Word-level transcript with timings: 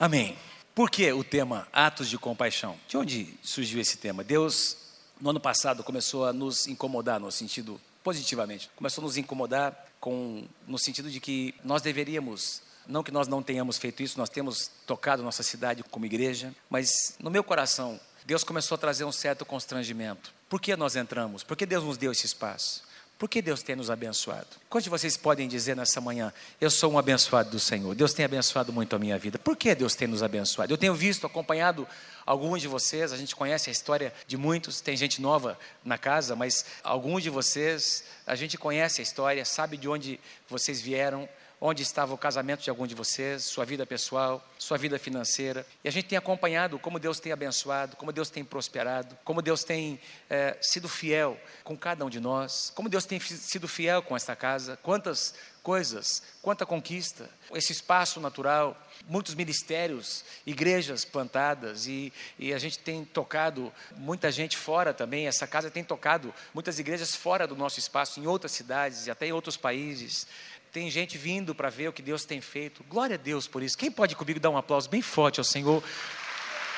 Amém. 0.00 0.38
Por 0.76 0.88
que 0.88 1.12
o 1.12 1.24
tema 1.24 1.66
Atos 1.72 2.08
de 2.08 2.16
Compaixão? 2.16 2.78
De 2.86 2.96
onde 2.96 3.34
surgiu 3.42 3.80
esse 3.80 3.96
tema? 3.96 4.22
Deus, 4.22 4.76
no 5.20 5.30
ano 5.30 5.40
passado, 5.40 5.82
começou 5.82 6.24
a 6.24 6.32
nos 6.32 6.68
incomodar 6.68 7.18
no 7.18 7.32
sentido 7.32 7.80
positivamente. 8.04 8.70
Começou 8.76 9.02
a 9.02 9.06
nos 9.06 9.16
incomodar 9.16 9.86
com, 9.98 10.46
no 10.68 10.78
sentido 10.78 11.10
de 11.10 11.18
que 11.18 11.52
nós 11.64 11.82
deveríamos, 11.82 12.62
não 12.86 13.02
que 13.02 13.10
nós 13.10 13.26
não 13.26 13.42
tenhamos 13.42 13.76
feito 13.76 14.00
isso, 14.00 14.16
nós 14.20 14.30
temos 14.30 14.70
tocado 14.86 15.20
nossa 15.20 15.42
cidade 15.42 15.82
como 15.82 16.06
igreja, 16.06 16.54
mas 16.70 17.16
no 17.18 17.28
meu 17.28 17.42
coração, 17.42 17.98
Deus 18.24 18.44
começou 18.44 18.76
a 18.76 18.78
trazer 18.78 19.04
um 19.04 19.10
certo 19.10 19.44
constrangimento. 19.44 20.32
Por 20.48 20.60
que 20.60 20.76
nós 20.76 20.94
entramos? 20.94 21.42
Por 21.42 21.56
que 21.56 21.66
Deus 21.66 21.82
nos 21.82 21.98
deu 21.98 22.12
esse 22.12 22.24
espaço? 22.24 22.84
Por 23.18 23.28
que 23.28 23.42
Deus 23.42 23.64
tem 23.64 23.74
nos 23.74 23.90
abençoado? 23.90 24.46
Quantos 24.70 24.84
de 24.84 24.90
vocês 24.90 25.16
podem 25.16 25.48
dizer 25.48 25.74
nessa 25.74 26.00
manhã, 26.00 26.32
eu 26.60 26.70
sou 26.70 26.92
um 26.92 26.98
abençoado 26.98 27.50
do 27.50 27.58
Senhor? 27.58 27.92
Deus 27.92 28.12
tem 28.12 28.24
abençoado 28.24 28.72
muito 28.72 28.94
a 28.94 28.98
minha 28.98 29.18
vida. 29.18 29.40
Por 29.40 29.56
que 29.56 29.74
Deus 29.74 29.96
tem 29.96 30.06
nos 30.06 30.22
abençoado? 30.22 30.72
Eu 30.72 30.78
tenho 30.78 30.94
visto, 30.94 31.26
acompanhado 31.26 31.84
alguns 32.24 32.62
de 32.62 32.68
vocês, 32.68 33.12
a 33.12 33.16
gente 33.16 33.34
conhece 33.34 33.70
a 33.70 33.72
história 33.72 34.14
de 34.28 34.36
muitos, 34.36 34.80
tem 34.80 34.96
gente 34.96 35.20
nova 35.20 35.58
na 35.84 35.98
casa, 35.98 36.36
mas 36.36 36.64
alguns 36.84 37.24
de 37.24 37.28
vocês, 37.28 38.04
a 38.24 38.36
gente 38.36 38.56
conhece 38.56 39.00
a 39.00 39.02
história, 39.02 39.44
sabe 39.44 39.76
de 39.76 39.88
onde 39.88 40.20
vocês 40.48 40.80
vieram, 40.80 41.28
onde 41.60 41.82
estava 41.82 42.14
o 42.14 42.18
casamento 42.18 42.62
de 42.62 42.70
algum 42.70 42.86
de 42.86 42.94
vocês, 42.94 43.44
sua 43.44 43.64
vida 43.64 43.84
pessoal, 43.86 44.46
sua 44.58 44.78
vida 44.78 44.98
financeira. 44.98 45.66
E 45.82 45.88
a 45.88 45.92
gente 45.92 46.08
tem 46.08 46.18
acompanhado 46.18 46.78
como 46.78 46.98
Deus 46.98 47.18
tem 47.18 47.32
abençoado, 47.32 47.96
como 47.96 48.12
Deus 48.12 48.30
tem 48.30 48.44
prosperado, 48.44 49.16
como 49.24 49.42
Deus 49.42 49.64
tem 49.64 50.00
é, 50.30 50.56
sido 50.60 50.88
fiel 50.88 51.38
com 51.64 51.76
cada 51.76 52.04
um 52.04 52.10
de 52.10 52.20
nós, 52.20 52.70
como 52.74 52.88
Deus 52.88 53.04
tem 53.04 53.18
sido 53.20 53.66
fiel 53.66 54.02
com 54.02 54.16
esta 54.16 54.36
casa, 54.36 54.78
quantas 54.82 55.34
coisas, 55.62 56.22
quanta 56.40 56.64
conquista, 56.64 57.28
esse 57.52 57.72
espaço 57.72 58.20
natural, 58.20 58.74
muitos 59.06 59.34
ministérios, 59.34 60.24
igrejas 60.46 61.04
plantadas 61.04 61.86
e, 61.86 62.10
e, 62.38 62.54
a 62.54 62.58
gente 62.58 62.78
tem 62.78 63.04
tocado 63.04 63.70
muita 63.96 64.30
gente 64.30 64.56
fora 64.56 64.94
também. 64.94 65.26
Essa 65.26 65.46
casa 65.46 65.70
tem 65.70 65.84
tocado 65.84 66.32
muitas 66.54 66.78
igrejas 66.78 67.14
fora 67.14 67.46
do 67.46 67.54
nosso 67.54 67.78
espaço, 67.78 68.18
em 68.18 68.26
outras 68.26 68.52
cidades 68.52 69.06
e 69.06 69.10
até 69.10 69.26
em 69.26 69.32
outros 69.32 69.58
países. 69.58 70.26
Tem 70.72 70.90
gente 70.90 71.16
vindo 71.16 71.54
para 71.54 71.70
ver 71.70 71.88
o 71.88 71.92
que 71.92 72.02
Deus 72.02 72.24
tem 72.24 72.40
feito. 72.40 72.84
Glória 72.84 73.14
a 73.14 73.18
Deus 73.18 73.46
por 73.46 73.62
isso. 73.62 73.76
Quem 73.76 73.90
pode 73.90 74.14
comigo 74.14 74.38
dar 74.38 74.50
um 74.50 74.56
aplauso 74.56 74.88
bem 74.88 75.00
forte 75.00 75.40
ao 75.40 75.44
Senhor? 75.44 75.82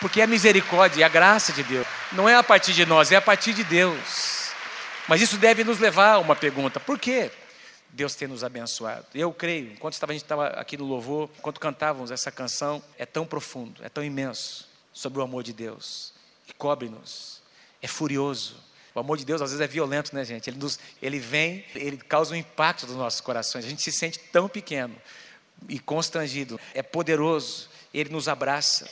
Porque 0.01 0.21
é 0.21 0.25
a 0.25 0.27
misericórdia 0.27 1.01
e 1.01 1.05
a 1.05 1.09
graça 1.09 1.53
de 1.53 1.63
Deus. 1.63 1.87
Não 2.13 2.29
é 2.29 2.35
a 2.35 2.43
partir 2.43 2.73
de 2.73 2.87
nós, 2.87 3.11
é 3.13 3.17
a 3.17 3.23
partir 3.23 3.53
de 3.53 3.65
Deus. 3.65 4.53
Mas 5.09 5.21
isso 5.21 5.37
deve 5.37 5.65
nos 5.65 5.79
levar 5.79 6.15
a 6.15 6.19
uma 6.19 6.37
pergunta: 6.37 6.79
por 6.79 6.99
quê? 6.99 7.31
Deus 7.93 8.15
tem 8.15 8.29
nos 8.29 8.45
abençoado. 8.45 9.07
Eu 9.15 9.33
creio, 9.33 9.73
enquanto 9.73 10.03
a 10.03 10.13
gente 10.13 10.23
estava 10.23 10.47
aqui 10.49 10.77
no 10.77 10.85
louvor, 10.85 11.29
enquanto 11.39 11.59
cantávamos 11.59 12.11
essa 12.11 12.31
canção, 12.31 12.83
é 12.97 13.05
tão 13.05 13.27
profundo, 13.27 13.85
é 13.85 13.89
tão 13.89 14.05
imenso 14.05 14.69
sobre 14.93 15.19
o 15.19 15.23
amor 15.23 15.43
de 15.43 15.53
Deus. 15.53 16.13
E 16.49 16.53
cobre-nos, 16.53 17.43
é 17.83 17.89
furioso, 17.89 18.57
o 18.95 19.01
amor 19.01 19.17
de 19.17 19.25
Deus 19.25 19.41
às 19.41 19.51
vezes 19.51 19.63
é 19.63 19.67
violento, 19.67 20.15
né, 20.15 20.25
gente? 20.25 20.49
Ele, 20.51 20.59
nos, 20.59 20.79
ele 21.01 21.19
vem, 21.19 21.65
ele 21.75 21.97
causa 21.97 22.35
um 22.35 22.37
impacto 22.37 22.87
nos 22.87 22.97
nossos 22.97 23.21
corações. 23.21 23.65
A 23.65 23.69
gente 23.69 23.83
se 23.83 23.93
sente 23.93 24.19
tão 24.19 24.49
pequeno 24.49 24.97
e 25.69 25.79
constrangido. 25.79 26.59
É 26.75 26.83
poderoso, 26.83 27.69
ele 27.93 28.11
nos 28.11 28.29
abraça. 28.29 28.91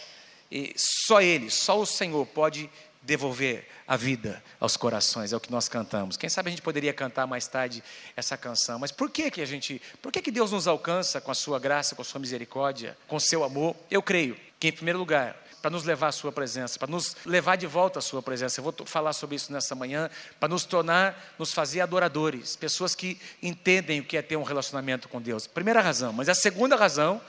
E 0.51 0.75
só 0.77 1.21
ele, 1.21 1.51
só 1.51 1.81
o 1.81 1.87
Senhor 1.87 2.25
pode 2.27 2.71
devolver 3.03 3.67
a 3.87 3.97
vida 3.97 4.43
aos 4.61 4.77
corações, 4.77 5.33
é 5.33 5.37
o 5.37 5.41
que 5.41 5.51
nós 5.51 5.69
cantamos. 5.69 6.17
Quem 6.17 6.29
sabe 6.29 6.49
a 6.49 6.51
gente 6.51 6.61
poderia 6.61 6.93
cantar 6.93 7.27
mais 7.27 7.47
tarde 7.47 7.83
essa 8.15 8.37
canção, 8.37 8.79
mas 8.79 8.93
por 8.93 9.11
que 9.11 9.31
que 9.31 9.41
a 9.41 9.47
gente, 9.47 9.81
por 10.03 10.13
que 10.13 10.21
que 10.21 10.31
Deus 10.31 10.53
nos 10.53 10.69
alcança 10.69 11.21
com 11.21 11.31
a 11.31 11.35
sua 11.35 11.59
graça, 11.59 11.95
com 11.95 12.03
a 12.03 12.05
sua 12.05 12.21
misericórdia, 12.21 12.97
com 13.07 13.17
o 13.17 13.21
seu 13.21 13.45
amor? 13.45 13.75
Eu 13.91 14.03
creio 14.03 14.37
que 14.61 14.69
em 14.69 14.73
primeiro 14.73 14.99
lugar, 14.99 15.43
para 15.61 15.71
nos 15.71 15.85
levar 15.85 16.09
à 16.09 16.13
Sua 16.13 16.33
presença, 16.33 16.79
para 16.79 16.89
nos 16.89 17.17
levar 17.25 17.57
de 17.57 17.67
volta 17.67 17.99
à 17.99 18.03
Sua 18.03 18.23
presença. 18.23 18.61
Eu 18.61 18.65
vou 18.65 18.75
falar 18.85 19.13
sobre 19.13 19.37
isso 19.37 19.53
nessa 19.53 19.75
manhã, 19.75 20.11
para 20.39 20.49
nos 20.49 20.65
tornar, 20.65 21.35
nos 21.39 21.53
fazer 21.53 21.81
adoradores, 21.81 22.57
pessoas 22.57 22.95
que 22.95 23.21
entendem 23.43 24.01
o 24.01 24.05
que 24.05 24.17
é 24.17 24.23
ter 24.23 24.37
um 24.37 24.43
relacionamento 24.43 25.09
com 25.09 25.21
Deus. 25.21 25.47
Primeira 25.47 25.81
razão, 25.81 26.13
mas 26.13 26.29
a 26.29 26.35
segunda 26.35 26.77
razão 26.77 27.21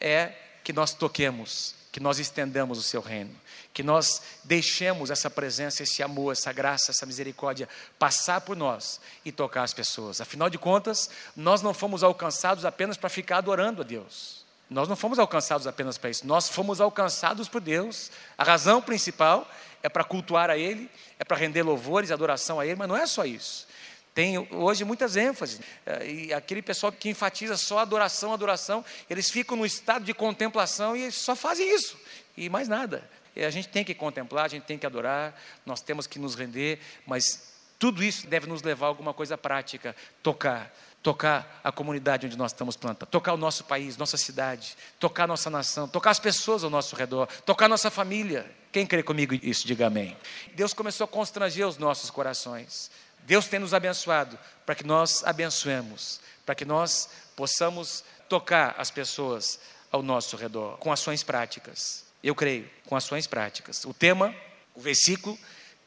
é 0.00 0.32
que 0.64 0.72
nós 0.72 0.94
toquemos, 0.94 1.74
que 1.92 2.00
nós 2.00 2.18
estendamos 2.18 2.78
o 2.78 2.82
Seu 2.82 3.00
reino, 3.00 3.34
que 3.72 3.82
nós 3.82 4.22
deixemos 4.42 5.10
essa 5.10 5.30
presença, 5.30 5.82
esse 5.82 6.02
amor, 6.02 6.32
essa 6.32 6.52
graça, 6.52 6.90
essa 6.90 7.06
misericórdia 7.06 7.68
passar 7.98 8.40
por 8.40 8.56
nós 8.56 9.00
e 9.24 9.30
tocar 9.30 9.62
as 9.62 9.74
pessoas. 9.74 10.20
Afinal 10.20 10.50
de 10.50 10.58
contas, 10.58 11.10
nós 11.36 11.62
não 11.62 11.72
fomos 11.72 12.02
alcançados 12.02 12.64
apenas 12.64 12.96
para 12.96 13.08
ficar 13.08 13.38
adorando 13.38 13.82
a 13.82 13.84
Deus. 13.84 14.39
Nós 14.70 14.88
não 14.88 14.94
fomos 14.94 15.18
alcançados 15.18 15.66
apenas 15.66 15.98
para 15.98 16.10
isso, 16.10 16.24
nós 16.24 16.48
fomos 16.48 16.80
alcançados 16.80 17.48
por 17.48 17.60
Deus. 17.60 18.10
A 18.38 18.44
razão 18.44 18.80
principal 18.80 19.50
é 19.82 19.88
para 19.88 20.04
cultuar 20.04 20.48
a 20.48 20.56
Ele, 20.56 20.88
é 21.18 21.24
para 21.24 21.36
render 21.36 21.64
louvores 21.64 22.12
adoração 22.12 22.60
a 22.60 22.64
Ele, 22.64 22.76
mas 22.76 22.88
não 22.88 22.96
é 22.96 23.04
só 23.04 23.24
isso. 23.24 23.66
Tem 24.14 24.38
hoje 24.38 24.84
muitas 24.84 25.16
ênfases, 25.16 25.60
é, 25.84 26.06
e 26.06 26.32
aquele 26.32 26.62
pessoal 26.62 26.92
que 26.92 27.08
enfatiza 27.08 27.56
só 27.56 27.78
adoração, 27.78 28.32
adoração, 28.32 28.84
eles 29.08 29.28
ficam 29.28 29.56
no 29.56 29.66
estado 29.66 30.04
de 30.04 30.14
contemplação 30.14 30.96
e 30.96 31.10
só 31.10 31.34
fazem 31.34 31.74
isso, 31.74 31.96
e 32.36 32.48
mais 32.48 32.68
nada. 32.68 33.08
E 33.34 33.44
a 33.44 33.50
gente 33.50 33.68
tem 33.68 33.84
que 33.84 33.94
contemplar, 33.94 34.44
a 34.44 34.48
gente 34.48 34.64
tem 34.64 34.78
que 34.78 34.86
adorar, 34.86 35.40
nós 35.66 35.80
temos 35.80 36.06
que 36.06 36.18
nos 36.18 36.34
render, 36.34 36.80
mas 37.06 37.54
tudo 37.78 38.04
isso 38.04 38.26
deve 38.26 38.46
nos 38.46 38.62
levar 38.62 38.86
a 38.86 38.88
alguma 38.88 39.14
coisa 39.14 39.38
prática, 39.38 39.96
tocar, 40.22 40.72
tocar 41.02 41.60
a 41.64 41.72
comunidade 41.72 42.26
onde 42.26 42.36
nós 42.36 42.52
estamos 42.52 42.76
plantando, 42.76 43.08
tocar 43.08 43.32
o 43.32 43.36
nosso 43.36 43.64
país, 43.64 43.96
nossa 43.96 44.16
cidade, 44.16 44.76
tocar 44.98 45.24
a 45.24 45.26
nossa 45.26 45.48
nação, 45.48 45.88
tocar 45.88 46.10
as 46.10 46.20
pessoas 46.20 46.62
ao 46.62 46.70
nosso 46.70 46.94
redor, 46.94 47.26
tocar 47.44 47.66
a 47.66 47.68
nossa 47.68 47.90
família. 47.90 48.50
Quem 48.70 48.86
crê 48.86 49.02
comigo 49.02 49.34
isso, 49.34 49.66
diga 49.66 49.86
amém. 49.86 50.16
Deus 50.54 50.74
começou 50.74 51.04
a 51.04 51.08
constranger 51.08 51.66
os 51.66 51.78
nossos 51.78 52.10
corações. 52.10 52.90
Deus 53.20 53.46
tem 53.46 53.58
nos 53.58 53.74
abençoado 53.74 54.38
para 54.66 54.74
que 54.74 54.84
nós 54.84 55.24
abençoemos, 55.24 56.20
para 56.44 56.54
que 56.54 56.64
nós 56.64 57.08
possamos 57.34 58.04
tocar 58.28 58.74
as 58.78 58.90
pessoas 58.90 59.58
ao 59.90 60.02
nosso 60.02 60.36
redor 60.36 60.76
com 60.78 60.92
ações 60.92 61.22
práticas. 61.22 62.04
Eu 62.22 62.34
creio, 62.34 62.70
com 62.86 62.94
ações 62.94 63.26
práticas. 63.26 63.84
O 63.84 63.94
tema, 63.94 64.34
o 64.74 64.80
versículo 64.80 65.38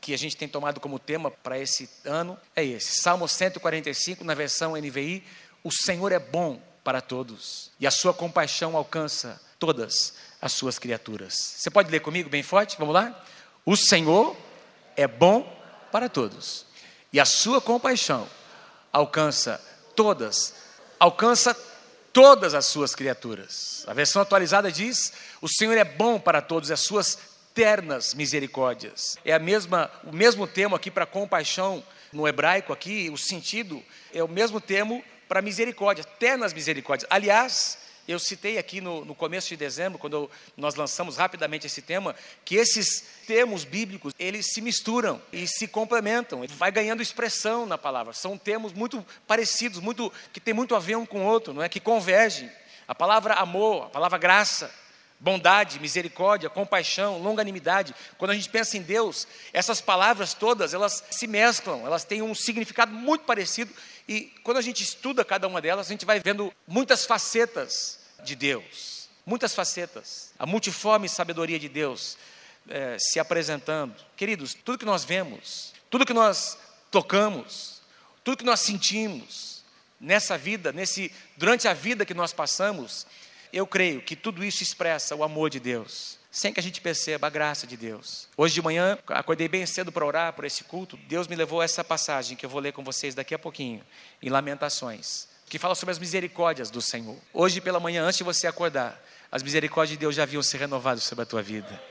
que 0.04 0.14
a 0.14 0.18
gente 0.18 0.36
tem 0.36 0.50
tomado 0.50 0.82
como 0.82 1.00
tema 1.00 1.32
para 1.32 1.58
esse 1.58 1.90
ano 2.04 2.38
é 2.54 2.62
esse. 2.62 3.00
Salmo 3.00 3.26
145, 3.26 4.22
na 4.26 4.34
versão 4.34 4.74
NVI: 4.74 5.24
O 5.64 5.72
Senhor 5.72 6.12
é 6.12 6.20
bom 6.20 6.62
para 6.84 7.00
todos 7.00 7.72
e 7.80 7.88
a 7.88 7.92
sua 7.92 8.14
compaixão 8.14 8.76
alcança 8.76 9.42
todas 9.58 10.14
as 10.42 10.52
suas 10.52 10.78
criaturas. 10.78 11.34
Você 11.34 11.72
pode 11.72 11.90
ler 11.90 12.02
comigo 12.02 12.30
bem 12.30 12.44
forte? 12.44 12.76
Vamos 12.78 12.94
lá? 12.94 13.24
O 13.66 13.78
Senhor 13.78 14.36
é 14.98 15.08
bom 15.08 15.42
para 15.90 16.10
todos 16.10 16.66
e 17.14 17.18
a 17.18 17.24
sua 17.24 17.62
compaixão 17.62 18.28
alcança 18.92 19.64
todas, 19.96 20.54
alcança 21.00 21.56
todas 22.12 22.54
as 22.54 22.66
suas 22.66 22.94
criaturas. 22.94 23.86
A 23.88 23.94
versão 23.94 24.22
atualizada 24.22 24.70
diz: 24.70 25.14
O 25.42 25.48
Senhor 25.48 25.78
é 25.78 25.86
bom 25.86 26.20
para 26.20 26.42
todos 26.42 26.70
e 26.70 26.74
as 26.74 26.82
suas 26.82 27.18
ternas 27.54 28.14
misericórdias. 28.14 29.18
É 29.24 29.34
a 29.34 29.40
mesma, 29.40 29.92
o 30.04 30.14
mesmo 30.14 30.48
termo 30.48 30.76
aqui 30.76 30.90
para 30.90 31.06
compaixão 31.06 31.84
no 32.12 32.28
hebraico 32.28 32.74
aqui, 32.74 33.10
o 33.10 33.18
sentido 33.18 33.82
é 34.14 34.24
o 34.24 34.28
mesmo 34.28 34.62
termo 34.62 35.04
para 35.28 35.42
misericórdia, 35.42 36.04
ternas 36.04 36.54
misericórdias. 36.54 37.10
Aliás, 37.10 37.78
eu 38.08 38.20
citei 38.20 38.58
aqui 38.58 38.82
no, 38.82 39.06
no 39.06 39.16
começo 39.16 39.48
de 39.50 39.56
dezembro, 39.56 39.98
quando 39.98 40.30
nós 40.58 40.76
lançamos 40.76 41.16
rapidamente 41.16 41.68
esse 41.68 41.82
tema, 41.82 42.16
que 42.44 42.56
esses 42.56 43.04
termos 43.26 43.64
bíblicos, 43.64 44.14
eles 44.20 44.48
se 44.54 44.62
misturam 44.62 45.22
e 45.32 45.48
se 45.48 45.68
complementam, 45.68 46.44
vai 46.50 46.72
ganhando 46.72 47.02
expressão 47.02 47.66
na 47.66 47.78
palavra. 47.78 48.14
São 48.14 48.38
termos 48.38 48.74
muito 48.74 49.06
parecidos, 49.26 49.80
muito 49.80 50.12
que 50.34 50.42
tem 50.42 50.54
muito 50.54 50.76
a 50.76 50.80
ver 50.80 50.98
um 50.98 51.06
com 51.06 51.22
o 51.22 51.26
outro, 51.26 51.54
não 51.54 51.64
é? 51.64 51.70
Que 51.70 51.80
convergem. 51.80 52.52
A 52.86 52.94
palavra 52.94 53.36
amor, 53.36 53.86
a 53.86 53.90
palavra 53.90 54.18
graça, 54.18 54.70
bondade, 55.24 55.80
misericórdia, 55.80 56.50
compaixão, 56.50 57.18
longanimidade. 57.18 57.96
Quando 58.18 58.32
a 58.32 58.34
gente 58.36 58.50
pensa 58.50 58.78
em 58.78 58.82
Deus, 58.82 59.26
essas 59.54 59.80
palavras 59.80 60.34
todas, 60.34 60.74
elas 60.74 61.02
se 61.12 61.28
mesclam, 61.28 61.86
elas 61.86 62.04
têm 62.04 62.22
um 62.22 62.36
significado 62.36 62.92
muito 62.92 63.24
parecido 63.24 63.74
e 64.06 64.34
quando 64.44 64.58
a 64.58 64.62
gente 64.62 64.84
estuda 64.84 65.24
cada 65.24 65.48
uma 65.48 65.62
delas, 65.62 65.88
a 65.88 65.92
gente 65.92 66.06
vai 66.06 66.20
vendo 66.20 66.54
muitas 66.68 67.06
facetas 67.06 68.00
de 68.22 68.36
Deus, 68.36 69.08
muitas 69.26 69.56
facetas, 69.56 70.34
a 70.38 70.46
multiforme 70.46 71.08
sabedoria 71.08 71.58
de 71.58 71.70
Deus 71.70 72.18
é, 72.68 72.98
se 73.00 73.18
apresentando. 73.18 73.96
Queridos, 74.18 74.54
tudo 74.54 74.78
que 74.78 74.86
nós 74.86 75.06
vemos, 75.06 75.74
tudo 75.90 76.06
que 76.06 76.14
nós 76.14 76.58
tocamos, 76.92 77.82
tudo 78.26 78.40
que 78.40 78.44
nós 78.44 78.60
sentimos 78.60 79.64
nessa 80.02 80.38
vida, 80.38 80.74
nesse 80.74 81.14
durante 81.38 81.66
a 81.66 81.74
vida 81.74 82.06
que 82.06 82.14
nós 82.14 82.34
passamos, 82.34 83.08
eu 83.54 83.68
creio 83.68 84.02
que 84.02 84.16
tudo 84.16 84.44
isso 84.44 84.64
expressa 84.64 85.16
o 85.16 85.24
amor 85.24 85.50
de 85.52 85.60
Deus, 85.60 86.18
sem 86.32 86.52
que 86.52 86.60
a 86.60 86.64
gente 86.64 86.82
perceba 86.82 87.28
a 87.28 87.30
graça 87.30 87.68
de 87.68 87.78
Deus. 87.78 88.28
Hoje 88.36 88.56
de 88.56 88.62
manhã, 88.64 88.98
acordei 89.08 89.48
bem 89.48 89.64
cedo 89.68 89.92
para 89.92 90.04
orar 90.04 90.34
por 90.34 90.44
esse 90.44 90.64
culto. 90.64 90.98
Deus 91.08 91.28
me 91.28 91.36
levou 91.36 91.62
a 91.62 91.64
essa 91.64 91.84
passagem 91.84 92.36
que 92.36 92.44
eu 92.44 92.50
vou 92.50 92.60
ler 92.60 92.74
com 92.74 92.84
vocês 92.84 93.14
daqui 93.14 93.36
a 93.36 93.40
pouquinho, 93.40 93.86
em 94.20 94.30
Lamentações, 94.30 95.28
que 95.48 95.60
fala 95.60 95.76
sobre 95.76 95.92
as 95.92 96.00
misericórdias 96.00 96.72
do 96.72 96.82
Senhor. 96.82 97.16
Hoje 97.32 97.62
pela 97.62 97.80
manhã, 97.80 98.04
antes 98.04 98.18
de 98.18 98.24
você 98.24 98.48
acordar, 98.48 99.00
as 99.32 99.44
misericórdias 99.44 99.98
de 99.98 100.00
Deus 100.00 100.16
já 100.16 100.24
haviam 100.24 100.42
se 100.42 100.58
renovado 100.58 101.00
sobre 101.00 101.22
a 101.22 101.26
tua 101.28 101.44
vida. 101.44 101.82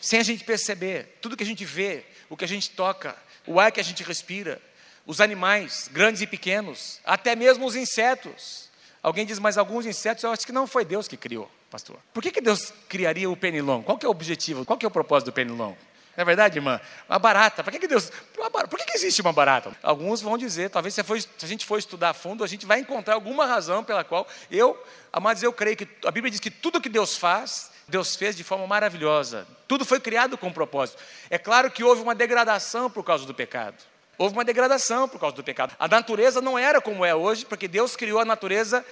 Sem 0.00 0.18
a 0.18 0.22
gente 0.22 0.44
perceber, 0.44 1.18
tudo 1.20 1.36
que 1.36 1.44
a 1.44 1.46
gente 1.46 1.64
vê, 1.64 2.06
o 2.30 2.36
que 2.36 2.44
a 2.44 2.48
gente 2.48 2.70
toca, 2.70 3.14
o 3.46 3.60
ar 3.60 3.70
que 3.70 3.80
a 3.80 3.84
gente 3.84 4.02
respira, 4.02 4.60
os 5.06 5.20
animais, 5.20 5.90
grandes 5.92 6.22
e 6.22 6.26
pequenos, 6.26 7.00
até 7.04 7.36
mesmo 7.36 7.66
os 7.66 7.76
insetos. 7.76 8.71
Alguém 9.02 9.26
diz, 9.26 9.38
mas 9.38 9.58
alguns 9.58 9.84
insetos 9.84 10.22
eu 10.22 10.30
acho 10.30 10.46
que 10.46 10.52
não 10.52 10.66
foi 10.66 10.84
Deus 10.84 11.08
que 11.08 11.16
criou, 11.16 11.50
pastor. 11.70 11.98
Por 12.14 12.22
que, 12.22 12.30
que 12.30 12.40
Deus 12.40 12.72
criaria 12.88 13.28
o 13.28 13.36
pernilongo? 13.36 13.84
Qual 13.84 13.98
é 14.00 14.06
o 14.06 14.10
objetivo? 14.10 14.64
Qual 14.64 14.78
é 14.80 14.86
o 14.86 14.90
propósito 14.90 15.26
do 15.26 15.32
pernilongo? 15.32 15.76
Não 16.16 16.22
é 16.22 16.24
verdade, 16.24 16.58
irmã? 16.58 16.80
Uma 17.08 17.18
barata. 17.18 17.64
Por 17.64 17.72
que, 17.72 17.78
que 17.78 17.88
Deus. 17.88 18.12
Por 18.34 18.78
que, 18.78 18.84
que 18.84 18.96
existe 18.96 19.22
uma 19.22 19.32
barata? 19.32 19.74
Alguns 19.82 20.20
vão 20.20 20.36
dizer, 20.36 20.68
talvez 20.68 20.94
se, 20.94 21.00
a 21.00 21.46
gente 21.46 21.64
for 21.64 21.78
estudar 21.78 22.10
a 22.10 22.14
fundo, 22.14 22.44
a 22.44 22.46
gente 22.46 22.66
vai 22.66 22.80
encontrar 22.80 23.14
alguma 23.14 23.46
razão 23.46 23.82
pela 23.82 24.04
qual 24.04 24.28
eu, 24.50 24.80
amados, 25.12 25.42
eu 25.42 25.52
creio 25.52 25.76
que 25.76 25.88
a 26.04 26.10
Bíblia 26.10 26.30
diz 26.30 26.38
que 26.38 26.50
tudo 26.50 26.82
que 26.82 26.90
Deus 26.90 27.16
faz, 27.16 27.70
Deus 27.88 28.14
fez 28.14 28.36
de 28.36 28.44
forma 28.44 28.66
maravilhosa. 28.66 29.48
Tudo 29.66 29.86
foi 29.86 29.98
criado 29.98 30.36
com 30.36 30.52
propósito. 30.52 31.02
É 31.30 31.38
claro 31.38 31.70
que 31.70 31.82
houve 31.82 32.02
uma 32.02 32.14
degradação 32.14 32.90
por 32.90 33.02
causa 33.02 33.24
do 33.24 33.34
pecado. 33.34 33.82
Houve 34.22 34.36
uma 34.36 34.44
degradação 34.44 35.08
por 35.08 35.18
causa 35.18 35.34
do 35.34 35.42
pecado. 35.42 35.74
A 35.80 35.88
natureza 35.88 36.40
não 36.40 36.56
era 36.56 36.80
como 36.80 37.04
é 37.04 37.12
hoje, 37.12 37.44
porque 37.44 37.66
Deus 37.66 37.96
criou 37.96 38.20
a 38.20 38.24
natureza 38.24 38.86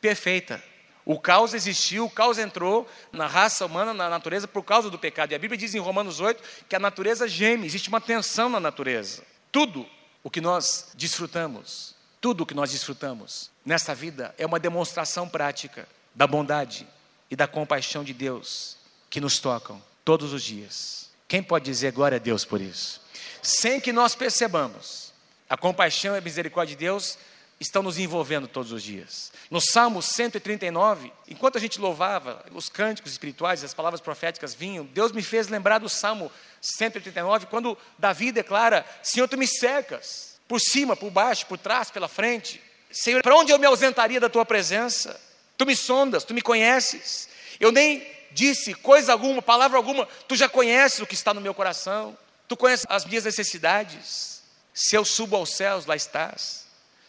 perfeita. 0.00 0.62
O 1.04 1.18
caos 1.18 1.54
existiu, 1.54 2.04
o 2.04 2.10
caos 2.10 2.38
entrou 2.38 2.88
na 3.10 3.26
raça 3.26 3.66
humana, 3.66 3.92
na 3.92 4.08
natureza, 4.08 4.46
por 4.46 4.62
causa 4.62 4.88
do 4.88 4.96
pecado. 4.96 5.32
E 5.32 5.34
a 5.34 5.38
Bíblia 5.40 5.58
diz 5.58 5.74
em 5.74 5.80
Romanos 5.80 6.20
8 6.20 6.40
que 6.68 6.76
a 6.76 6.78
natureza 6.78 7.26
geme, 7.26 7.66
existe 7.66 7.88
uma 7.88 8.00
tensão 8.00 8.48
na 8.48 8.60
natureza. 8.60 9.24
Tudo 9.50 9.84
o 10.22 10.30
que 10.30 10.40
nós 10.40 10.92
desfrutamos, 10.94 11.96
tudo 12.20 12.44
o 12.44 12.46
que 12.46 12.54
nós 12.54 12.70
desfrutamos 12.70 13.50
nessa 13.64 13.92
vida 13.92 14.32
é 14.38 14.46
uma 14.46 14.60
demonstração 14.60 15.28
prática 15.28 15.88
da 16.14 16.28
bondade 16.28 16.86
e 17.28 17.34
da 17.34 17.48
compaixão 17.48 18.04
de 18.04 18.12
Deus 18.14 18.76
que 19.10 19.20
nos 19.20 19.40
tocam 19.40 19.82
todos 20.04 20.32
os 20.32 20.44
dias. 20.44 21.10
Quem 21.26 21.42
pode 21.42 21.64
dizer 21.64 21.90
glória 21.90 22.16
a 22.16 22.20
Deus 22.20 22.44
por 22.44 22.60
isso? 22.60 23.04
Sem 23.46 23.78
que 23.78 23.92
nós 23.92 24.16
percebamos, 24.16 25.12
a 25.48 25.56
compaixão 25.56 26.16
e 26.16 26.18
a 26.18 26.20
misericórdia 26.20 26.74
de 26.74 26.80
Deus 26.80 27.16
estão 27.60 27.80
nos 27.80 27.96
envolvendo 27.96 28.48
todos 28.48 28.72
os 28.72 28.82
dias. 28.82 29.30
No 29.48 29.60
Salmo 29.60 30.02
139, 30.02 31.12
enquanto 31.28 31.56
a 31.56 31.60
gente 31.60 31.80
louvava, 31.80 32.44
os 32.52 32.68
cânticos 32.68 33.12
espirituais, 33.12 33.62
as 33.62 33.72
palavras 33.72 34.00
proféticas 34.00 34.52
vinham, 34.52 34.84
Deus 34.86 35.12
me 35.12 35.22
fez 35.22 35.46
lembrar 35.46 35.78
do 35.78 35.88
Salmo 35.88 36.28
139, 36.60 37.46
quando 37.46 37.78
Davi 37.96 38.32
declara: 38.32 38.84
Senhor, 39.00 39.28
tu 39.28 39.38
me 39.38 39.46
cercas, 39.46 40.40
por 40.48 40.60
cima, 40.60 40.96
por 40.96 41.12
baixo, 41.12 41.46
por 41.46 41.56
trás, 41.56 41.88
pela 41.88 42.08
frente. 42.08 42.60
Senhor, 42.90 43.22
para 43.22 43.36
onde 43.36 43.52
eu 43.52 43.60
me 43.60 43.66
ausentaria 43.66 44.18
da 44.18 44.28
tua 44.28 44.44
presença? 44.44 45.20
Tu 45.56 45.64
me 45.64 45.76
sondas, 45.76 46.24
tu 46.24 46.34
me 46.34 46.42
conheces. 46.42 47.28
Eu 47.60 47.70
nem 47.70 48.04
disse 48.32 48.74
coisa 48.74 49.12
alguma, 49.12 49.40
palavra 49.40 49.76
alguma, 49.76 50.04
tu 50.26 50.34
já 50.34 50.48
conheces 50.48 50.98
o 50.98 51.06
que 51.06 51.14
está 51.14 51.32
no 51.32 51.40
meu 51.40 51.54
coração, 51.54 52.18
tu 52.48 52.56
conheces 52.56 52.86
as 52.88 53.04
minhas 53.04 53.24
necessidades. 53.24 54.42
Se 54.74 54.94
eu 54.94 55.04
subo 55.04 55.36
aos 55.36 55.50
céus, 55.50 55.86
lá 55.86 55.96
estás 55.96 56.66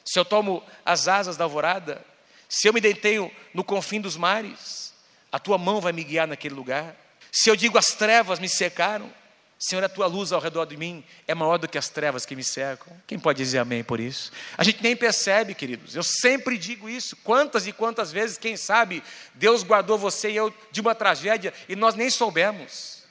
se 0.08 0.18
eu 0.18 0.24
tomo 0.24 0.64
as 0.86 1.10
asas 1.10 1.36
da 1.36 1.44
alvorada, 1.44 2.02
se 2.48 2.66
eu 2.66 2.72
me 2.72 2.80
deitenho 2.80 3.30
no 3.54 3.62
confim 3.62 4.00
dos 4.00 4.16
mares, 4.16 4.94
a 5.30 5.38
tua 5.38 5.58
mão 5.58 5.82
vai 5.82 5.92
me 5.92 6.02
guiar 6.02 6.26
naquele 6.26 6.56
lugar. 6.56 6.96
Se 7.30 7.50
eu 7.50 7.58
digo 7.58 7.78
as 7.78 7.88
trevas 7.88 8.40
me 8.40 8.48
secaram, 8.48 9.12
Senhor, 9.60 9.84
a 9.84 9.90
tua 9.90 10.08
luz 10.08 10.32
ao 10.32 10.40
redor 10.40 10.66
de 10.66 10.78
mim 10.78 11.04
é 11.28 11.36
maior 11.36 11.58
do 11.58 11.68
que 11.68 11.78
as 11.78 11.90
trevas 11.90 12.26
que 12.26 12.38
me 12.38 12.44
cercam. 12.44 12.96
Quem 13.06 13.20
pode 13.20 13.38
dizer 13.38 13.58
amém 13.58 13.84
por 13.84 14.00
isso? 14.00 14.32
A 14.58 14.64
gente 14.64 14.82
nem 14.82 14.96
percebe, 14.96 15.54
queridos. 15.54 15.94
Eu 15.94 16.04
sempre 16.04 16.58
digo 16.58 16.88
isso. 16.88 17.18
Quantas 17.18 17.68
e 17.68 17.74
quantas 17.74 18.10
vezes, 18.10 18.38
quem 18.38 18.56
sabe, 18.56 19.04
Deus 19.34 19.62
guardou 19.62 19.98
você 19.98 20.30
e 20.30 20.38
eu 20.38 20.54
de 20.72 20.80
uma 20.80 20.96
tragédia 20.96 21.54
e 21.68 21.76
nós 21.76 21.96
nem 21.96 22.10
soubemos. 22.10 23.04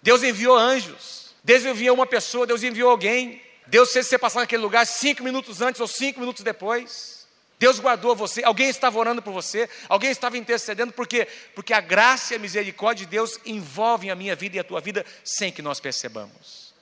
Deus 0.00 0.22
enviou 0.22 0.56
anjos. 0.56 1.21
Deus 1.44 1.64
enviou 1.64 1.94
uma 1.94 2.06
pessoa, 2.06 2.46
Deus 2.46 2.62
enviou 2.62 2.90
alguém. 2.90 3.42
Deus 3.66 3.92
fez 3.92 4.06
você 4.06 4.18
passar 4.18 4.40
naquele 4.40 4.62
lugar 4.62 4.86
cinco 4.86 5.22
minutos 5.22 5.60
antes 5.60 5.80
ou 5.80 5.88
cinco 5.88 6.20
minutos 6.20 6.42
depois. 6.42 7.22
Deus 7.62 7.78
guardou 7.78 8.16
você, 8.16 8.42
alguém 8.42 8.68
estava 8.68 8.98
orando 8.98 9.22
por 9.22 9.32
você, 9.32 9.70
alguém 9.88 10.10
estava 10.10 10.36
intercedendo, 10.36 10.92
por 10.92 11.06
quê? 11.06 11.28
Porque 11.54 11.72
a 11.72 11.80
graça 11.80 12.34
e 12.34 12.36
a 12.36 12.40
misericórdia 12.40 13.06
de 13.06 13.10
Deus 13.12 13.38
envolvem 13.46 14.10
a 14.10 14.16
minha 14.16 14.34
vida 14.34 14.56
e 14.56 14.58
a 14.58 14.64
tua 14.64 14.80
vida 14.80 15.06
sem 15.22 15.52
que 15.52 15.62
nós 15.62 15.78
percebamos, 15.78 16.74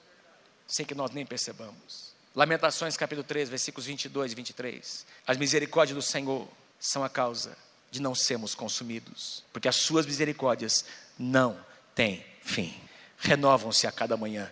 sem 0.66 0.86
que 0.86 0.94
nós 0.94 1.10
nem 1.10 1.26
percebamos. 1.26 2.14
Lamentações 2.34 2.96
capítulo 2.96 3.26
3, 3.26 3.50
versículos 3.50 3.84
22 3.84 4.32
e 4.32 4.34
23. 4.34 5.06
As 5.26 5.36
misericórdias 5.36 5.96
do 5.96 6.02
Senhor 6.02 6.48
são 6.78 7.04
a 7.04 7.10
causa 7.10 7.58
de 7.90 8.00
não 8.00 8.14
sermos 8.14 8.54
consumidos, 8.54 9.44
porque 9.52 9.68
as 9.68 9.76
suas 9.76 10.06
misericórdias 10.06 10.86
não 11.18 11.62
têm 11.94 12.24
fim, 12.42 12.74
renovam-se 13.20 13.86
a 13.86 13.92
cada 13.92 14.16
manhã. 14.16 14.50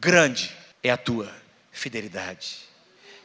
Grande 0.00 0.54
é 0.82 0.90
a 0.90 0.96
tua 0.96 1.32
fidelidade. 1.72 2.68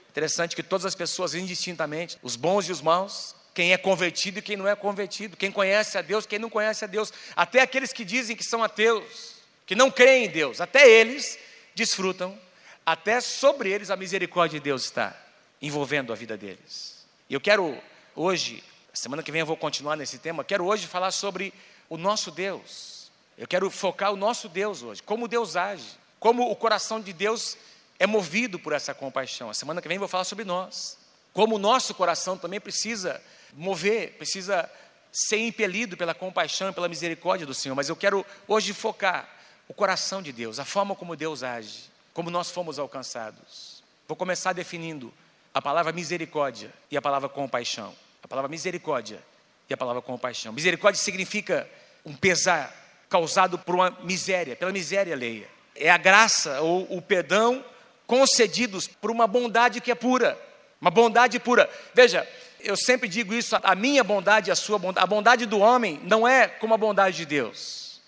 Interessante 0.09 0.55
que 0.55 0.63
todas 0.63 0.85
as 0.85 0.95
pessoas, 0.95 1.33
indistintamente, 1.33 2.17
os 2.21 2.35
bons 2.35 2.69
e 2.69 2.71
os 2.71 2.81
maus, 2.81 3.35
quem 3.53 3.73
é 3.73 3.77
convertido 3.77 4.39
e 4.39 4.41
quem 4.41 4.55
não 4.55 4.67
é 4.67 4.75
convertido, 4.75 5.35
quem 5.35 5.51
conhece 5.51 5.97
a 5.97 6.01
Deus, 6.01 6.25
quem 6.25 6.37
não 6.37 6.49
conhece 6.49 6.83
a 6.83 6.87
Deus, 6.87 7.11
até 7.35 7.61
aqueles 7.61 7.91
que 7.91 8.05
dizem 8.05 8.35
que 8.35 8.43
são 8.43 8.63
ateus, 8.63 9.35
que 9.65 9.75
não 9.75 9.89
creem 9.89 10.25
em 10.25 10.29
Deus, 10.29 10.61
até 10.61 10.87
eles 10.87 11.39
desfrutam, 11.73 12.39
até 12.85 13.19
sobre 13.21 13.71
eles 13.71 13.89
a 13.89 13.95
misericórdia 13.95 14.59
de 14.59 14.63
Deus 14.63 14.83
está 14.85 15.19
envolvendo 15.61 16.13
a 16.13 16.15
vida 16.15 16.37
deles. 16.37 17.05
E 17.27 17.33
eu 17.33 17.41
quero 17.41 17.75
hoje, 18.15 18.63
semana 18.93 19.23
que 19.23 19.31
vem 19.31 19.39
eu 19.39 19.47
vou 19.47 19.57
continuar 19.57 19.95
nesse 19.95 20.19
tema, 20.19 20.43
quero 20.43 20.65
hoje 20.65 20.85
falar 20.85 21.11
sobre 21.11 21.51
o 21.89 21.97
nosso 21.97 22.29
Deus. 22.29 22.92
Eu 23.37 23.47
quero 23.47 23.69
focar 23.69 24.11
o 24.11 24.15
nosso 24.15 24.47
Deus 24.47 24.83
hoje, 24.83 25.01
como 25.01 25.27
Deus 25.27 25.55
age, 25.55 25.87
como 26.19 26.49
o 26.49 26.55
coração 26.55 27.01
de 27.01 27.11
Deus 27.11 27.57
é 27.99 28.05
movido 28.05 28.59
por 28.59 28.73
essa 28.73 28.93
compaixão. 28.93 29.49
A 29.49 29.53
semana 29.53 29.81
que 29.81 29.87
vem 29.87 29.97
vou 29.97 30.07
falar 30.07 30.23
sobre 30.23 30.45
nós. 30.45 30.97
Como 31.33 31.55
o 31.55 31.59
nosso 31.59 31.95
coração 31.95 32.37
também 32.37 32.59
precisa 32.59 33.21
mover, 33.53 34.13
precisa 34.17 34.69
ser 35.11 35.37
impelido 35.37 35.97
pela 35.97 36.13
compaixão 36.13 36.69
e 36.69 36.73
pela 36.73 36.87
misericórdia 36.87 37.45
do 37.45 37.53
Senhor. 37.53 37.75
Mas 37.75 37.89
eu 37.89 37.95
quero 37.95 38.25
hoje 38.47 38.73
focar 38.73 39.27
o 39.67 39.73
coração 39.73 40.21
de 40.21 40.31
Deus, 40.31 40.59
a 40.59 40.65
forma 40.65 40.95
como 40.95 41.15
Deus 41.15 41.43
age, 41.43 41.91
como 42.13 42.29
nós 42.29 42.51
fomos 42.51 42.77
alcançados. 42.77 43.83
Vou 44.07 44.15
começar 44.15 44.53
definindo 44.53 45.13
a 45.53 45.61
palavra 45.61 45.91
misericórdia 45.91 46.71
e 46.91 46.97
a 46.97 47.01
palavra 47.01 47.29
compaixão. 47.29 47.95
A 48.21 48.27
palavra 48.27 48.49
misericórdia 48.49 49.23
e 49.69 49.73
a 49.73 49.77
palavra 49.77 50.01
compaixão. 50.01 50.53
Misericórdia 50.53 51.01
significa 51.01 51.69
um 52.05 52.15
pesar 52.15 52.82
causado 53.13 53.59
por 53.59 53.75
uma 53.75 53.95
miséria, 54.01 54.55
pela 54.55 54.71
miséria 54.71 55.13
alheia. 55.13 55.47
É 55.75 55.87
a 55.87 55.97
graça 55.97 56.61
ou 56.61 56.87
o 56.89 56.99
perdão 56.99 57.63
concedidos 58.07 58.87
por 58.87 59.11
uma 59.11 59.27
bondade 59.27 59.79
que 59.79 59.91
é 59.91 59.95
pura, 59.95 60.35
uma 60.81 60.89
bondade 60.89 61.39
pura. 61.39 61.69
Veja, 61.93 62.27
eu 62.59 62.75
sempre 62.75 63.07
digo 63.07 63.31
isso, 63.31 63.55
a 63.61 63.75
minha 63.75 64.03
bondade 64.03 64.49
a 64.49 64.55
sua 64.55 64.79
bondade, 64.79 65.03
a 65.03 65.07
bondade 65.07 65.45
do 65.45 65.59
homem 65.59 66.01
não 66.05 66.27
é 66.27 66.47
como 66.47 66.73
a 66.73 66.77
bondade 66.77 67.17
de 67.17 67.25
Deus. 67.27 68.01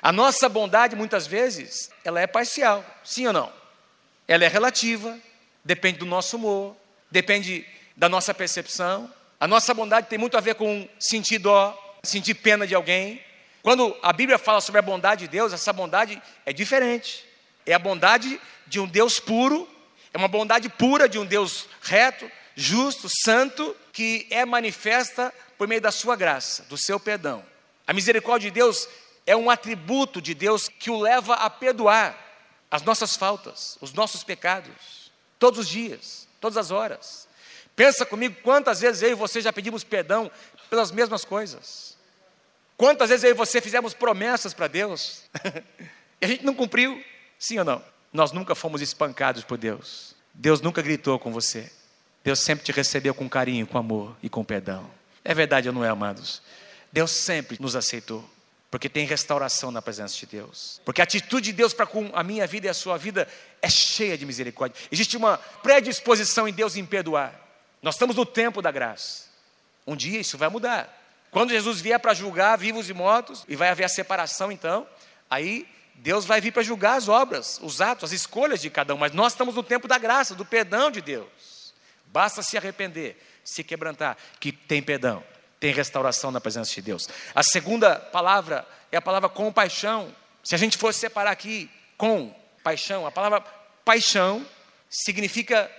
A 0.00 0.12
nossa 0.12 0.48
bondade, 0.48 0.94
muitas 0.94 1.26
vezes, 1.26 1.90
ela 2.04 2.20
é 2.20 2.28
parcial, 2.28 2.84
sim 3.02 3.26
ou 3.26 3.32
não? 3.32 3.52
Ela 4.28 4.44
é 4.44 4.48
relativa, 4.48 5.18
depende 5.64 5.98
do 5.98 6.06
nosso 6.06 6.36
humor, 6.36 6.76
depende 7.10 7.66
da 7.96 8.08
nossa 8.08 8.32
percepção. 8.32 9.12
A 9.40 9.48
nossa 9.48 9.74
bondade 9.74 10.06
tem 10.06 10.20
muito 10.20 10.36
a 10.36 10.40
ver 10.40 10.54
com 10.54 10.88
sentir 11.00 11.38
dó, 11.38 11.76
sentir 12.04 12.34
pena 12.34 12.64
de 12.64 12.76
alguém. 12.76 13.20
Quando 13.62 13.96
a 14.02 14.12
Bíblia 14.12 14.38
fala 14.38 14.60
sobre 14.60 14.80
a 14.80 14.82
bondade 14.82 15.26
de 15.26 15.28
Deus, 15.28 15.52
essa 15.52 15.72
bondade 15.72 16.20
é 16.44 16.52
diferente. 16.52 17.24
É 17.64 17.72
a 17.72 17.78
bondade 17.78 18.40
de 18.66 18.80
um 18.80 18.86
Deus 18.86 19.20
puro, 19.20 19.68
é 20.12 20.18
uma 20.18 20.28
bondade 20.28 20.68
pura 20.68 21.08
de 21.08 21.18
um 21.18 21.24
Deus 21.24 21.68
reto, 21.80 22.28
justo, 22.56 23.08
santo, 23.08 23.76
que 23.92 24.26
é 24.30 24.44
manifesta 24.44 25.32
por 25.56 25.68
meio 25.68 25.80
da 25.80 25.92
sua 25.92 26.16
graça, 26.16 26.64
do 26.64 26.76
seu 26.76 26.98
perdão. 26.98 27.44
A 27.86 27.92
misericórdia 27.92 28.50
de 28.50 28.54
Deus 28.54 28.88
é 29.24 29.36
um 29.36 29.48
atributo 29.48 30.20
de 30.20 30.34
Deus 30.34 30.68
que 30.68 30.90
o 30.90 31.00
leva 31.00 31.34
a 31.34 31.48
perdoar 31.48 32.18
as 32.70 32.82
nossas 32.82 33.16
faltas, 33.16 33.78
os 33.80 33.92
nossos 33.92 34.24
pecados, 34.24 35.12
todos 35.38 35.60
os 35.60 35.68
dias, 35.68 36.26
todas 36.40 36.56
as 36.56 36.70
horas. 36.70 37.28
Pensa 37.76 38.04
comigo 38.04 38.36
quantas 38.42 38.80
vezes 38.80 39.02
eu 39.02 39.10
e 39.10 39.14
você 39.14 39.40
já 39.40 39.52
pedimos 39.52 39.84
perdão 39.84 40.30
pelas 40.68 40.90
mesmas 40.90 41.24
coisas. 41.24 41.91
Quantas 42.76 43.10
vezes 43.10 43.24
eu 43.24 43.30
e 43.30 43.34
você 43.34 43.60
fizemos 43.60 43.94
promessas 43.94 44.54
para 44.54 44.66
Deus 44.68 45.22
e 46.20 46.24
a 46.24 46.28
gente 46.28 46.44
não 46.44 46.54
cumpriu. 46.54 47.02
Sim 47.38 47.58
ou 47.58 47.64
não? 47.64 47.82
Nós 48.12 48.32
nunca 48.32 48.54
fomos 48.54 48.82
espancados 48.82 49.44
por 49.44 49.56
Deus. 49.58 50.14
Deus 50.34 50.60
nunca 50.60 50.82
gritou 50.82 51.18
com 51.18 51.32
você. 51.32 51.70
Deus 52.24 52.40
sempre 52.40 52.64
te 52.64 52.72
recebeu 52.72 53.14
com 53.14 53.28
carinho, 53.28 53.66
com 53.66 53.78
amor 53.78 54.16
e 54.22 54.28
com 54.28 54.44
perdão. 54.44 54.88
É 55.24 55.34
verdade 55.34 55.68
ou 55.68 55.74
não 55.74 55.84
é, 55.84 55.88
amados? 55.88 56.42
Deus 56.92 57.10
sempre 57.10 57.56
nos 57.60 57.74
aceitou, 57.74 58.28
porque 58.70 58.88
tem 58.88 59.06
restauração 59.06 59.70
na 59.70 59.80
presença 59.80 60.16
de 60.16 60.26
Deus. 60.26 60.80
Porque 60.84 61.00
a 61.00 61.04
atitude 61.04 61.46
de 61.46 61.52
Deus 61.52 61.72
para 61.72 61.86
com 61.86 62.10
a 62.12 62.22
minha 62.22 62.46
vida 62.46 62.66
e 62.66 62.70
a 62.70 62.74
sua 62.74 62.96
vida 62.96 63.26
é 63.60 63.68
cheia 63.68 64.16
de 64.16 64.26
misericórdia. 64.26 64.80
Existe 64.90 65.16
uma 65.16 65.38
predisposição 65.38 66.46
em 66.46 66.52
Deus 66.52 66.76
em 66.76 66.84
perdoar. 66.84 67.34
Nós 67.82 67.94
estamos 67.94 68.14
no 68.16 68.26
tempo 68.26 68.62
da 68.62 68.70
graça. 68.70 69.24
Um 69.86 69.96
dia 69.96 70.20
isso 70.20 70.38
vai 70.38 70.48
mudar. 70.48 71.01
Quando 71.32 71.48
Jesus 71.48 71.80
vier 71.80 71.98
para 71.98 72.12
julgar 72.12 72.58
vivos 72.58 72.90
e 72.90 72.92
mortos, 72.92 73.42
e 73.48 73.56
vai 73.56 73.70
haver 73.70 73.84
a 73.84 73.88
separação 73.88 74.52
então, 74.52 74.86
aí 75.30 75.66
Deus 75.94 76.26
vai 76.26 76.42
vir 76.42 76.52
para 76.52 76.62
julgar 76.62 76.98
as 76.98 77.08
obras, 77.08 77.58
os 77.62 77.80
atos, 77.80 78.04
as 78.04 78.12
escolhas 78.12 78.60
de 78.60 78.68
cada 78.68 78.94
um. 78.94 78.98
Mas 78.98 79.12
nós 79.12 79.32
estamos 79.32 79.54
no 79.54 79.62
tempo 79.62 79.88
da 79.88 79.96
graça, 79.96 80.34
do 80.34 80.44
perdão 80.44 80.90
de 80.90 81.00
Deus. 81.00 81.72
Basta 82.08 82.42
se 82.42 82.58
arrepender, 82.58 83.16
se 83.42 83.64
quebrantar, 83.64 84.18
que 84.38 84.52
tem 84.52 84.82
perdão, 84.82 85.24
tem 85.58 85.72
restauração 85.72 86.30
na 86.30 86.38
presença 86.38 86.70
de 86.74 86.82
Deus. 86.82 87.08
A 87.34 87.42
segunda 87.42 87.96
palavra 87.96 88.68
é 88.92 88.98
a 88.98 89.02
palavra 89.02 89.30
compaixão. 89.30 90.14
Se 90.44 90.54
a 90.54 90.58
gente 90.58 90.76
fosse 90.76 90.98
separar 90.98 91.30
aqui 91.30 91.70
com 91.96 92.34
paixão, 92.62 93.06
a 93.06 93.10
palavra 93.10 93.40
paixão 93.86 94.46
significa 94.90 95.70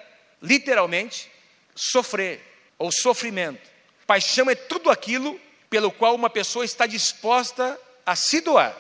literalmente 0.42 1.32
sofrer 1.76 2.42
ou 2.80 2.92
sofrimento. 2.92 3.73
Paixão 4.14 4.48
é 4.48 4.54
tudo 4.54 4.92
aquilo 4.92 5.42
pelo 5.72 5.92
qual 5.92 6.14
uma 6.14 6.30
pessoa 6.30 6.64
está 6.64 6.86
disposta 6.86 7.80
a 8.06 8.16
se 8.16 8.42
doar 8.42 8.78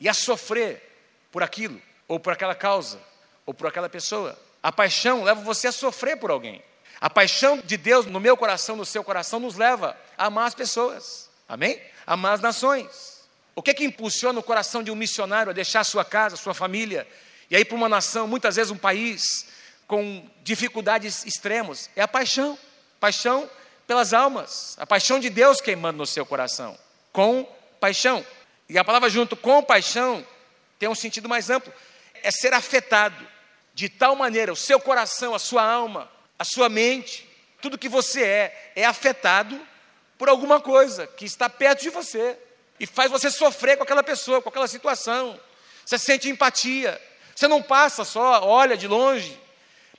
e 0.00 0.08
a 0.08 0.12
sofrer 0.12 0.82
por 1.30 1.44
aquilo, 1.44 1.80
ou 2.08 2.18
por 2.18 2.32
aquela 2.32 2.56
causa, 2.56 3.00
ou 3.46 3.54
por 3.54 3.68
aquela 3.68 3.88
pessoa. 3.88 4.36
A 4.60 4.72
paixão 4.72 5.22
leva 5.22 5.40
você 5.42 5.68
a 5.68 5.72
sofrer 5.72 6.16
por 6.16 6.28
alguém. 6.28 6.60
A 7.00 7.08
paixão 7.08 7.58
de 7.58 7.76
Deus 7.76 8.06
no 8.06 8.18
meu 8.18 8.36
coração, 8.36 8.74
no 8.74 8.84
seu 8.84 9.04
coração, 9.04 9.38
nos 9.38 9.54
leva 9.54 9.96
a 10.18 10.26
amar 10.26 10.48
as 10.48 10.56
pessoas. 10.56 11.30
Amém? 11.48 11.80
Amar 12.04 12.32
as 12.32 12.40
nações. 12.40 13.20
O 13.54 13.62
que 13.62 13.70
é 13.70 13.74
que 13.74 13.84
impulsiona 13.84 14.40
o 14.40 14.42
coração 14.42 14.82
de 14.82 14.90
um 14.90 14.96
missionário 14.96 15.50
a 15.50 15.54
deixar 15.54 15.84
sua 15.84 16.04
casa, 16.04 16.34
sua 16.34 16.52
família, 16.52 17.06
e 17.48 17.54
aí 17.54 17.64
para 17.64 17.76
uma 17.76 17.88
nação, 17.88 18.26
muitas 18.26 18.56
vezes 18.56 18.72
um 18.72 18.76
país 18.76 19.46
com 19.86 20.28
dificuldades 20.42 21.24
extremas? 21.24 21.88
É 21.94 22.02
a 22.02 22.08
paixão. 22.08 22.58
Paixão 22.98 23.48
pelas 23.86 24.12
almas. 24.12 24.76
A 24.78 24.86
paixão 24.86 25.18
de 25.18 25.30
Deus 25.30 25.60
queimando 25.60 25.98
no 25.98 26.06
seu 26.06 26.24
coração. 26.24 26.78
Com 27.12 27.44
paixão. 27.80 28.24
E 28.68 28.78
a 28.78 28.84
palavra 28.84 29.08
junto 29.08 29.36
com 29.36 29.62
paixão 29.62 30.26
tem 30.78 30.88
um 30.88 30.94
sentido 30.94 31.28
mais 31.28 31.50
amplo. 31.50 31.72
É 32.22 32.30
ser 32.30 32.52
afetado 32.54 33.26
de 33.74 33.88
tal 33.88 34.14
maneira, 34.14 34.52
o 34.52 34.56
seu 34.56 34.78
coração, 34.78 35.34
a 35.34 35.38
sua 35.38 35.62
alma, 35.62 36.10
a 36.38 36.44
sua 36.44 36.68
mente, 36.68 37.28
tudo 37.60 37.76
que 37.76 37.88
você 37.88 38.22
é, 38.22 38.72
é 38.76 38.84
afetado 38.84 39.60
por 40.16 40.28
alguma 40.28 40.60
coisa 40.60 41.06
que 41.06 41.24
está 41.24 41.50
perto 41.50 41.82
de 41.82 41.90
você 41.90 42.38
e 42.78 42.86
faz 42.86 43.10
você 43.10 43.30
sofrer 43.30 43.76
com 43.76 43.82
aquela 43.82 44.02
pessoa, 44.02 44.40
com 44.40 44.48
aquela 44.48 44.68
situação. 44.68 45.38
Você 45.84 45.98
sente 45.98 46.28
empatia. 46.28 47.00
Você 47.34 47.48
não 47.48 47.62
passa 47.62 48.04
só, 48.04 48.44
olha 48.44 48.76
de 48.76 48.86
longe, 48.86 49.38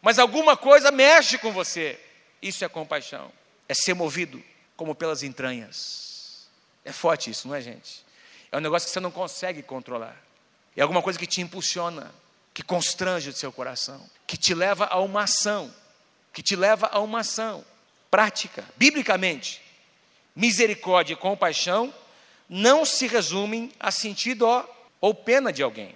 mas 0.01 0.17
alguma 0.17 0.55
coisa 0.55 0.89
mexe 0.89 1.37
com 1.37 1.51
você. 1.51 1.99
Isso 2.41 2.63
é 2.63 2.69
compaixão. 2.69 3.31
É 3.67 3.73
ser 3.73 3.93
movido 3.93 4.41
como 4.75 4.93
pelas 4.95 5.23
entranhas. 5.23 6.47
É 6.83 6.91
forte 6.91 7.29
isso, 7.29 7.47
não 7.47 7.55
é, 7.55 7.61
gente? 7.61 8.05
É 8.51 8.57
um 8.57 8.61
negócio 8.61 8.87
que 8.87 8.93
você 8.93 8.99
não 8.99 9.11
consegue 9.11 9.63
controlar. 9.63 10.15
É 10.75 10.81
alguma 10.81 11.01
coisa 11.01 11.17
que 11.17 11.25
te 11.25 11.41
impulsiona, 11.41 12.13
que 12.53 12.63
constrange 12.63 13.29
o 13.29 13.33
seu 13.33 13.51
coração, 13.51 14.07
que 14.27 14.37
te 14.37 14.53
leva 14.53 14.85
a 14.85 14.99
uma 14.99 15.23
ação, 15.23 15.73
que 16.33 16.43
te 16.43 16.55
leva 16.55 16.87
a 16.87 16.99
uma 16.99 17.21
ação 17.21 17.65
prática, 18.11 18.63
biblicamente. 18.77 19.61
Misericórdia 20.35 21.13
e 21.13 21.17
compaixão 21.17 21.93
não 22.47 22.85
se 22.85 23.07
resumem 23.07 23.71
a 23.79 23.91
sentir 23.91 24.35
dó 24.35 24.65
ou 25.01 25.13
pena 25.13 25.51
de 25.51 25.63
alguém. 25.63 25.95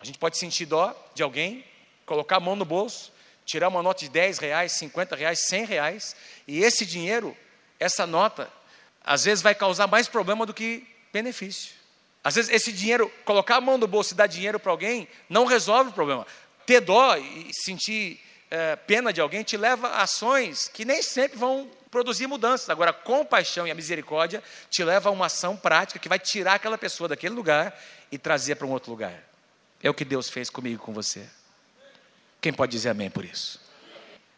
A 0.00 0.04
gente 0.04 0.18
pode 0.18 0.36
sentir 0.36 0.66
dó 0.66 0.94
de 1.14 1.22
alguém, 1.22 1.64
colocar 2.04 2.36
a 2.36 2.40
mão 2.40 2.54
no 2.54 2.64
bolso, 2.64 3.12
tirar 3.46 3.68
uma 3.68 3.82
nota 3.82 4.00
de 4.00 4.10
10 4.10 4.38
reais, 4.38 4.72
50 4.72 5.16
reais, 5.16 5.38
100 5.46 5.64
reais, 5.64 6.16
e 6.46 6.62
esse 6.62 6.84
dinheiro, 6.84 7.34
essa 7.78 8.06
nota, 8.06 8.50
às 9.02 9.24
vezes 9.24 9.40
vai 9.40 9.54
causar 9.54 9.86
mais 9.86 10.08
problema 10.08 10.44
do 10.44 10.52
que 10.52 10.84
benefício. 11.12 11.72
Às 12.22 12.34
vezes 12.34 12.50
esse 12.50 12.72
dinheiro, 12.72 13.10
colocar 13.24 13.56
a 13.56 13.60
mão 13.60 13.78
no 13.78 13.86
bolso 13.86 14.12
e 14.12 14.16
dar 14.16 14.26
dinheiro 14.26 14.58
para 14.58 14.72
alguém, 14.72 15.08
não 15.28 15.46
resolve 15.46 15.90
o 15.90 15.92
problema. 15.92 16.26
Ter 16.66 16.80
dó 16.80 17.16
e 17.16 17.50
sentir 17.52 18.20
é, 18.50 18.74
pena 18.74 19.12
de 19.12 19.20
alguém 19.20 19.44
te 19.44 19.56
leva 19.56 19.88
a 19.88 20.02
ações 20.02 20.68
que 20.68 20.84
nem 20.84 21.00
sempre 21.02 21.38
vão 21.38 21.70
produzir 21.88 22.26
mudanças. 22.26 22.68
Agora, 22.68 22.90
a 22.90 22.94
compaixão 22.94 23.64
e 23.64 23.70
a 23.70 23.74
misericórdia 23.74 24.42
te 24.68 24.82
leva 24.82 25.08
a 25.08 25.12
uma 25.12 25.26
ação 25.26 25.56
prática 25.56 26.00
que 26.00 26.08
vai 26.08 26.18
tirar 26.18 26.54
aquela 26.54 26.76
pessoa 26.76 27.06
daquele 27.06 27.34
lugar 27.34 27.78
e 28.10 28.18
trazer 28.18 28.56
para 28.56 28.66
um 28.66 28.72
outro 28.72 28.90
lugar. 28.90 29.14
É 29.80 29.88
o 29.88 29.94
que 29.94 30.04
Deus 30.04 30.28
fez 30.28 30.50
comigo 30.50 30.82
e 30.82 30.84
com 30.84 30.92
você. 30.92 31.28
Quem 32.46 32.52
pode 32.52 32.70
dizer 32.70 32.90
amém 32.90 33.10
por 33.10 33.24
isso? 33.24 33.60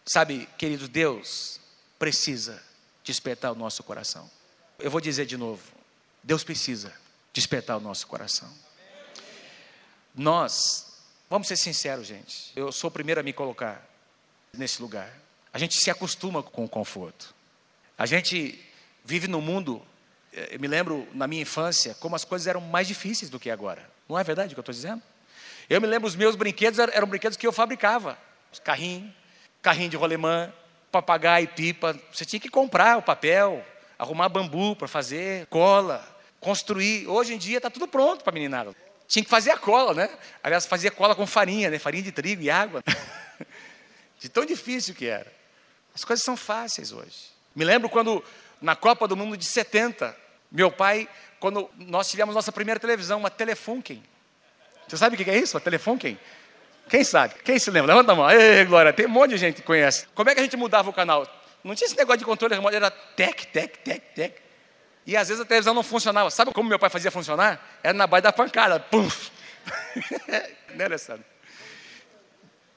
Sabe, 0.06 0.48
querido, 0.56 0.88
Deus 0.88 1.60
precisa 1.98 2.58
despertar 3.04 3.52
o 3.52 3.54
nosso 3.54 3.82
coração. 3.82 4.30
Eu 4.78 4.90
vou 4.90 4.98
dizer 4.98 5.26
de 5.26 5.36
novo: 5.36 5.62
Deus 6.22 6.42
precisa 6.42 6.90
despertar 7.34 7.76
o 7.76 7.80
nosso 7.80 8.06
coração. 8.06 8.50
Nós, 10.14 11.02
vamos 11.28 11.48
ser 11.48 11.58
sinceros, 11.58 12.06
gente, 12.06 12.50
eu 12.56 12.72
sou 12.72 12.88
o 12.88 12.90
primeiro 12.90 13.20
a 13.20 13.22
me 13.22 13.34
colocar 13.34 13.86
nesse 14.54 14.80
lugar. 14.80 15.12
A 15.52 15.58
gente 15.58 15.78
se 15.78 15.90
acostuma 15.90 16.42
com 16.42 16.64
o 16.64 16.68
conforto. 16.68 17.34
A 17.98 18.06
gente 18.06 18.58
vive 19.04 19.28
no 19.28 19.42
mundo, 19.42 19.82
eh, 20.32 20.54
eu 20.54 20.60
me 20.60 20.66
lembro 20.66 21.06
na 21.12 21.26
minha 21.26 21.42
infância, 21.42 21.94
como 21.96 22.16
as 22.16 22.24
coisas 22.24 22.46
eram 22.46 22.62
mais 22.62 22.88
difíceis 22.88 23.30
do 23.30 23.38
que 23.38 23.50
agora. 23.50 23.86
Não 24.08 24.18
é 24.18 24.24
verdade 24.24 24.52
o 24.52 24.56
que 24.56 24.60
eu 24.60 24.62
estou 24.62 24.74
dizendo? 24.74 25.02
Eu 25.68 25.80
me 25.80 25.86
lembro, 25.86 26.08
os 26.08 26.16
meus 26.16 26.34
brinquedos 26.34 26.78
eram, 26.78 27.06
brinquedos 27.06 27.36
que 27.36 27.46
eu 27.46 27.52
fabricava. 27.52 28.18
Carrinho, 28.64 29.14
carrinho 29.60 29.90
de 29.90 29.96
rolemã, 29.96 30.52
papagaio, 30.90 31.46
pipa. 31.48 31.98
Você 32.10 32.24
tinha 32.24 32.40
que 32.40 32.48
comprar 32.48 32.96
o 32.96 33.02
papel, 33.02 33.64
arrumar 33.98 34.30
bambu 34.30 34.74
para 34.74 34.88
fazer, 34.88 35.46
cola, 35.46 36.06
construir. 36.40 37.06
Hoje 37.06 37.34
em 37.34 37.38
dia 37.38 37.58
está 37.58 37.68
tudo 37.68 37.86
pronto 37.86 38.24
para 38.24 38.32
meninada. 38.32 38.74
Tinha 39.06 39.22
que 39.22 39.30
fazer 39.30 39.50
a 39.50 39.58
cola, 39.58 39.92
né? 39.92 40.10
Aliás, 40.42 40.64
fazia 40.64 40.90
cola 40.90 41.14
com 41.14 41.26
farinha, 41.26 41.70
né? 41.70 41.78
Farinha 41.78 42.02
de 42.02 42.12
trigo 42.12 42.42
e 42.42 42.50
água. 42.50 42.82
de 44.18 44.28
tão 44.28 44.46
difícil 44.46 44.94
que 44.94 45.06
era. 45.06 45.30
As 45.94 46.04
coisas 46.04 46.24
são 46.24 46.36
fáceis 46.36 46.92
hoje. 46.92 47.30
Me 47.54 47.64
lembro 47.64 47.88
quando, 47.90 48.24
na 48.60 48.74
Copa 48.74 49.06
do 49.06 49.16
Mundo 49.16 49.36
de 49.36 49.44
70, 49.44 50.16
meu 50.50 50.70
pai, 50.70 51.08
quando 51.38 51.68
nós 51.76 52.08
tivemos 52.08 52.34
nossa 52.34 52.52
primeira 52.52 52.80
televisão, 52.80 53.18
uma 53.18 53.30
Telefunken. 53.30 54.02
Você 54.88 54.96
sabe 54.96 55.14
o 55.14 55.24
que 55.24 55.30
é 55.30 55.36
isso? 55.36 55.56
Uma 55.56 55.60
Telefunken? 55.60 56.18
Quem 56.88 57.04
sabe? 57.04 57.34
Quem 57.44 57.58
se 57.58 57.70
lembra? 57.70 57.94
Levanta 57.94 58.12
a 58.12 58.14
mão. 58.14 58.30
Ei, 58.30 58.64
Glória, 58.64 58.92
tem 58.92 59.06
um 59.06 59.10
monte 59.10 59.30
de 59.30 59.36
gente 59.36 59.56
que 59.56 59.62
conhece. 59.62 60.06
Como 60.14 60.30
é 60.30 60.34
que 60.34 60.40
a 60.40 60.42
gente 60.42 60.56
mudava 60.56 60.88
o 60.88 60.92
canal? 60.92 61.26
Não 61.62 61.74
tinha 61.74 61.86
esse 61.86 61.96
negócio 61.96 62.18
de 62.18 62.24
controle 62.24 62.54
remoto, 62.54 62.74
era 62.74 62.90
tec, 62.90 63.44
tec, 63.46 63.76
tec, 63.78 64.02
tec. 64.14 64.34
E 65.06 65.16
às 65.16 65.28
vezes 65.28 65.42
a 65.42 65.44
televisão 65.44 65.74
não 65.74 65.82
funcionava. 65.82 66.30
Sabe 66.30 66.52
como 66.52 66.68
meu 66.68 66.78
pai 66.78 66.88
fazia 66.88 67.10
funcionar? 67.10 67.78
Era 67.82 67.96
na 67.96 68.06
base 68.06 68.22
da 68.22 68.32
pancada. 68.32 68.80
Pum! 68.80 69.08
né, 70.74 70.84
Alessandro? 70.84 71.24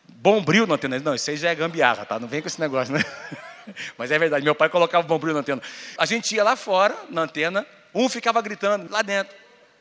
Bombril 0.08 0.68
na 0.68 0.75
antena. 0.75 1.00
Não, 1.00 1.15
isso 1.15 1.30
aí 1.30 1.38
já 1.38 1.50
é 1.50 1.56
gambiarra, 1.56 2.06
tá? 2.06 2.20
Não 2.20 2.27
vem 2.27 2.41
com 2.41 2.48
esse 2.48 2.60
negócio, 2.60 2.94
né? 2.94 3.03
Mas 3.98 4.12
é 4.12 4.20
verdade, 4.20 4.44
meu 4.44 4.56
pai 4.56 4.70
colocava 4.70 5.08
bombril 5.08 5.34
na 5.34 5.39
antena. 5.39 5.62
A 5.98 6.06
gente 6.06 6.36
ia 6.36 6.44
lá 6.44 6.56
fora, 6.56 6.96
na 7.10 7.22
antena, 7.22 7.65
um 7.94 8.10
ficava 8.10 8.41
gritando 8.41 8.91
lá 8.91 9.01
dentro. 9.01 9.36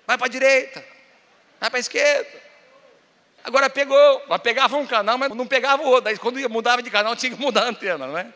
Vai 0.07 0.17
para 0.19 0.27
a 0.27 0.31
direita, 0.31 0.85
vai 1.61 1.71
para 1.71 1.79
a 1.79 1.81
esquerda. 1.81 2.29
Agora 3.45 3.71
pegou, 3.71 4.23
mas 4.29 4.41
pegava 4.41 4.77
um 4.77 4.87
canal, 4.87 5.17
mas 5.17 5.31
não 5.31 5.47
pegava 5.47 5.83
o 5.83 5.87
outro. 5.87 6.05
Daí 6.05 6.19
quando 6.19 6.37
mudava 6.49 6.83
de 6.83 6.91
canal, 6.91 7.15
tinha 7.17 7.35
que 7.35 7.41
mudar 7.41 7.65
a 7.65 7.69
antena, 7.69 8.07
não 8.07 8.19
é? 8.19 8.33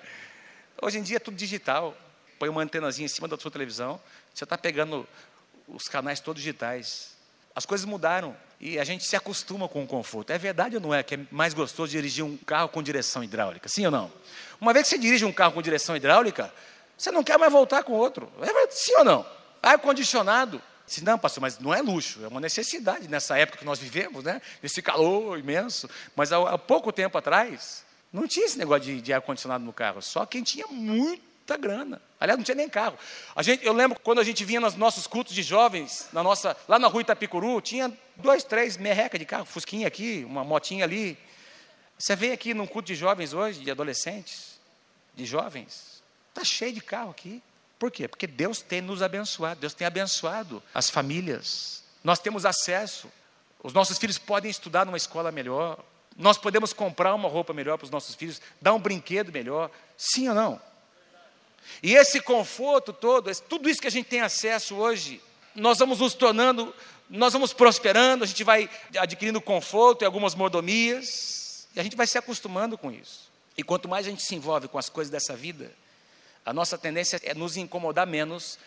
Hoje 0.81 0.99
em 0.99 1.03
dia 1.03 1.17
é 1.17 1.21
tudo 1.21 1.37
digital 1.37 1.97
põe 2.39 2.49
uma 2.51 2.63
antenazinha 2.63 3.07
em 3.07 3.09
cima 3.09 3.27
da 3.27 3.39
sua 3.39 3.51
televisão, 3.51 4.01
você 4.33 4.45
está 4.45 4.59
pegando 4.59 5.07
os 5.67 5.85
canais 5.85 6.21
todos 6.21 6.43
digitais. 6.43 7.15
As 7.55 7.65
coisas 7.65 7.87
mudaram 7.87 8.37
e 8.61 8.79
a 8.79 8.85
gente 8.85 9.05
se 9.05 9.17
acostuma 9.17 9.67
com 9.67 9.83
o 9.83 9.87
conforto. 9.87 10.31
É 10.31 10.39
verdade 10.39 10.77
ou 10.77 10.83
não 10.83 10.93
é 10.93 11.03
que 11.03 11.15
é 11.15 11.21
mais 11.31 11.55
gostoso 11.55 11.93
dirigir 11.93 12.25
um 12.25 12.37
carro 12.37 12.69
com 12.69 12.83
direção 12.83 13.25
hidráulica? 13.25 13.69
Sim 13.69 13.87
ou 13.87 13.91
não? 13.91 14.13
Uma 14.61 14.75
vez 14.75 14.87
que 14.87 14.95
você 14.95 14.99
dirige 14.99 15.25
um 15.25 15.33
carro 15.33 15.53
com 15.53 15.63
direção 15.63 15.97
hidráulica, 15.97 16.53
você 16.99 17.11
não 17.11 17.25
quer 17.25 17.39
mais 17.39 17.51
voltar 17.51 17.83
com 17.83 17.93
outro. 17.93 18.31
É 18.43 18.71
sim 18.71 18.95
ou 18.97 19.05
não? 19.05 19.27
Ar-condicionado. 19.63 20.61
Se 20.87 21.03
não, 21.03 21.19
pastor, 21.19 21.41
mas 21.41 21.59
não 21.59 21.73
é 21.73 21.81
luxo, 21.81 22.23
é 22.23 22.29
uma 22.29 22.41
necessidade 22.41 23.09
nessa 23.09 23.39
época 23.39 23.59
que 23.59 23.65
nós 23.65 23.79
vivemos, 23.79 24.23
né? 24.23 24.41
Nesse 24.63 24.83
calor 24.83 25.39
imenso. 25.39 25.89
Mas 26.15 26.33
há, 26.33 26.37
há 26.51 26.59
pouco 26.59 26.93
tempo 26.93 27.17
atrás, 27.17 27.85
não 28.13 28.29
tinha 28.29 28.45
esse 28.45 28.59
negócio 28.59 28.85
de, 28.85 29.01
de 29.01 29.13
ar-condicionado 29.13 29.65
no 29.65 29.73
carro. 29.73 30.03
Só 30.03 30.27
quem 30.27 30.43
tinha 30.43 30.67
muita 30.67 31.57
grana. 31.57 32.01
Aliás, 32.21 32.39
não 32.39 32.45
tinha 32.45 32.55
nem 32.55 32.69
carro. 32.69 32.99
A 33.35 33.43
gente, 33.43 33.65
eu 33.65 33.73
lembro 33.73 33.99
quando 33.99 34.21
a 34.21 34.25
gente 34.25 34.45
vinha 34.45 34.61
nos 34.61 34.77
nossos 34.77 35.07
cultos 35.07 35.35
de 35.35 35.43
jovens, 35.43 36.09
na 36.13 36.23
nossa, 36.23 36.57
lá 36.69 36.79
na 36.79 36.87
rua 36.87 37.01
Itapicuru, 37.01 37.61
tinha 37.63 37.93
dois, 38.17 38.45
três 38.45 38.77
merreca 38.77 39.19
de 39.19 39.25
carro, 39.25 39.47
fusquinha 39.47 39.89
aqui, 39.89 40.25
uma 40.29 40.45
motinha 40.45 40.85
ali. 40.85 41.19
Você 41.99 42.15
vem 42.15 42.33
aqui 42.33 42.53
num 42.53 42.67
culto 42.67 42.89
de 42.89 42.95
jovens 42.95 43.33
hoje, 43.33 43.61
de 43.61 43.71
adolescentes, 43.71 44.61
de 45.15 45.25
jovens, 45.25 46.03
está 46.29 46.45
cheio 46.45 46.73
de 46.73 46.81
carro 46.81 47.11
aqui. 47.11 47.43
Por 47.79 47.91
quê? 47.91 48.09
Porque 48.09 48.27
Deus 48.27 48.61
tem 48.63 48.81
nos 48.81 49.03
abençoado, 49.03 49.61
Deus 49.61 49.75
tem 49.75 49.87
abençoado 49.87 50.63
as 50.73 50.89
famílias. 50.89 51.83
Nós 52.03 52.19
temos 52.19 52.45
acesso. 52.45 53.11
Os 53.63 53.73
nossos 53.73 53.99
filhos 53.99 54.19
podem 54.19 54.51
estudar 54.51 54.85
numa 54.85 54.97
escola 54.97 55.33
melhor. 55.33 55.79
Nós 56.17 56.39
podemos 56.39 56.73
comprar 56.73 57.15
uma 57.15 57.29
roupa 57.29 57.53
melhor 57.53 57.77
para 57.77 57.87
os 57.87 57.91
nossos 57.91 58.15
filhos, 58.15 58.41
dar 58.61 58.73
um 58.75 58.79
brinquedo 58.79 59.33
melhor. 59.33 59.71
Sim 59.97 60.29
ou 60.29 60.35
não? 60.35 60.61
E 61.83 61.95
esse 61.95 62.21
conforto 62.21 62.93
todo, 62.93 63.35
tudo 63.49 63.69
isso 63.69 63.81
que 63.81 63.87
a 63.87 63.91
gente 63.91 64.07
tem 64.07 64.21
acesso 64.21 64.77
hoje, 64.77 65.21
nós 65.55 65.79
vamos 65.79 65.99
nos 65.99 66.15
tornando, 66.15 66.75
nós 67.09 67.33
vamos 67.33 67.53
prosperando, 67.53 68.25
a 68.25 68.27
gente 68.27 68.45
vai 68.45 68.69
adquirindo 68.99 69.41
conforto 69.41 70.03
e 70.03 70.05
algumas 70.05 70.35
mordomias, 70.35 71.67
e 71.75 71.81
a 71.81 71.83
gente 71.83 71.97
vai 71.97 72.07
se 72.07 72.19
acostumando 72.19 72.77
com 72.77 72.93
isso. 72.93 73.31
E 73.57 73.63
quanto 73.63 73.89
mais 73.89 74.07
a 74.07 74.11
gente 74.11 74.23
se 74.23 74.35
envolve 74.35 74.69
com 74.69 74.79
as 74.79 74.89
coisas 74.89 75.11
dessa 75.11 75.35
vida, 75.35 75.73
a 76.45 76.53
nossa 76.53 76.77
tendência 76.77 77.21
é 77.23 77.35
nos 77.35 77.57
incomodar 77.57 78.07
menos 78.07 78.59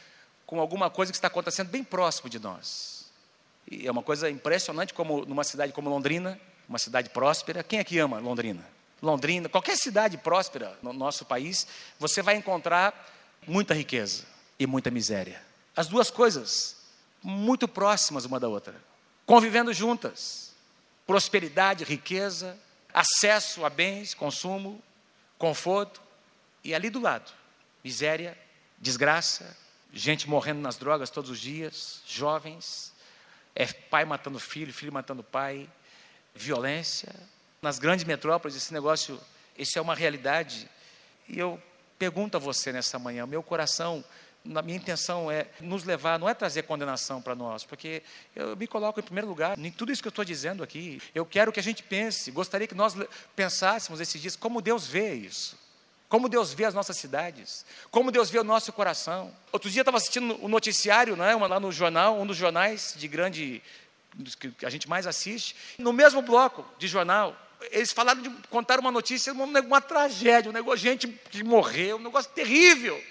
com 0.46 0.60
alguma 0.60 0.90
coisa 0.90 1.12
que 1.12 1.18
está 1.18 1.28
acontecendo 1.28 1.70
bem 1.70 1.84
próximo 1.84 2.30
de 2.30 2.40
nós. 2.40 3.06
E 3.70 3.86
é 3.86 3.92
uma 3.92 4.02
coisa 4.02 4.30
impressionante 4.30 4.94
como 4.94 5.26
numa 5.26 5.44
cidade 5.44 5.74
como 5.74 5.90
Londrina, 5.90 6.40
uma 6.68 6.80
cidade 6.80 7.10
próspera, 7.10 7.64
quem 7.64 7.80
é 7.80 7.84
que 7.84 8.00
ama 8.00 8.20
Londrina? 8.20 8.66
Londrina, 9.02 9.48
qualquer 9.48 9.78
cidade 9.78 10.18
próspera 10.18 10.78
no 10.82 10.92
nosso 10.92 11.26
país, 11.26 11.68
você 12.00 12.22
vai 12.22 12.36
encontrar 12.36 12.94
muita 13.46 13.74
riqueza 13.74 14.26
e 14.58 14.66
muita 14.66 14.90
miséria. 14.90 15.42
As 15.76 15.88
duas 15.88 16.10
coisas 16.10 16.78
muito 17.22 17.68
próximas 17.68 18.26
uma 18.26 18.40
da 18.40 18.48
outra, 18.48 18.76
convivendo 19.26 19.72
juntas. 19.74 20.54
Prosperidade, 21.06 21.84
riqueza, 21.84 22.58
acesso 22.94 23.64
a 23.64 23.70
bens, 23.70 24.14
consumo, 24.14 24.82
conforto, 25.38 26.02
e 26.64 26.74
ali 26.74 26.90
do 26.90 27.00
lado, 27.00 27.32
miséria, 27.88 28.38
desgraça, 28.78 29.56
gente 29.94 30.28
morrendo 30.28 30.60
nas 30.60 30.76
drogas 30.76 31.10
todos 31.10 31.30
os 31.30 31.40
dias, 31.40 32.02
jovens, 32.06 32.92
é 33.56 33.66
pai 33.66 34.04
matando 34.04 34.38
filho, 34.40 34.74
filho 34.74 34.92
matando 34.92 35.24
pai, 35.24 35.70
violência. 36.36 37.16
Nas 37.62 37.80
grandes 37.80 38.04
metrópoles, 38.04 38.58
esse 38.58 38.74
negócio, 38.74 39.18
isso 39.58 39.80
é 39.80 39.82
uma 39.82 39.96
realidade. 39.96 40.70
E 41.30 41.40
eu 41.40 41.64
pergunto 41.98 42.36
a 42.36 42.42
você 42.42 42.74
nessa 42.74 43.00
manhã, 43.00 43.26
meu 43.26 43.42
coração, 43.42 44.04
a 44.54 44.62
minha 44.62 44.78
intenção 44.78 45.32
é 45.32 45.48
nos 45.62 45.86
levar, 45.86 46.20
não 46.20 46.28
é 46.28 46.34
trazer 46.34 46.64
condenação 46.64 47.22
para 47.22 47.36
nós, 47.36 47.64
porque 47.64 48.04
eu 48.36 48.54
me 48.58 48.68
coloco 48.68 49.00
em 49.00 49.04
primeiro 49.04 49.30
lugar 49.30 49.58
em 49.58 49.72
tudo 49.72 49.94
isso 49.94 50.02
que 50.02 50.10
eu 50.10 50.18
estou 50.18 50.26
dizendo 50.26 50.62
aqui. 50.62 51.02
Eu 51.16 51.26
quero 51.26 51.54
que 51.54 51.60
a 51.62 51.64
gente 51.64 51.84
pense, 51.84 52.32
gostaria 52.32 52.68
que 52.68 52.76
nós 52.76 52.96
pensássemos 53.34 54.02
esses 54.02 54.22
dias 54.22 54.36
como 54.36 54.62
Deus 54.62 54.86
vê 54.86 55.14
isso. 55.14 55.67
Como 56.10 56.30
Deus 56.30 56.54
vê 56.54 56.64
as 56.64 56.74
nossas 56.74 56.98
cidades, 56.98 57.66
como 57.92 58.12
Deus 58.12 58.30
vê 58.30 58.40
o 58.40 58.44
nosso 58.44 58.72
coração. 58.72 59.34
Outro 59.52 59.70
dia 59.70 59.82
eu 59.82 59.84
estava 59.84 59.98
assistindo 59.98 60.42
o 60.42 60.48
noticiário, 60.48 61.18
não 61.18 61.26
é? 61.26 61.36
lá 61.36 61.60
no 61.60 61.72
jornal, 61.72 62.18
um 62.18 62.26
dos 62.26 62.38
jornais 62.38 62.94
de 62.96 63.08
grande, 63.10 63.62
que 64.40 64.66
a 64.66 64.70
gente 64.70 64.88
mais 64.88 65.06
assiste. 65.06 65.56
No 65.78 65.92
mesmo 65.92 66.22
bloco 66.22 66.66
de 66.78 66.88
jornal, 66.88 67.36
eles 67.72 67.92
falaram 67.92 68.22
de 68.22 68.30
contar 68.50 68.80
uma 68.80 68.92
notícia, 68.92 69.34
uma, 69.34 69.60
uma 69.60 69.82
tragédia, 69.82 70.50
um 70.50 70.54
negócio, 70.54 70.80
gente 70.80 71.08
que 71.08 71.44
morreu, 71.44 71.98
um 71.98 72.04
negócio 72.04 72.32
terrível. 72.32 73.02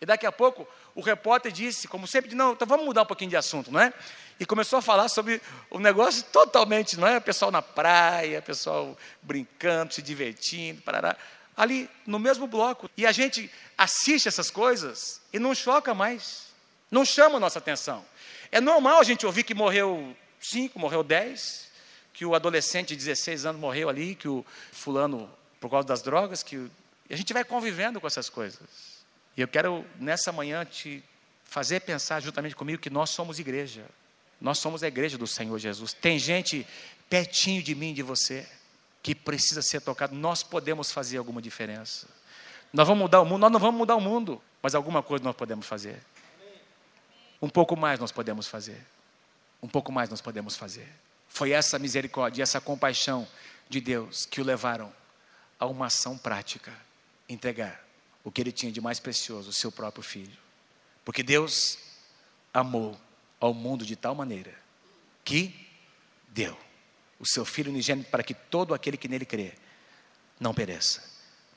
E 0.00 0.06
daqui 0.06 0.26
a 0.26 0.30
pouco 0.30 0.68
o 0.94 1.00
repórter 1.00 1.50
disse, 1.50 1.88
como 1.88 2.06
sempre, 2.06 2.34
não, 2.34 2.52
então 2.52 2.66
vamos 2.66 2.86
mudar 2.86 3.02
um 3.02 3.06
pouquinho 3.06 3.30
de 3.30 3.36
assunto, 3.36 3.72
não 3.72 3.80
é? 3.80 3.92
E 4.38 4.46
começou 4.46 4.78
a 4.78 4.82
falar 4.82 5.08
sobre 5.08 5.42
o 5.68 5.80
negócio 5.80 6.22
totalmente, 6.24 6.98
não 6.98 7.08
é? 7.08 7.18
O 7.18 7.20
pessoal 7.20 7.50
na 7.50 7.62
praia, 7.62 8.40
pessoal 8.40 8.96
brincando, 9.20 9.94
se 9.94 10.00
divertindo, 10.00 10.80
parará 10.82 11.16
ali 11.56 11.88
no 12.06 12.18
mesmo 12.18 12.46
bloco. 12.46 12.90
E 12.96 13.06
a 13.06 13.12
gente 13.12 13.50
assiste 13.78 14.28
essas 14.28 14.50
coisas 14.50 15.20
e 15.32 15.38
não 15.38 15.54
choca 15.54 15.94
mais, 15.94 16.48
não 16.90 17.04
chama 17.04 17.36
a 17.36 17.40
nossa 17.40 17.58
atenção. 17.58 18.04
É 18.52 18.60
normal 18.60 19.00
a 19.00 19.04
gente 19.04 19.24
ouvir 19.24 19.42
que 19.42 19.54
morreu 19.54 20.16
cinco, 20.40 20.78
morreu 20.78 21.02
dez, 21.02 21.68
que 22.12 22.24
o 22.24 22.34
adolescente 22.34 22.90
de 22.90 22.96
16 22.96 23.46
anos 23.46 23.60
morreu 23.60 23.88
ali, 23.88 24.14
que 24.14 24.28
o 24.28 24.44
fulano, 24.72 25.30
por 25.60 25.70
causa 25.70 25.86
das 25.88 26.02
drogas, 26.02 26.42
que 26.42 26.70
a 27.10 27.16
gente 27.16 27.32
vai 27.32 27.44
convivendo 27.44 28.00
com 28.00 28.06
essas 28.06 28.28
coisas. 28.28 28.60
E 29.36 29.40
eu 29.40 29.48
quero, 29.48 29.84
nessa 29.98 30.32
manhã, 30.32 30.64
te 30.64 31.02
fazer 31.44 31.80
pensar 31.80 32.20
juntamente 32.20 32.56
comigo 32.56 32.80
que 32.80 32.90
nós 32.90 33.10
somos 33.10 33.38
igreja. 33.38 33.84
Nós 34.40 34.58
somos 34.58 34.82
a 34.82 34.88
igreja 34.88 35.16
do 35.16 35.26
Senhor 35.26 35.58
Jesus. 35.58 35.92
Tem 35.92 36.18
gente 36.18 36.66
pertinho 37.08 37.62
de 37.62 37.74
mim, 37.74 37.92
de 37.92 38.02
você 38.02 38.46
que 39.06 39.14
precisa 39.14 39.62
ser 39.62 39.80
tocado. 39.80 40.16
Nós 40.16 40.42
podemos 40.42 40.90
fazer 40.90 41.18
alguma 41.18 41.40
diferença. 41.40 42.08
Nós 42.72 42.88
vamos 42.88 43.02
mudar 43.02 43.20
o 43.20 43.24
mundo, 43.24 43.38
nós 43.42 43.52
não 43.52 43.60
vamos 43.60 43.78
mudar 43.78 43.94
o 43.94 44.00
mundo, 44.00 44.42
mas 44.60 44.74
alguma 44.74 45.00
coisa 45.00 45.22
nós 45.22 45.36
podemos 45.36 45.64
fazer. 45.64 46.02
Um 47.40 47.48
pouco 47.48 47.76
mais 47.76 48.00
nós 48.00 48.10
podemos 48.10 48.48
fazer. 48.48 48.84
Um 49.62 49.68
pouco 49.68 49.92
mais 49.92 50.10
nós 50.10 50.20
podemos 50.20 50.56
fazer. 50.56 50.92
Foi 51.28 51.52
essa 51.52 51.78
misericórdia, 51.78 52.42
essa 52.42 52.60
compaixão 52.60 53.28
de 53.68 53.80
Deus 53.80 54.26
que 54.26 54.40
o 54.40 54.44
levaram 54.44 54.92
a 55.56 55.66
uma 55.66 55.86
ação 55.86 56.18
prática, 56.18 56.72
entregar 57.28 57.80
o 58.24 58.32
que 58.32 58.40
ele 58.40 58.50
tinha 58.50 58.72
de 58.72 58.80
mais 58.80 58.98
precioso, 58.98 59.50
o 59.50 59.52
seu 59.52 59.70
próprio 59.70 60.02
filho. 60.02 60.36
Porque 61.04 61.22
Deus 61.22 61.78
amou 62.52 63.00
ao 63.38 63.54
mundo 63.54 63.86
de 63.86 63.94
tal 63.94 64.16
maneira 64.16 64.52
que 65.24 65.54
deu 66.26 66.65
o 67.18 67.26
seu 67.26 67.44
Filho 67.44 67.70
unigênito 67.70 68.10
para 68.10 68.22
que 68.22 68.34
todo 68.34 68.74
aquele 68.74 68.96
que 68.96 69.08
nele 69.08 69.24
crê 69.24 69.52
não 70.38 70.52
pereça, 70.52 71.02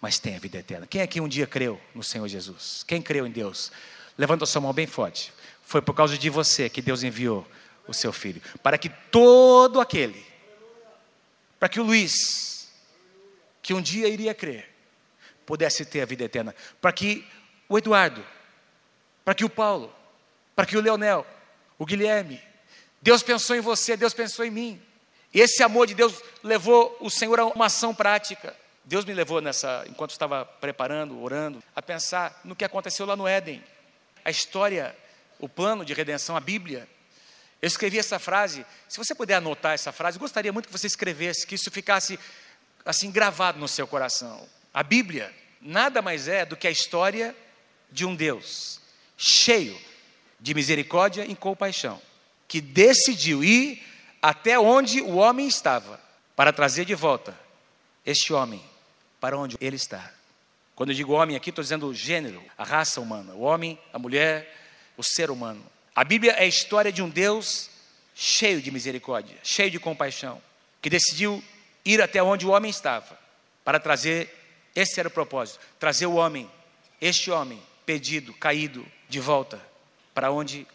mas 0.01 0.19
tenha 0.19 0.39
vida 0.39 0.57
eterna. 0.57 0.87
Quem 0.87 1.01
aqui 1.01 1.19
um 1.19 1.27
dia 1.27 1.45
creu 1.45 1.79
no 1.93 2.03
Senhor 2.03 2.27
Jesus? 2.27 2.83
Quem 2.87 3.01
creu 3.01 3.27
em 3.27 3.31
Deus? 3.31 3.71
Levanta 4.17 4.43
a 4.43 4.47
sua 4.47 4.61
mão 4.61 4.73
bem 4.73 4.87
forte. 4.87 5.33
Foi 5.63 5.81
por 5.81 5.93
causa 5.93 6.17
de 6.17 6.29
você 6.29 6.69
que 6.69 6.81
Deus 6.81 7.03
enviou 7.03 7.47
o 7.87 7.93
seu 7.93 8.13
Filho, 8.13 8.41
para 8.61 8.77
que 8.77 8.89
todo 9.11 9.79
aquele, 9.79 10.25
para 11.59 11.67
que 11.67 11.79
o 11.79 11.83
Luiz, 11.83 12.69
que 13.61 13.73
um 13.73 13.81
dia 13.81 14.07
iria 14.07 14.33
crer, 14.33 14.69
pudesse 15.45 15.83
ter 15.85 16.01
a 16.01 16.05
vida 16.05 16.23
eterna, 16.23 16.55
para 16.79 16.91
que 16.91 17.27
o 17.67 17.77
Eduardo, 17.77 18.23
para 19.25 19.33
que 19.33 19.43
o 19.43 19.49
Paulo, 19.49 19.93
para 20.55 20.65
que 20.65 20.77
o 20.77 20.81
Leonel, 20.81 21.25
o 21.77 21.85
Guilherme, 21.85 22.41
Deus 23.01 23.23
pensou 23.23 23.55
em 23.55 23.61
você, 23.61 23.97
Deus 23.97 24.13
pensou 24.13 24.45
em 24.45 24.51
mim. 24.51 24.81
E 25.33 25.39
esse 25.39 25.61
amor 25.61 25.87
de 25.87 25.93
Deus 25.93 26.21
levou 26.43 26.97
o 26.99 27.09
Senhor 27.09 27.39
a 27.39 27.45
uma 27.45 27.65
ação 27.65 27.93
prática. 27.93 28.55
Deus 28.83 29.05
me 29.05 29.13
levou 29.13 29.41
nessa, 29.41 29.85
enquanto 29.87 30.11
estava 30.11 30.43
preparando, 30.45 31.21
orando, 31.21 31.63
a 31.75 31.81
pensar 31.81 32.41
no 32.43 32.55
que 32.55 32.65
aconteceu 32.65 33.05
lá 33.05 33.15
no 33.15 33.27
Éden. 33.27 33.63
A 34.25 34.31
história, 34.31 34.95
o 35.39 35.47
plano 35.47 35.85
de 35.85 35.93
redenção, 35.93 36.35
a 36.35 36.39
Bíblia. 36.39 36.87
Eu 37.61 37.67
escrevi 37.67 37.99
essa 37.99 38.17
frase. 38.17 38.65
Se 38.87 38.97
você 38.97 39.13
puder 39.13 39.35
anotar 39.35 39.73
essa 39.73 39.91
frase, 39.91 40.17
gostaria 40.17 40.51
muito 40.51 40.67
que 40.67 40.71
você 40.71 40.87
escrevesse, 40.87 41.45
que 41.45 41.55
isso 41.55 41.69
ficasse 41.69 42.19
assim 42.83 43.11
gravado 43.11 43.59
no 43.59 43.67
seu 43.67 43.85
coração. 43.85 44.47
A 44.73 44.81
Bíblia 44.81 45.33
nada 45.61 46.01
mais 46.01 46.27
é 46.27 46.45
do 46.45 46.55
que 46.55 46.67
a 46.67 46.71
história 46.71 47.35
de 47.91 48.05
um 48.05 48.15
Deus 48.15 48.79
cheio 49.17 49.77
de 50.39 50.53
misericórdia 50.53 51.25
e 51.25 51.35
compaixão, 51.35 52.01
que 52.47 52.61
decidiu 52.61 53.43
ir 53.43 53.83
até 54.21 54.59
onde 54.59 55.01
o 55.01 55.15
homem 55.15 55.47
estava, 55.47 55.99
para 56.35 56.53
trazer 56.53 56.85
de 56.85 56.95
volta 56.95 57.37
este 58.05 58.31
homem 58.33 58.63
para 59.19 59.37
onde 59.37 59.57
ele 59.59 59.75
está. 59.75 60.13
Quando 60.75 60.91
eu 60.91 60.95
digo 60.95 61.11
homem 61.11 61.35
aqui, 61.35 61.49
estou 61.49 61.61
dizendo 61.61 61.87
o 61.87 61.93
gênero, 61.93 62.41
a 62.57 62.63
raça 62.63 63.01
humana, 63.01 63.33
o 63.33 63.41
homem, 63.41 63.77
a 63.91 63.99
mulher, 63.99 64.55
o 64.95 65.03
ser 65.03 65.29
humano. 65.29 65.61
A 65.93 66.03
Bíblia 66.03 66.31
é 66.31 66.43
a 66.43 66.47
história 66.47 66.91
de 66.91 67.01
um 67.01 67.09
Deus 67.09 67.69
cheio 68.15 68.61
de 68.61 68.71
misericórdia, 68.71 69.37
cheio 69.43 69.69
de 69.69 69.79
compaixão, 69.79 70.41
que 70.81 70.89
decidiu 70.89 71.43
ir 71.83 72.01
até 72.01 72.23
onde 72.23 72.45
o 72.45 72.51
homem 72.51 72.71
estava, 72.71 73.19
para 73.65 73.79
trazer, 73.79 74.33
esse 74.75 74.99
era 74.99 75.09
o 75.09 75.11
propósito, 75.11 75.59
trazer 75.77 76.05
o 76.05 76.15
homem, 76.15 76.49
este 77.01 77.29
homem, 77.29 77.61
pedido, 77.85 78.33
caído, 78.33 78.85
de 79.09 79.19
volta 79.19 79.61
para 80.13 80.31
onde 80.31 80.65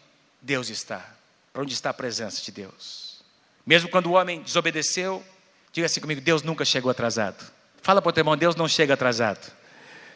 Deus 0.41 0.69
está, 0.69 1.15
para 1.51 1.63
onde 1.63 1.73
está 1.73 1.89
a 1.89 1.93
presença 1.93 2.41
de 2.43 2.51
Deus. 2.51 3.04
Mesmo 3.65 3.89
quando 3.89 4.07
o 4.07 4.13
homem 4.13 4.41
desobedeceu, 4.41 5.23
diga 5.71 5.85
assim 5.85 5.99
comigo: 5.99 6.21
Deus 6.21 6.43
nunca 6.43 6.63
chegou 6.63 6.91
atrasado. 6.91 7.43
Fala 7.81 8.01
para 8.01 8.09
o 8.09 8.13
teu 8.13 8.21
irmão: 8.21 8.37
Deus 8.37 8.55
não 8.55 8.67
chega 8.67 8.93
atrasado. 8.93 9.51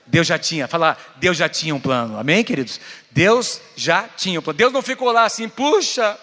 Deus 0.06 0.26
já 0.26 0.40
tinha, 0.40 0.68
fala, 0.68 0.98
Deus 1.18 1.38
já 1.38 1.48
tinha 1.48 1.74
um 1.74 1.80
plano, 1.80 2.18
amém, 2.18 2.44
queridos? 2.44 2.80
Deus 3.12 3.62
já 3.76 4.08
tinha 4.08 4.40
um 4.40 4.44
plano. 4.44 4.58
Deus 4.58 4.74
não 4.74 4.82
ficou 4.82 5.12
lá 5.12 5.24
assim, 5.24 5.48
puxa, 5.48 6.18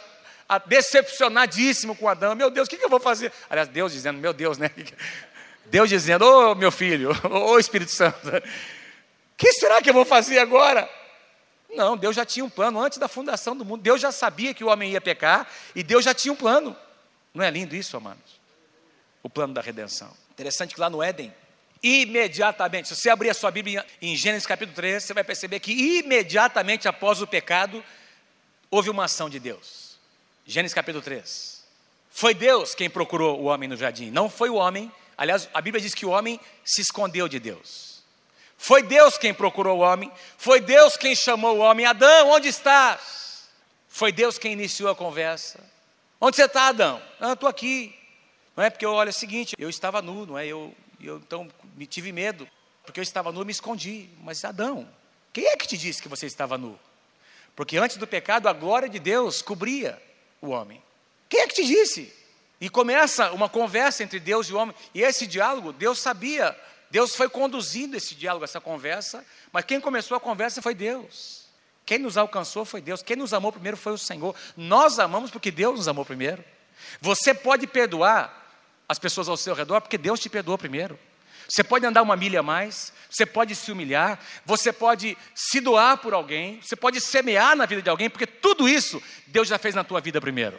decepcionadíssimo 0.66 1.94
com 1.94 2.08
Adão, 2.08 2.34
meu 2.34 2.50
Deus, 2.50 2.66
o 2.66 2.70
que, 2.70 2.84
eu 2.84 2.88
vou 2.88 2.98
fazer? 2.98 3.32
Aliás, 3.48 3.68
Deus 3.68 3.92
dizendo, 3.92 4.18
meu 4.18 4.32
Deus, 4.32 4.58
né? 4.58 4.70
Deus 5.66 5.88
dizendo, 5.88 6.24
ô 6.24 6.50
oh, 6.50 6.54
meu 6.54 6.72
filho, 6.72 7.10
ô 7.30 7.52
oh, 7.52 7.58
Espírito 7.58 7.92
Santo, 7.92 8.16
o 8.28 8.42
que 9.36 9.52
será 9.52 9.80
que 9.80 9.90
eu 9.90 9.94
vou 9.94 10.04
fazer 10.04 10.38
agora? 10.38 10.88
Não, 11.74 11.96
Deus 11.96 12.16
já 12.16 12.24
tinha 12.24 12.44
um 12.44 12.50
plano 12.50 12.80
antes 12.80 12.98
da 12.98 13.08
fundação 13.08 13.56
do 13.56 13.64
mundo. 13.64 13.82
Deus 13.82 14.00
já 14.00 14.10
sabia 14.10 14.54
que 14.54 14.64
o 14.64 14.68
homem 14.68 14.92
ia 14.92 15.00
pecar 15.00 15.46
e 15.74 15.82
Deus 15.82 16.04
já 16.04 16.14
tinha 16.14 16.32
um 16.32 16.36
plano. 16.36 16.76
Não 17.36 17.44
é 17.44 17.50
lindo 17.50 17.76
isso, 17.76 17.94
amados? 17.98 18.40
O 19.22 19.28
plano 19.28 19.52
da 19.52 19.60
redenção. 19.60 20.10
Interessante 20.30 20.74
que 20.74 20.80
lá 20.80 20.88
no 20.88 21.02
Éden, 21.02 21.34
imediatamente, 21.82 22.88
se 22.88 22.96
você 22.96 23.10
abrir 23.10 23.28
a 23.28 23.34
sua 23.34 23.50
Bíblia 23.50 23.84
em 24.00 24.16
Gênesis 24.16 24.46
capítulo 24.46 24.74
3, 24.74 25.04
você 25.04 25.12
vai 25.12 25.22
perceber 25.22 25.60
que 25.60 25.70
imediatamente 25.98 26.88
após 26.88 27.20
o 27.20 27.26
pecado, 27.26 27.84
houve 28.70 28.88
uma 28.88 29.04
ação 29.04 29.28
de 29.28 29.38
Deus. 29.38 29.98
Gênesis 30.46 30.74
capítulo 30.74 31.04
3. 31.04 31.62
Foi 32.08 32.32
Deus 32.32 32.74
quem 32.74 32.88
procurou 32.88 33.38
o 33.38 33.44
homem 33.44 33.68
no 33.68 33.76
jardim, 33.76 34.10
não 34.10 34.30
foi 34.30 34.48
o 34.48 34.54
homem. 34.54 34.90
Aliás, 35.18 35.46
a 35.52 35.60
Bíblia 35.60 35.82
diz 35.82 35.94
que 35.94 36.06
o 36.06 36.10
homem 36.10 36.40
se 36.64 36.80
escondeu 36.80 37.28
de 37.28 37.38
Deus. 37.38 38.02
Foi 38.56 38.82
Deus 38.82 39.18
quem 39.18 39.34
procurou 39.34 39.80
o 39.80 39.82
homem, 39.82 40.10
foi 40.38 40.58
Deus 40.58 40.96
quem 40.96 41.14
chamou 41.14 41.58
o 41.58 41.60
homem. 41.60 41.84
Adão, 41.84 42.30
onde 42.30 42.48
estás? 42.48 43.46
Foi 43.90 44.10
Deus 44.10 44.38
quem 44.38 44.54
iniciou 44.54 44.88
a 44.88 44.96
conversa. 44.96 45.75
Onde 46.20 46.36
você 46.36 46.44
está, 46.44 46.68
Adão? 46.68 47.02
Ah, 47.20 47.32
estou 47.32 47.48
aqui. 47.48 47.94
Não 48.56 48.64
é 48.64 48.70
porque 48.70 48.86
eu 48.86 48.92
olho 48.92 49.10
o 49.10 49.12
seguinte, 49.12 49.54
eu 49.58 49.68
estava 49.68 50.00
nu, 50.00 50.24
não 50.24 50.38
é? 50.38 50.46
Eu, 50.46 50.74
eu 51.00 51.18
então 51.18 51.48
me 51.76 51.86
tive 51.86 52.10
medo, 52.10 52.48
porque 52.84 52.98
eu 52.98 53.02
estava 53.02 53.30
nu 53.30 53.42
e 53.42 53.44
me 53.44 53.52
escondi. 53.52 54.08
Mas 54.22 54.44
Adão, 54.44 54.88
quem 55.32 55.46
é 55.46 55.56
que 55.56 55.66
te 55.66 55.76
disse 55.76 56.00
que 56.00 56.08
você 56.08 56.26
estava 56.26 56.56
nu? 56.56 56.78
Porque 57.54 57.76
antes 57.76 57.98
do 57.98 58.06
pecado, 58.06 58.48
a 58.48 58.52
glória 58.52 58.88
de 58.88 58.98
Deus 58.98 59.42
cobria 59.42 60.00
o 60.40 60.48
homem. 60.48 60.82
Quem 61.28 61.40
é 61.40 61.46
que 61.46 61.54
te 61.54 61.66
disse? 61.66 62.12
E 62.60 62.70
começa 62.70 63.32
uma 63.32 63.48
conversa 63.48 64.02
entre 64.02 64.18
Deus 64.18 64.48
e 64.48 64.54
o 64.54 64.56
homem. 64.56 64.74
E 64.94 65.02
esse 65.02 65.26
diálogo, 65.26 65.72
Deus 65.72 65.98
sabia. 65.98 66.58
Deus 66.90 67.14
foi 67.14 67.28
conduzindo 67.28 67.96
esse 67.96 68.14
diálogo, 68.14 68.44
essa 68.44 68.60
conversa. 68.60 69.24
Mas 69.52 69.64
quem 69.64 69.80
começou 69.80 70.16
a 70.16 70.20
conversa 70.20 70.62
foi 70.62 70.74
Deus. 70.74 71.45
Quem 71.86 71.98
nos 71.98 72.16
alcançou 72.16 72.64
foi 72.64 72.80
Deus. 72.80 73.00
Quem 73.00 73.16
nos 73.16 73.32
amou 73.32 73.52
primeiro 73.52 73.76
foi 73.76 73.92
o 73.92 73.98
Senhor. 73.98 74.34
Nós 74.56 74.98
amamos 74.98 75.30
porque 75.30 75.52
Deus 75.52 75.76
nos 75.76 75.86
amou 75.86 76.04
primeiro. 76.04 76.44
Você 77.00 77.32
pode 77.32 77.64
perdoar 77.68 78.44
as 78.88 78.98
pessoas 78.98 79.28
ao 79.28 79.36
seu 79.36 79.54
redor 79.54 79.80
porque 79.80 79.96
Deus 79.96 80.18
te 80.18 80.28
perdoou 80.28 80.58
primeiro. 80.58 80.98
Você 81.48 81.62
pode 81.62 81.86
andar 81.86 82.02
uma 82.02 82.16
milha 82.16 82.40
a 82.40 82.42
mais, 82.42 82.92
você 83.08 83.24
pode 83.24 83.54
se 83.54 83.70
humilhar, 83.70 84.18
você 84.44 84.72
pode 84.72 85.16
se 85.32 85.60
doar 85.60 85.96
por 85.98 86.12
alguém, 86.12 86.60
você 86.60 86.74
pode 86.74 87.00
semear 87.00 87.54
na 87.54 87.66
vida 87.66 87.80
de 87.80 87.88
alguém, 87.88 88.10
porque 88.10 88.26
tudo 88.26 88.68
isso 88.68 89.00
Deus 89.28 89.46
já 89.46 89.56
fez 89.56 89.72
na 89.72 89.84
tua 89.84 90.00
vida 90.00 90.20
primeiro. 90.20 90.58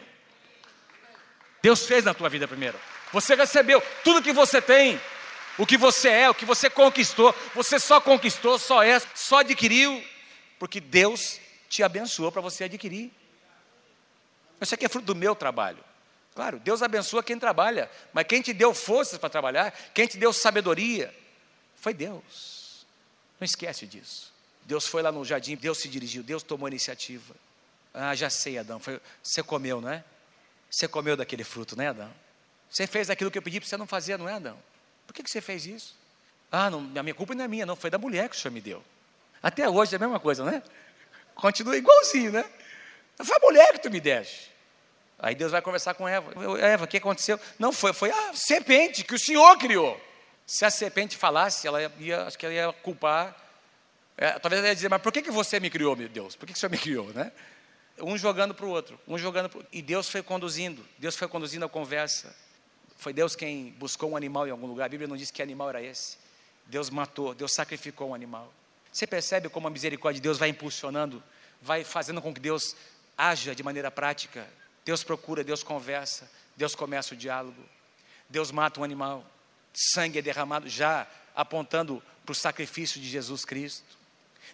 Deus 1.62 1.86
fez 1.86 2.06
na 2.06 2.14
tua 2.14 2.30
vida 2.30 2.48
primeiro. 2.48 2.80
Você 3.12 3.36
recebeu 3.36 3.84
tudo 4.02 4.22
que 4.22 4.32
você 4.32 4.62
tem, 4.62 5.00
o 5.58 5.66
que 5.66 5.76
você 5.76 6.08
é, 6.08 6.30
o 6.30 6.34
que 6.34 6.46
você 6.46 6.70
conquistou, 6.70 7.36
você 7.54 7.80
só 7.80 8.00
conquistou, 8.00 8.58
só 8.58 8.82
é, 8.82 9.02
só 9.14 9.40
adquiriu, 9.40 10.02
porque 10.60 10.80
Deus 10.80 11.40
te 11.70 11.84
abençoou 11.84 12.32
para 12.32 12.42
você 12.42 12.66
adquirir. 12.66 13.12
Isso 14.60 14.74
aqui 14.74 14.86
é 14.86 14.90
fruto 14.90 15.06
do 15.06 15.16
meu 15.16 15.36
trabalho. 15.36 15.84
Claro, 16.34 16.60
Deus 16.60 16.82
abençoa 16.82 17.24
quem 17.24 17.40
trabalha, 17.40 17.90
mas 18.14 18.28
quem 18.28 18.42
te 18.42 18.54
deu 18.54 18.74
forças 18.74 19.18
para 19.18 19.30
trabalhar, 19.30 19.72
quem 19.94 20.08
te 20.08 20.18
deu 20.18 20.32
sabedoria, 20.32 21.14
foi 21.76 21.94
Deus. 21.94 22.86
Não 23.40 23.46
esquece 23.46 23.88
disso. 23.88 24.32
Deus 24.64 24.86
foi 24.86 25.02
lá 25.02 25.12
no 25.12 25.24
jardim, 25.24 25.56
Deus 25.56 25.80
se 25.80 25.88
dirigiu, 25.88 26.22
Deus 26.22 26.44
tomou 26.44 26.68
iniciativa. 26.68 27.36
Ah, 27.94 28.14
já 28.14 28.30
sei, 28.30 28.58
Adão, 28.58 28.80
foi, 28.80 29.02
você 29.24 29.42
comeu, 29.42 29.82
não 29.82 29.90
é? 29.90 30.04
Você 30.70 30.88
comeu 30.88 31.16
daquele 31.18 31.44
fruto, 31.44 31.76
não 31.76 31.84
é, 31.84 31.88
Adão? 31.88 32.14
Você 32.70 32.86
fez 32.86 33.10
aquilo 33.10 33.32
que 33.32 33.38
eu 33.38 33.42
pedi 33.42 33.60
para 33.60 33.68
você 33.68 33.78
não 33.78 33.88
fazer, 33.88 34.18
não 34.18 34.28
é, 34.28 34.34
Adão? 34.34 34.58
Por 35.08 35.14
que, 35.14 35.24
que 35.24 35.32
você 35.32 35.42
fez 35.42 35.66
isso? 35.66 35.96
Ah, 36.52 36.70
não, 36.70 36.80
a 36.96 37.04
minha 37.04 37.16
culpa 37.16 37.34
não 37.34 37.46
é 37.46 37.48
minha, 37.48 37.66
não, 37.66 37.76
foi 37.76 37.90
da 37.90 37.98
mulher 37.98 38.30
que 38.30 38.36
o 38.36 38.40
Senhor 38.40 38.54
me 38.54 38.62
deu. 38.62 38.84
Até 39.42 39.70
hoje 39.70 39.94
é 39.94 39.98
a 39.98 40.00
mesma 40.00 40.20
coisa, 40.20 40.44
né? 40.44 40.62
Continua 41.36 41.78
igualzinho, 41.78 42.32
né? 42.32 42.46
Foi 43.24 43.36
a 43.36 43.40
mulher 43.40 43.74
que 43.74 43.80
tu 43.80 43.92
me 43.92 44.00
deste. 44.00 44.52
Aí 45.20 45.34
Deus 45.34 45.52
vai 45.52 45.62
conversar 45.62 45.94
com 45.96 46.08
Eva. 46.08 46.32
Eva, 46.60 46.86
o 46.86 46.88
que 46.88 46.98
aconteceu? 46.98 47.40
Não 47.58 47.72
foi, 47.72 47.94
foi 47.94 48.12
a 48.12 48.34
serpente 48.34 49.04
que 49.04 49.16
o 49.16 49.20
Senhor 49.20 49.58
criou. 49.58 50.00
Se 50.46 50.64
a 50.64 50.70
serpente 50.70 51.18
falasse, 51.18 51.68
ela 51.68 51.82
ia, 52.00 52.24
acho 52.24 52.38
que 52.38 52.46
ela 52.46 52.56
ia 52.56 52.74
culpar. 52.74 53.36
É, 54.16 54.32
talvez 54.40 54.60
ela 54.60 54.70
ia 54.70 54.76
dizer, 54.76 54.90
mas 54.90 55.02
por 55.02 55.12
que, 55.12 55.22
que 55.22 55.32
você 55.32 55.60
me 55.60 55.70
criou, 55.70 55.96
meu 55.96 56.08
Deus? 56.08 56.36
Por 56.36 56.46
que, 56.46 56.54
que 56.54 56.58
o 56.58 56.60
Senhor 56.60 56.72
me 56.72 56.78
criou, 56.78 57.08
né? 57.14 57.32
Um 58.00 58.18
jogando 58.18 58.54
para 58.54 58.66
o 58.66 58.70
outro, 58.70 59.00
um 59.08 59.18
jogando 59.18 59.50
pro... 59.50 59.66
E 59.72 59.82
Deus 59.82 60.08
foi 60.08 60.22
conduzindo, 60.22 60.86
Deus 61.00 61.16
foi 61.16 61.28
conduzindo 61.28 61.66
a 61.66 61.70
conversa. 61.70 62.36
Foi 62.98 63.12
Deus 63.12 63.36
quem 63.36 63.72
buscou 63.78 64.12
um 64.12 64.16
animal 64.16 64.48
em 64.48 64.52
algum 64.52 64.68
lugar. 64.68 64.86
A 64.86 64.90
Bíblia 64.90 65.08
não 65.08 65.18
diz 65.18 65.32
que 65.32 65.42
animal 65.42 65.70
era 65.70 65.82
esse. 65.82 66.18
Deus 66.68 66.90
matou, 66.90 67.34
Deus 67.34 67.54
sacrificou 67.54 68.10
um 68.10 68.14
animal. 68.14 68.52
Você 68.98 69.06
percebe 69.06 69.48
como 69.48 69.68
a 69.68 69.70
misericórdia 69.70 70.20
de 70.20 70.24
Deus 70.24 70.40
vai 70.40 70.50
impulsionando, 70.50 71.24
vai 71.62 71.84
fazendo 71.84 72.20
com 72.20 72.34
que 72.34 72.40
Deus 72.40 72.76
haja 73.16 73.54
de 73.54 73.62
maneira 73.62 73.92
prática. 73.92 74.48
Deus 74.84 75.04
procura, 75.04 75.44
Deus 75.44 75.62
conversa, 75.62 76.28
Deus 76.56 76.74
começa 76.74 77.14
o 77.14 77.18
diálogo. 77.18 77.64
Deus 78.28 78.50
mata 78.50 78.80
um 78.80 78.84
animal, 78.84 79.24
sangue 79.72 80.18
é 80.18 80.22
derramado, 80.24 80.68
já 80.68 81.06
apontando 81.36 82.02
para 82.26 82.32
o 82.32 82.36
sacrifício 82.36 83.00
de 83.00 83.08
Jesus 83.08 83.46
Cristo. 83.46 83.86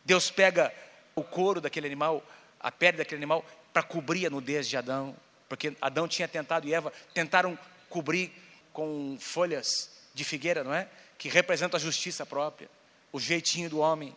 Deus 0.03 0.29
pega 0.29 0.73
o 1.15 1.23
couro 1.23 1.61
daquele 1.61 1.87
animal, 1.87 2.21
a 2.59 2.69
pele 2.69 2.97
daquele 2.97 3.19
animal, 3.19 3.45
para 3.71 3.81
cobrir 3.81 4.25
a 4.25 4.29
nudez 4.29 4.67
de 4.67 4.75
Adão, 4.75 5.15
porque 5.47 5.73
Adão 5.79 6.05
tinha 6.05 6.27
tentado 6.27 6.67
e 6.67 6.73
Eva 6.73 6.91
tentaram 7.13 7.57
cobrir 7.87 8.29
com 8.73 9.17
folhas 9.21 9.89
de 10.13 10.25
figueira, 10.25 10.65
não 10.65 10.73
é? 10.73 10.89
Que 11.17 11.29
representam 11.29 11.77
a 11.77 11.81
justiça 11.81 12.25
própria, 12.25 12.69
o 13.09 13.21
jeitinho 13.21 13.69
do 13.69 13.79
homem, 13.79 14.13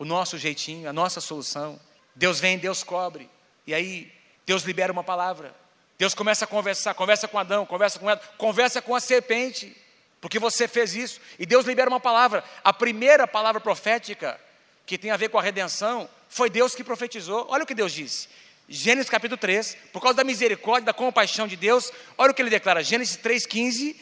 o 0.00 0.04
nosso 0.06 0.38
jeitinho, 0.38 0.88
a 0.88 0.94
nossa 0.94 1.20
solução. 1.20 1.78
Deus 2.16 2.40
vem, 2.40 2.56
Deus 2.56 2.82
cobre, 2.82 3.28
e 3.66 3.74
aí 3.74 4.10
Deus 4.46 4.62
libera 4.62 4.90
uma 4.90 5.04
palavra. 5.04 5.54
Deus 5.98 6.14
começa 6.14 6.46
a 6.46 6.48
conversar, 6.48 6.94
conversa 6.94 7.28
com 7.28 7.38
Adão, 7.38 7.66
conversa 7.66 7.98
com 7.98 8.08
Eva, 8.08 8.22
conversa 8.38 8.80
com 8.80 8.96
a 8.96 9.00
serpente, 9.00 9.76
porque 10.18 10.38
você 10.38 10.66
fez 10.66 10.94
isso, 10.94 11.20
e 11.38 11.44
Deus 11.44 11.66
libera 11.66 11.90
uma 11.90 12.00
palavra. 12.00 12.42
A 12.64 12.72
primeira 12.72 13.28
palavra 13.28 13.60
profética 13.60 14.40
que 14.86 14.96
tem 14.96 15.10
a 15.10 15.18
ver 15.18 15.28
com 15.28 15.38
a 15.38 15.42
redenção 15.42 16.08
foi 16.30 16.48
Deus 16.48 16.74
que 16.74 16.82
profetizou. 16.82 17.46
Olha 17.50 17.64
o 17.64 17.66
que 17.66 17.74
Deus 17.74 17.92
disse. 17.92 18.26
Gênesis 18.66 19.10
capítulo 19.10 19.36
3, 19.36 19.76
por 19.92 20.00
causa 20.00 20.16
da 20.16 20.24
misericórdia, 20.24 20.86
da 20.86 20.94
compaixão 20.94 21.46
de 21.46 21.56
Deus, 21.56 21.92
olha 22.16 22.30
o 22.30 22.34
que 22.34 22.40
ele 22.40 22.48
declara, 22.48 22.82
Gênesis 22.82 23.18
3,15, 23.18 23.96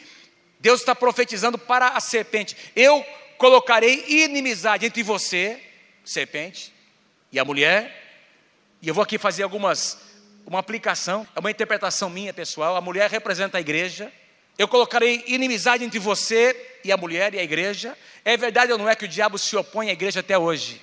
Deus 0.61 0.79
está 0.79 0.95
profetizando 0.95 1.57
para 1.57 1.89
a 1.89 1.99
serpente: 1.99 2.55
Eu 2.73 3.05
colocarei 3.37 4.05
inimizade 4.07 4.85
entre 4.85 5.03
você, 5.03 5.61
serpente, 6.09 6.73
e 7.31 7.39
a 7.39 7.45
mulher, 7.45 7.95
e 8.81 8.87
eu 8.87 8.93
vou 8.93 9.03
aqui 9.03 9.19
fazer 9.19 9.43
algumas, 9.43 9.99
uma 10.45 10.57
aplicação, 10.57 11.27
é 11.35 11.39
uma 11.39 11.51
interpretação 11.51 12.09
minha 12.09 12.33
pessoal. 12.33 12.75
A 12.75 12.81
mulher 12.81 13.09
representa 13.11 13.59
a 13.59 13.61
igreja, 13.61 14.11
eu 14.57 14.67
colocarei 14.67 15.23
inimizade 15.27 15.83
entre 15.83 15.99
você 15.99 16.79
e 16.83 16.91
a 16.91 16.97
mulher 16.97 17.33
e 17.33 17.39
a 17.39 17.43
igreja. 17.43 17.95
É 18.25 18.35
verdade 18.35 18.71
ou 18.71 18.77
não 18.77 18.89
é 18.89 18.95
que 18.95 19.05
o 19.05 19.07
diabo 19.07 19.37
se 19.37 19.55
opõe 19.55 19.89
à 19.89 19.93
igreja 19.93 20.19
até 20.19 20.37
hoje? 20.37 20.81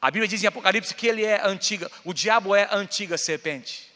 A 0.00 0.10
Bíblia 0.10 0.26
diz 0.26 0.42
em 0.42 0.46
Apocalipse 0.46 0.94
que 0.94 1.06
ele 1.06 1.24
é 1.24 1.40
antiga, 1.46 1.90
o 2.02 2.12
diabo 2.12 2.54
é 2.54 2.64
a 2.64 2.76
antiga 2.76 3.18
serpente. 3.18 3.92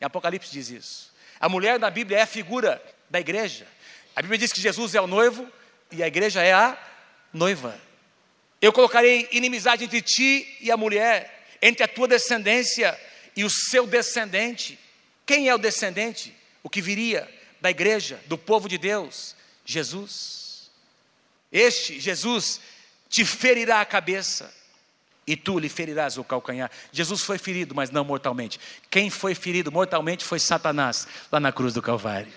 Em 0.00 0.04
Apocalipse 0.04 0.50
diz 0.50 0.70
isso. 0.70 1.12
A 1.40 1.48
mulher 1.48 1.78
na 1.78 1.90
Bíblia 1.90 2.18
é 2.18 2.22
a 2.22 2.26
figura 2.26 2.80
da 3.10 3.20
igreja. 3.20 3.66
A 4.14 4.22
Bíblia 4.22 4.38
diz 4.38 4.52
que 4.52 4.60
Jesus 4.60 4.94
é 4.94 5.00
o 5.00 5.06
noivo 5.06 5.46
e 5.90 6.02
a 6.02 6.06
igreja 6.06 6.42
é 6.42 6.52
a 6.52 6.78
noiva. 7.32 7.78
Eu 8.64 8.72
colocarei 8.72 9.28
inimizade 9.30 9.84
entre 9.84 10.00
ti 10.00 10.56
e 10.58 10.70
a 10.70 10.76
mulher, 10.78 11.46
entre 11.60 11.84
a 11.84 11.86
tua 11.86 12.08
descendência 12.08 12.98
e 13.36 13.44
o 13.44 13.50
seu 13.50 13.86
descendente. 13.86 14.78
Quem 15.26 15.50
é 15.50 15.54
o 15.54 15.58
descendente? 15.58 16.34
O 16.62 16.70
que 16.70 16.80
viria 16.80 17.30
da 17.60 17.70
igreja, 17.70 18.18
do 18.24 18.38
povo 18.38 18.66
de 18.66 18.78
Deus? 18.78 19.36
Jesus. 19.66 20.70
Este, 21.52 22.00
Jesus, 22.00 22.58
te 23.06 23.22
ferirá 23.22 23.82
a 23.82 23.84
cabeça 23.84 24.50
e 25.26 25.36
tu 25.36 25.58
lhe 25.58 25.68
ferirás 25.68 26.16
o 26.16 26.24
calcanhar. 26.24 26.70
Jesus 26.90 27.20
foi 27.20 27.36
ferido, 27.36 27.74
mas 27.74 27.90
não 27.90 28.02
mortalmente. 28.02 28.58
Quem 28.88 29.10
foi 29.10 29.34
ferido 29.34 29.70
mortalmente 29.70 30.24
foi 30.24 30.38
Satanás, 30.38 31.06
lá 31.30 31.38
na 31.38 31.52
cruz 31.52 31.74
do 31.74 31.82
Calvário. 31.82 32.32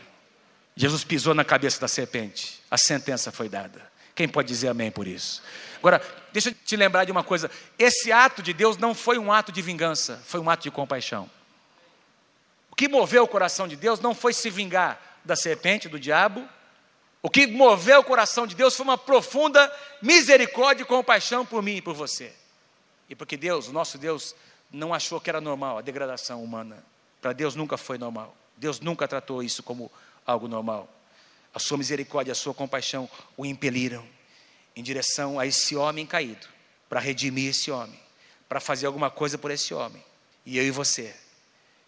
Jesus 0.75 1.05
pisou 1.05 1.33
na 1.33 1.45
cabeça 1.45 1.79
da 1.79 1.87
serpente, 1.87 2.61
a 2.69 2.77
sentença 2.77 3.31
foi 3.31 3.47
dada. 3.47 3.89
Quem 4.13 4.27
pode 4.27 4.49
dizer 4.49 4.67
amém 4.67 4.91
por 4.91 5.07
isso? 5.07 5.41
Agora, 5.79 6.01
deixa 6.31 6.49
eu 6.49 6.53
te 6.53 6.75
lembrar 6.75 7.05
de 7.05 7.11
uma 7.11 7.23
coisa: 7.23 7.49
esse 7.77 8.11
ato 8.11 8.41
de 8.41 8.53
Deus 8.53 8.77
não 8.77 8.93
foi 8.93 9.17
um 9.17 9.31
ato 9.31 9.51
de 9.51 9.61
vingança, 9.61 10.21
foi 10.25 10.39
um 10.39 10.49
ato 10.49 10.63
de 10.63 10.71
compaixão. 10.71 11.29
O 12.71 12.75
que 12.75 12.87
moveu 12.87 13.23
o 13.23 13.27
coração 13.27 13.67
de 13.67 13.75
Deus 13.75 13.99
não 13.99 14.13
foi 14.13 14.33
se 14.33 14.49
vingar 14.49 14.99
da 15.23 15.35
serpente, 15.35 15.89
do 15.89 15.99
diabo. 15.99 16.47
O 17.21 17.29
que 17.29 17.47
moveu 17.47 17.99
o 17.99 18.03
coração 18.03 18.45
de 18.45 18.55
Deus 18.55 18.75
foi 18.75 18.83
uma 18.83 18.97
profunda 18.97 19.71
misericórdia 20.01 20.83
e 20.83 20.85
compaixão 20.85 21.45
por 21.45 21.61
mim 21.61 21.77
e 21.77 21.81
por 21.81 21.93
você. 21.93 22.33
E 23.09 23.15
porque 23.15 23.35
Deus, 23.35 23.67
o 23.67 23.73
nosso 23.73 23.97
Deus, 23.97 24.35
não 24.71 24.93
achou 24.93 25.19
que 25.19 25.29
era 25.29 25.41
normal 25.41 25.77
a 25.77 25.81
degradação 25.81 26.43
humana. 26.43 26.83
Para 27.21 27.33
Deus 27.33 27.55
nunca 27.55 27.77
foi 27.77 27.97
normal. 27.97 28.35
Deus 28.55 28.79
nunca 28.79 29.07
tratou 29.07 29.41
isso 29.41 29.63
como 29.63 29.91
algo 30.25 30.47
normal. 30.47 30.87
A 31.53 31.59
sua 31.59 31.77
misericórdia, 31.77 32.31
a 32.31 32.35
sua 32.35 32.53
compaixão 32.53 33.09
o 33.35 33.45
impeliram 33.45 34.16
em 34.77 34.83
direção 34.83 35.39
a 35.39 35.47
esse 35.47 35.75
homem 35.75 36.05
caído, 36.05 36.47
para 36.87 36.99
redimir 36.99 37.49
esse 37.49 37.71
homem, 37.71 37.99
para 38.47 38.59
fazer 38.59 38.85
alguma 38.85 39.09
coisa 39.09 39.35
por 39.35 39.49
esse 39.49 39.73
homem. 39.73 40.03
E 40.45 40.55
eu 40.59 40.63
e 40.63 40.69
você 40.69 41.15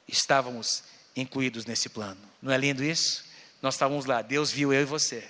estávamos 0.07 0.83
incluídos 1.15 1.65
nesse 1.65 1.87
plano. 1.87 2.19
Não 2.41 2.51
é 2.51 2.57
lindo 2.57 2.83
isso? 2.83 3.23
Nós 3.61 3.75
estávamos 3.75 4.05
lá, 4.05 4.23
Deus 4.23 4.49
viu 4.49 4.73
eu 4.73 4.81
e 4.81 4.85
você. 4.85 5.23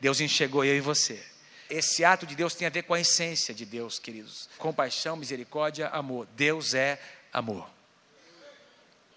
Deus 0.00 0.20
enxergou 0.20 0.64
eu 0.64 0.76
e 0.76 0.80
você. 0.80 1.24
Esse 1.70 2.04
ato 2.04 2.26
de 2.26 2.34
Deus 2.34 2.52
tem 2.52 2.66
a 2.66 2.70
ver 2.70 2.82
com 2.82 2.94
a 2.94 3.00
essência 3.00 3.54
de 3.54 3.64
Deus, 3.64 4.00
queridos. 4.00 4.48
Compaixão, 4.58 5.14
misericórdia, 5.14 5.86
amor. 5.90 6.26
Deus 6.34 6.74
é 6.74 7.00
amor. 7.32 7.70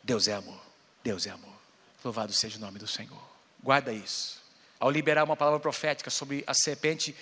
Deus 0.04 0.28
é 0.28 0.34
amor. 0.34 0.62
Deus 1.04 1.26
é 1.26 1.32
amor. 1.32 1.58
Louvado 2.04 2.32
seja 2.32 2.58
o 2.58 2.62
nome 2.62 2.78
do 2.78 2.88
Senhor. 2.88 3.22
Guarda 3.64 3.92
isso. 3.92 4.40
Ao 4.80 4.92
liberar 4.92 5.24
uma 5.24 5.36
palavra 5.36 5.60
profética 5.60 6.12
sobre 6.12 6.44
a 6.46 6.54
serpente 6.54 7.16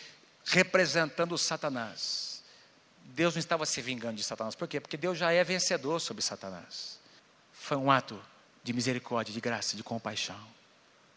representando 0.46 1.38
Satanás, 1.38 2.44
Deus 3.04 3.34
não 3.34 3.40
estava 3.40 3.66
se 3.66 3.82
vingando 3.82 4.16
de 4.16 4.24
Satanás. 4.24 4.56
Por 4.56 4.68
quê? 4.68 4.80
Porque 4.80 4.98
Deus 4.98 5.18
já 5.18 5.32
é 5.32 5.44
vencedor 5.44 6.00
sobre 6.00 6.24
Satanás. 6.24 7.00
Foi 7.52 7.78
um 7.78 7.92
ato 7.92 8.22
de 8.64 8.74
misericórdia, 8.74 9.34
de 9.34 9.42
graça, 9.42 9.76
de 9.76 9.84
compaixão 9.84 10.40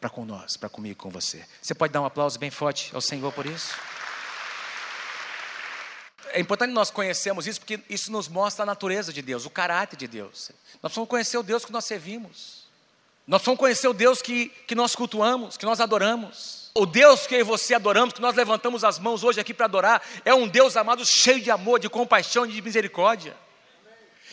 para 0.00 0.08
com 0.08 0.24
nós, 0.24 0.56
para 0.56 0.68
comigo 0.68 0.96
com 0.96 1.10
você. 1.10 1.44
Você 1.60 1.74
pode 1.74 1.92
dar 1.92 2.00
um 2.00 2.04
aplauso 2.04 2.38
bem 2.38 2.50
forte 2.50 2.94
ao 2.94 3.00
Senhor 3.00 3.32
por 3.32 3.46
isso? 3.46 3.74
É 6.30 6.40
importante 6.40 6.72
nós 6.72 6.90
conhecermos 6.90 7.46
isso, 7.46 7.60
porque 7.60 7.80
isso 7.88 8.12
nos 8.12 8.28
mostra 8.28 8.62
a 8.62 8.66
natureza 8.66 9.12
de 9.12 9.22
Deus, 9.22 9.44
o 9.44 9.50
caráter 9.50 9.96
de 9.96 10.06
Deus. 10.06 10.50
Nós 10.82 10.92
precisamos 10.92 11.08
conhecer 11.08 11.38
o 11.38 11.42
Deus 11.42 11.64
que 11.64 11.72
nós 11.72 11.84
servimos. 11.84 12.67
Nós 13.28 13.42
precisamos 13.42 13.60
conhecer 13.60 13.88
o 13.88 13.92
Deus 13.92 14.22
que, 14.22 14.48
que 14.66 14.74
nós 14.74 14.96
cultuamos, 14.96 15.58
que 15.58 15.66
nós 15.66 15.82
adoramos. 15.82 16.70
O 16.74 16.86
Deus 16.86 17.26
que 17.26 17.34
eu 17.34 17.40
e 17.40 17.42
você 17.42 17.74
adoramos, 17.74 18.14
que 18.14 18.22
nós 18.22 18.34
levantamos 18.34 18.82
as 18.84 18.98
mãos 18.98 19.22
hoje 19.22 19.38
aqui 19.38 19.52
para 19.52 19.66
adorar, 19.66 20.02
é 20.24 20.34
um 20.34 20.48
Deus 20.48 20.78
amado, 20.78 21.04
cheio 21.04 21.38
de 21.38 21.50
amor, 21.50 21.78
de 21.78 21.90
compaixão 21.90 22.46
e 22.46 22.52
de 22.52 22.62
misericórdia. 22.62 23.36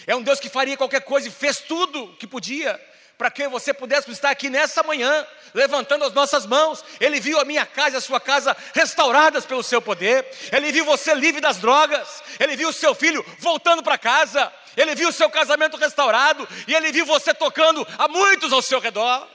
É 0.07 0.15
um 0.15 0.21
Deus 0.21 0.39
que 0.39 0.47
faria 0.47 0.77
qualquer 0.77 1.01
coisa 1.01 1.27
e 1.27 1.31
fez 1.31 1.57
tudo 1.59 2.15
que 2.17 2.25
podia 2.25 2.79
para 3.17 3.29
que 3.29 3.45
você 3.49 3.73
pudesse 3.73 4.09
estar 4.11 4.29
aqui 4.29 4.49
nessa 4.49 4.81
manhã, 4.81 5.27
levantando 5.53 6.05
as 6.05 6.13
nossas 6.13 6.45
mãos. 6.45 6.81
Ele 6.97 7.19
viu 7.19 7.37
a 7.37 7.43
minha 7.43 7.65
casa 7.65 7.95
e 7.95 7.97
a 7.97 8.01
sua 8.01 8.21
casa 8.21 8.55
restauradas 8.73 9.45
pelo 9.45 9.63
seu 9.63 9.81
poder. 9.81 10.25
Ele 10.53 10.71
viu 10.71 10.85
você 10.85 11.13
livre 11.13 11.41
das 11.41 11.57
drogas. 11.57 12.23
Ele 12.39 12.55
viu 12.55 12.69
o 12.69 12.73
seu 12.73 12.95
filho 12.95 13.25
voltando 13.39 13.83
para 13.83 13.97
casa. 13.97 14.53
Ele 14.75 14.95
viu 14.95 15.09
o 15.09 15.13
seu 15.13 15.29
casamento 15.29 15.77
restaurado. 15.77 16.47
E 16.67 16.73
ele 16.73 16.91
viu 16.91 17.05
você 17.05 17.33
tocando 17.33 17.85
a 17.97 18.07
muitos 18.07 18.51
ao 18.51 18.61
seu 18.61 18.79
redor, 18.79 19.27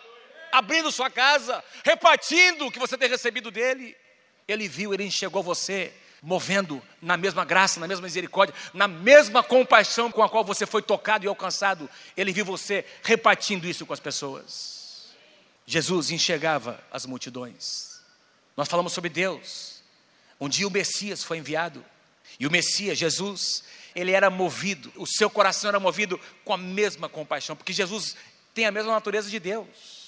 abrindo 0.52 0.92
sua 0.92 1.10
casa, 1.10 1.62
repartindo 1.84 2.66
o 2.66 2.70
que 2.70 2.78
você 2.78 2.96
tem 2.96 3.08
recebido 3.08 3.50
dele. 3.50 3.96
Ele 4.46 4.68
viu, 4.68 4.92
ele 4.92 5.04
enxergou 5.04 5.42
você 5.42 5.92
movendo 6.22 6.82
na 7.00 7.16
mesma 7.16 7.44
graça, 7.44 7.80
na 7.80 7.88
mesma 7.88 8.04
misericórdia, 8.04 8.54
na 8.74 8.86
mesma 8.86 9.42
compaixão 9.42 10.10
com 10.10 10.22
a 10.22 10.28
qual 10.28 10.44
você 10.44 10.66
foi 10.66 10.82
tocado 10.82 11.24
e 11.24 11.28
alcançado, 11.28 11.88
ele 12.16 12.32
viu 12.32 12.44
você 12.44 12.84
repartindo 13.02 13.66
isso 13.66 13.86
com 13.86 13.92
as 13.92 14.00
pessoas. 14.00 15.08
Jesus 15.66 16.10
enxergava 16.10 16.82
as 16.90 17.06
multidões. 17.06 18.00
Nós 18.56 18.68
falamos 18.68 18.92
sobre 18.92 19.08
Deus. 19.08 19.82
Um 20.38 20.48
dia 20.48 20.66
o 20.66 20.70
Messias 20.70 21.22
foi 21.22 21.38
enviado, 21.38 21.84
e 22.38 22.46
o 22.46 22.50
Messias, 22.50 22.96
Jesus, 22.96 23.62
ele 23.94 24.12
era 24.12 24.30
movido, 24.30 24.92
o 24.96 25.06
seu 25.06 25.28
coração 25.28 25.68
era 25.68 25.80
movido 25.80 26.20
com 26.44 26.52
a 26.52 26.58
mesma 26.58 27.08
compaixão, 27.08 27.56
porque 27.56 27.72
Jesus 27.72 28.16
tem 28.54 28.66
a 28.66 28.72
mesma 28.72 28.92
natureza 28.92 29.30
de 29.30 29.38
Deus. 29.38 30.00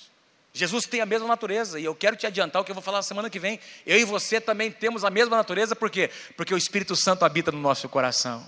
Jesus 0.54 0.84
tem 0.84 1.00
a 1.00 1.06
mesma 1.06 1.26
natureza, 1.26 1.80
e 1.80 1.84
eu 1.84 1.94
quero 1.94 2.14
te 2.14 2.26
adiantar 2.26 2.60
o 2.60 2.64
que 2.64 2.70
eu 2.70 2.74
vou 2.74 2.82
falar 2.82 2.98
na 2.98 3.02
semana 3.02 3.30
que 3.30 3.38
vem. 3.38 3.58
Eu 3.86 3.98
e 3.98 4.04
você 4.04 4.40
também 4.40 4.70
temos 4.70 5.04
a 5.04 5.10
mesma 5.10 5.36
natureza, 5.36 5.74
por 5.74 5.90
quê? 5.90 6.10
Porque 6.36 6.52
o 6.52 6.58
Espírito 6.58 6.94
Santo 6.94 7.24
habita 7.24 7.50
no 7.50 7.58
nosso 7.58 7.88
coração. 7.88 8.46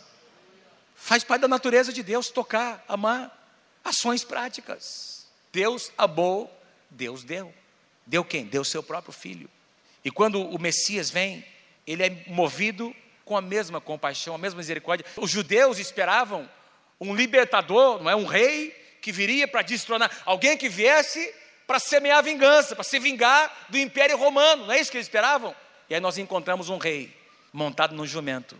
Faz 0.94 1.24
parte 1.24 1.42
da 1.42 1.48
natureza 1.48 1.92
de 1.92 2.02
Deus 2.02 2.28
tocar, 2.28 2.84
amar, 2.86 3.30
ações 3.82 4.22
práticas. 4.22 5.26
Deus 5.52 5.90
amou, 5.96 6.50
Deus 6.90 7.24
deu. 7.24 7.54
Deu 8.06 8.24
quem? 8.24 8.44
Deu 8.44 8.64
seu 8.64 8.82
próprio 8.82 9.12
filho. 9.12 9.48
E 10.04 10.10
quando 10.10 10.42
o 10.42 10.60
Messias 10.60 11.10
vem, 11.10 11.44
ele 11.86 12.02
é 12.02 12.24
movido 12.26 12.94
com 13.24 13.36
a 13.36 13.40
mesma 13.40 13.80
compaixão, 13.80 14.34
a 14.34 14.38
mesma 14.38 14.58
misericórdia. 14.58 15.06
Os 15.16 15.30
judeus 15.30 15.78
esperavam 15.78 16.48
um 17.00 17.14
libertador, 17.14 18.02
não 18.02 18.10
é? 18.10 18.16
Um 18.16 18.26
rei 18.26 18.70
que 19.00 19.12
viria 19.12 19.46
para 19.46 19.62
destronar, 19.62 20.10
alguém 20.24 20.56
que 20.56 20.68
viesse 20.68 21.34
para 21.66 21.78
semear 21.78 22.22
vingança, 22.22 22.74
para 22.74 22.84
se 22.84 22.98
vingar 22.98 23.66
do 23.68 23.78
Império 23.78 24.16
Romano, 24.16 24.66
não 24.66 24.72
é 24.72 24.80
isso 24.80 24.90
que 24.90 24.96
eles 24.96 25.06
esperavam? 25.06 25.54
E 25.88 25.94
aí 25.94 26.00
nós 26.00 26.18
encontramos 26.18 26.68
um 26.68 26.78
rei 26.78 27.14
montado 27.52 27.94
num 27.94 28.06
jumento. 28.06 28.56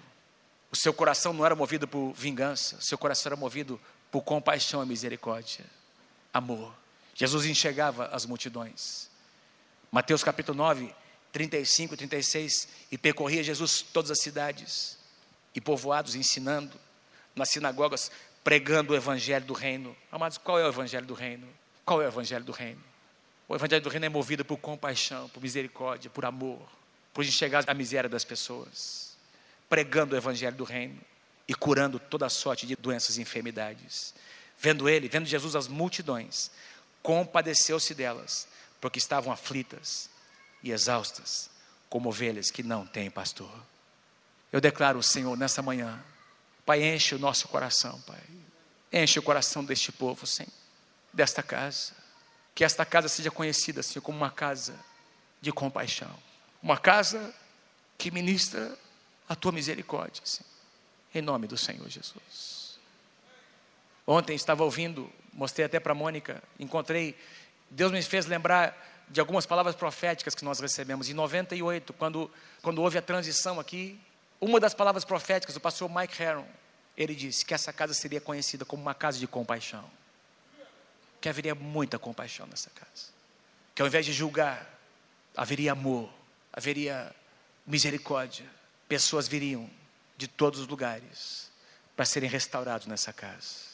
O 0.70 0.77
seu 0.77 0.92
coração 0.92 1.33
não 1.33 1.44
era 1.44 1.55
movido 1.55 1.87
por 1.87 2.12
vingança, 2.12 2.81
seu 2.81 2.98
coração 2.98 3.31
era 3.31 3.37
movido 3.37 3.81
por 4.11 4.22
compaixão 4.22 4.83
e 4.83 4.87
misericórdia, 4.87 5.64
amor. 6.33 6.74
Jesus 7.14 7.46
enxergava 7.46 8.07
as 8.12 8.27
multidões. 8.27 9.09
Mateus 9.90 10.24
capítulo 10.24 10.59
9, 10.59 10.94
35 11.35 11.94
e 11.94 11.97
36, 11.97 12.68
e 12.92 12.97
percorria 12.97 13.42
Jesus 13.42 13.83
todas 13.83 14.12
as 14.12 14.20
cidades 14.20 14.97
e 15.53 15.61
povoados, 15.61 16.14
ensinando, 16.14 16.79
nas 17.35 17.49
sinagogas, 17.49 18.09
pregando 18.44 18.92
o 18.92 18.97
evangelho 18.97 19.44
do 19.44 19.53
reino. 19.53 19.97
Amados, 20.12 20.38
qual 20.38 20.61
é 20.61 20.64
o 20.64 20.68
evangelho 20.68 21.05
do 21.05 21.12
reino? 21.12 21.49
Qual 21.85 22.01
é 22.01 22.05
o 22.05 22.09
evangelho 22.09 22.44
do 22.44 22.53
reino? 22.53 22.81
O 23.49 23.55
evangelho 23.57 23.83
do 23.83 23.88
reino 23.88 24.07
é 24.07 24.09
movido 24.09 24.44
por 24.44 24.59
compaixão, 24.59 25.29
por 25.31 25.42
misericórdia, 25.42 26.09
por 26.09 26.25
amor, 26.25 26.62
por 27.12 27.25
enxergar 27.25 27.64
a 27.66 27.75
miséria 27.75 28.09
das 28.09 28.25
pessoas, 28.25 29.16
pregando 29.68 30.14
o 30.14 30.16
evangelho 30.16 30.57
do 30.57 30.62
reino 30.62 31.01
e 31.49 31.55
curando 31.55 31.99
toda 31.99 32.29
sorte 32.29 32.64
de 32.64 32.77
doenças 32.77 33.18
e 33.18 33.23
enfermidades. 33.23 34.14
Vendo 34.57 34.88
ele, 34.88 35.09
vendo 35.09 35.27
Jesus 35.27 35.57
as 35.57 35.66
multidões, 35.66 36.53
compadeceu-se 37.03 37.92
delas, 37.92 38.47
porque 38.81 39.01
estavam 39.01 39.33
aflitas 39.33 40.13
e 40.64 40.72
exaustas, 40.72 41.48
como 41.88 42.09
ovelhas 42.09 42.50
que 42.50 42.64
não 42.64 42.85
têm 42.85 43.09
pastor. 43.09 43.53
Eu 44.50 44.61
declaro, 44.61 45.00
Senhor, 45.00 45.37
nessa 45.37 45.62
manhã, 45.62 46.03
Pai, 46.66 46.83
enche 46.83 47.14
o 47.14 47.18
nosso 47.18 47.46
coração, 47.46 48.00
Pai. 48.00 48.20
Enche 48.92 49.18
o 49.20 49.22
coração 49.22 49.64
deste 49.64 49.92
povo, 49.92 50.27
Senhor, 50.27 50.50
desta 51.12 51.42
casa 51.42 52.05
que 52.55 52.64
esta 52.64 52.87
casa 52.87 53.09
seja 53.09 53.31
conhecida, 53.31 53.81
assim 53.81 54.00
como 54.00 54.16
uma 54.16 54.31
casa 54.31 54.79
de 55.40 55.50
compaixão. 55.50 56.11
Uma 56.62 56.79
casa 56.79 57.35
que 57.98 58.11
ministra 58.11 58.79
a 59.29 59.35
tua 59.35 59.50
misericórdia, 59.50 60.22
Senhor. 60.24 60.48
Em 61.14 61.20
nome 61.20 61.46
do 61.46 61.57
Senhor 61.57 61.88
Jesus. 61.88 62.79
Ontem 64.07 64.37
estava 64.37 64.62
ouvindo, 64.62 65.11
mostrei 65.33 65.66
até 65.66 65.81
para 65.81 65.92
a 65.92 65.94
Mônica, 65.94 66.42
encontrei, 66.59 67.18
Deus 67.70 67.90
me 67.90 68.03
fez 68.03 68.27
lembrar 68.27 68.93
de 69.09 69.21
algumas 69.21 69.47
palavras 69.47 69.75
proféticas 69.75 70.35
que 70.35 70.45
nós 70.45 70.61
recebemos. 70.61 71.09
Em 71.09 71.14
98, 71.14 71.93
quando, 71.93 72.31
quando 72.62 72.83
houve 72.83 72.99
a 72.99 73.03
transição 73.03 73.61
aqui, 73.61 73.99
uma 74.40 74.59
das 74.59 74.75
palavras 74.75 75.05
proféticas 75.05 75.55
do 75.55 75.61
pastor 75.61 75.90
Mike 75.90 76.23
Herron, 76.23 76.47
ele 76.97 77.14
disse 77.14 77.45
que 77.45 77.55
essa 77.55 77.73
casa 77.73 77.95
seria 77.95 78.21
conhecida 78.21 78.64
como 78.64 78.83
uma 78.83 78.95
casa 78.95 79.19
de 79.19 79.27
compaixão 79.27 79.85
que 81.25 81.29
haveria 81.31 81.55
muita 81.55 81.99
compaixão 81.99 82.47
nessa 82.47 82.69
casa. 82.69 83.09
Que 83.75 83.81
ao 83.81 83.88
invés 83.88 84.05
de 84.05 84.12
julgar, 84.12 84.79
haveria 85.35 85.73
amor, 85.73 86.11
haveria 86.53 87.11
misericórdia. 87.67 88.45
Pessoas 88.87 89.27
viriam 89.27 89.71
de 90.19 90.29
todos 90.29 90.61
os 90.61 90.69
lugares 90.69 91.51
para 91.97 92.05
serem 92.05 92.29
restaurados 92.29 92.87
nessa 92.87 93.11
casa. 93.11 93.73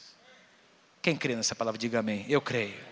Quem 1.01 1.17
crê 1.17 1.35
nessa 1.35 1.53
palavra, 1.53 1.77
diga 1.77 1.99
amém. 1.99 2.25
Eu 2.29 2.39
creio. 2.39 2.90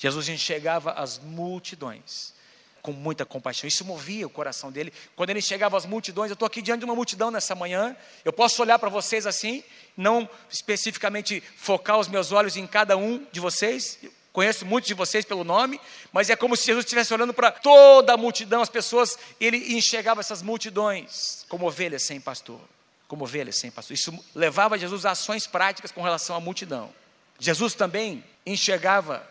Jesus 0.00 0.30
enxergava 0.30 0.92
as 0.92 1.18
multidões 1.18 2.32
com 2.80 2.90
muita 2.90 3.26
compaixão. 3.26 3.68
Isso 3.68 3.84
movia 3.84 4.26
o 4.26 4.30
coração 4.30 4.72
dele. 4.72 4.90
Quando 5.14 5.28
ele 5.28 5.42
chegava 5.42 5.76
às 5.76 5.84
multidões, 5.84 6.30
eu 6.30 6.32
estou 6.32 6.46
aqui 6.46 6.62
diante 6.62 6.78
de 6.78 6.86
uma 6.86 6.94
multidão 6.94 7.30
nessa 7.30 7.54
manhã. 7.54 7.94
Eu 8.24 8.32
posso 8.32 8.62
olhar 8.62 8.78
para 8.78 8.88
vocês 8.88 9.26
assim, 9.26 9.62
não 9.94 10.26
especificamente 10.48 11.42
focar 11.54 11.98
os 11.98 12.08
meus 12.08 12.32
olhos 12.32 12.56
em 12.56 12.66
cada 12.66 12.96
um 12.96 13.26
de 13.30 13.40
vocês. 13.40 13.98
Conheço 14.32 14.64
muitos 14.64 14.88
de 14.88 14.94
vocês 14.94 15.22
pelo 15.22 15.44
nome, 15.44 15.78
mas 16.10 16.30
é 16.30 16.36
como 16.36 16.56
se 16.56 16.64
Jesus 16.64 16.86
estivesse 16.86 17.12
olhando 17.12 17.34
para 17.34 17.52
toda 17.52 18.14
a 18.14 18.16
multidão, 18.16 18.62
as 18.62 18.70
pessoas, 18.70 19.18
ele 19.38 19.74
enxergava 19.74 20.20
essas 20.20 20.40
multidões 20.40 21.44
como 21.46 21.66
ovelhas 21.66 22.04
sem 22.04 22.18
pastor, 22.18 22.58
como 23.06 23.24
ovelhas 23.24 23.58
sem 23.58 23.70
pastor. 23.70 23.92
Isso 23.92 24.18
levava 24.34 24.78
Jesus 24.78 25.04
a 25.04 25.10
ações 25.10 25.46
práticas 25.46 25.92
com 25.92 26.00
relação 26.00 26.34
à 26.34 26.40
multidão. 26.40 26.90
Jesus 27.38 27.74
também 27.74 28.24
enxergava 28.46 29.28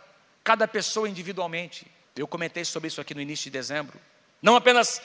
cada 0.50 0.68
pessoa 0.68 1.08
individualmente. 1.08 1.86
Eu 2.16 2.28
comentei 2.28 2.66
sobre 2.66 2.88
isso 2.88 3.00
aqui 3.00 3.14
no 3.14 3.22
início 3.22 3.44
de 3.44 3.52
dezembro. 3.52 4.02
Não 4.42 4.56
apenas 4.56 5.00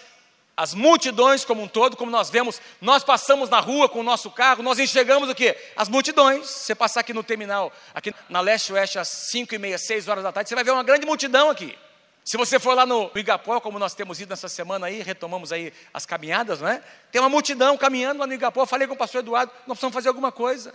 as 0.56 0.72
multidões 0.72 1.44
como 1.44 1.62
um 1.62 1.68
todo, 1.68 1.98
como 1.98 2.10
nós 2.10 2.30
vemos, 2.30 2.62
nós 2.80 3.04
passamos 3.04 3.50
na 3.50 3.60
rua 3.60 3.86
com 3.86 4.00
o 4.00 4.02
nosso 4.02 4.30
carro, 4.30 4.62
nós 4.62 4.78
enxergamos 4.78 5.28
o 5.28 5.34
quê? 5.34 5.54
As 5.76 5.86
multidões. 5.86 6.48
Você 6.48 6.74
passar 6.74 7.00
aqui 7.00 7.12
no 7.12 7.22
terminal, 7.22 7.70
aqui 7.92 8.14
na 8.26 8.40
leste-oeste, 8.40 8.98
às 8.98 9.08
5 9.08 9.54
e 9.54 9.58
meia, 9.58 9.76
6 9.76 10.08
horas 10.08 10.24
da 10.24 10.32
tarde, 10.32 10.48
você 10.48 10.54
vai 10.54 10.64
ver 10.64 10.70
uma 10.70 10.82
grande 10.82 11.04
multidão 11.04 11.50
aqui. 11.50 11.78
Se 12.24 12.38
você 12.38 12.58
for 12.58 12.72
lá 12.72 12.86
no 12.86 13.10
Igapó, 13.14 13.60
como 13.60 13.78
nós 13.78 13.94
temos 13.94 14.18
ido 14.18 14.30
nessa 14.30 14.48
semana 14.48 14.86
aí, 14.86 15.02
retomamos 15.02 15.52
aí 15.52 15.74
as 15.92 16.06
caminhadas, 16.06 16.62
não 16.62 16.68
é? 16.68 16.82
Tem 17.12 17.20
uma 17.20 17.28
multidão 17.28 17.76
caminhando 17.76 18.20
lá 18.20 18.26
no 18.26 18.32
Igapó. 18.32 18.64
falei 18.64 18.88
com 18.88 18.94
o 18.94 18.96
pastor 18.96 19.20
Eduardo, 19.20 19.52
nós 19.66 19.76
precisamos 19.76 19.92
fazer 19.92 20.08
alguma 20.08 20.32
coisa. 20.32 20.74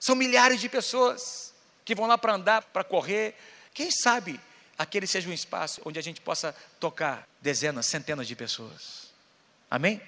São 0.00 0.16
milhares 0.16 0.62
de 0.62 0.70
pessoas 0.70 1.52
que 1.84 1.94
vão 1.94 2.06
lá 2.06 2.16
para 2.16 2.32
andar, 2.32 2.62
para 2.62 2.82
correr. 2.82 3.34
Quem 3.74 3.90
sabe 3.90 4.40
aquele 4.78 5.06
seja 5.06 5.28
um 5.28 5.32
espaço 5.32 5.80
onde 5.84 5.98
a 5.98 6.02
gente 6.02 6.20
possa 6.20 6.54
tocar 6.80 7.26
dezenas, 7.40 7.86
centenas 7.86 8.26
de 8.26 8.34
pessoas. 8.36 9.12
Amém? 9.70 10.00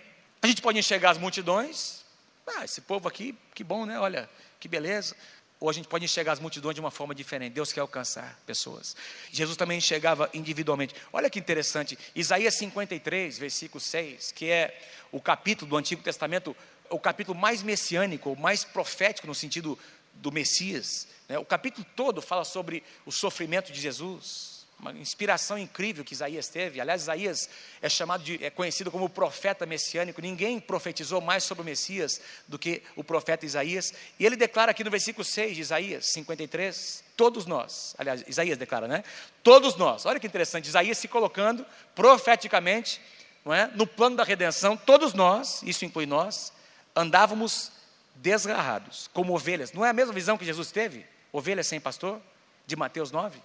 A 0.43 0.47
gente 0.47 0.61
pode 0.61 0.79
enxergar 0.79 1.11
as 1.11 1.19
multidões, 1.19 2.05
ah, 2.47 2.65
esse 2.65 2.81
povo 2.81 3.09
aqui, 3.09 3.35
que 3.55 3.65
bom, 3.65 3.87
né? 3.87 3.99
Olha, 3.99 4.29
que 4.61 4.69
beleza. 4.69 5.17
Ou 5.59 5.71
a 5.71 5.73
gente 5.73 5.89
pode 5.89 6.05
enxergar 6.05 6.33
as 6.33 6.41
multidões 6.41 6.75
de 6.75 6.81
uma 6.81 6.91
forma 6.91 7.15
diferente. 7.15 7.55
Deus 7.55 7.73
quer 7.73 7.81
alcançar 7.81 8.39
pessoas. 8.45 8.95
Jesus 9.33 9.57
também 9.57 9.79
enxergava 9.79 10.29
individualmente. 10.35 10.95
Olha 11.13 11.31
que 11.31 11.39
interessante. 11.39 11.99
Isaías 12.15 12.57
53, 12.59 13.39
versículo 13.39 13.81
6, 13.81 14.33
que 14.33 14.51
é 14.51 14.79
o 15.11 15.21
capítulo 15.21 15.71
do 15.71 15.77
Antigo 15.77 16.03
Testamento 16.03 16.55
o 16.91 16.99
capítulo 16.99 17.39
mais 17.39 17.63
messiânico, 17.63 18.37
mais 18.37 18.65
profético 18.65 19.27
no 19.27 19.35
sentido 19.35 19.79
do 20.15 20.31
Messias. 20.31 21.09
Né? 21.29 21.39
O 21.39 21.45
capítulo 21.45 21.87
todo 21.97 22.21
fala 22.21 22.45
sobre 22.45 22.83
o 23.07 23.13
sofrimento 23.13 23.73
de 23.73 23.81
Jesus, 23.81 24.55
uma 24.79 24.93
inspiração 24.93 25.57
incrível 25.57 26.05
que 26.05 26.13
Isaías 26.13 26.49
teve. 26.49 26.81
Aliás, 26.81 27.03
Isaías 27.03 27.49
é 27.81 27.89
chamado 27.89 28.23
de, 28.23 28.45
é 28.45 28.51
conhecido 28.51 28.91
como 28.91 29.09
profeta 29.09 29.65
messiânico. 29.65 30.21
Ninguém 30.21 30.61
profetizou 30.61 31.21
mais 31.21 31.45
sobre 31.45 31.63
o 31.63 31.65
Messias 31.65 32.21
do 32.47 32.59
que 32.59 32.83
o 32.95 33.03
profeta 33.03 33.47
Isaías. 33.47 33.95
E 34.19 34.27
ele 34.27 34.37
declara 34.37 34.73
aqui 34.73 34.85
no 34.85 34.91
versículo 34.91 35.25
6 35.25 35.57
de 35.57 35.63
Isaías 35.63 36.07
53, 36.07 37.05
todos 37.17 37.47
nós, 37.47 37.95
aliás, 37.97 38.25
Isaías 38.27 38.59
declara, 38.59 38.87
né? 38.87 39.05
Todos 39.43 39.77
nós. 39.77 40.05
Olha 40.05 40.21
que 40.21 40.27
interessante, 40.27 40.67
Isaías 40.67 40.99
se 40.99 41.09
colocando 41.09 41.65
profeticamente, 41.95 43.01
não 43.45 43.55
é? 43.55 43.71
No 43.75 43.87
plano 43.87 44.17
da 44.17 44.25
redenção, 44.25 44.77
todos 44.77 45.15
nós, 45.15 45.63
isso 45.63 45.85
inclui 45.85 46.05
nós, 46.05 46.53
andávamos 46.95 47.73
desgarrados, 48.17 49.09
como 49.15 49.35
ovelhas. 49.35 49.73
Não 49.73 49.85
é 49.85 49.91
a 49.91 49.95
mesma 49.95 50.13
visão 50.13 50.37
que 50.37 50.45
Jesus 50.45 50.71
teve? 50.71 51.14
Ovelhas 51.35 51.67
sem 51.67 51.81
pastor, 51.81 52.23
de 52.65 52.77
Mateus 52.77 53.11
9? 53.11 53.43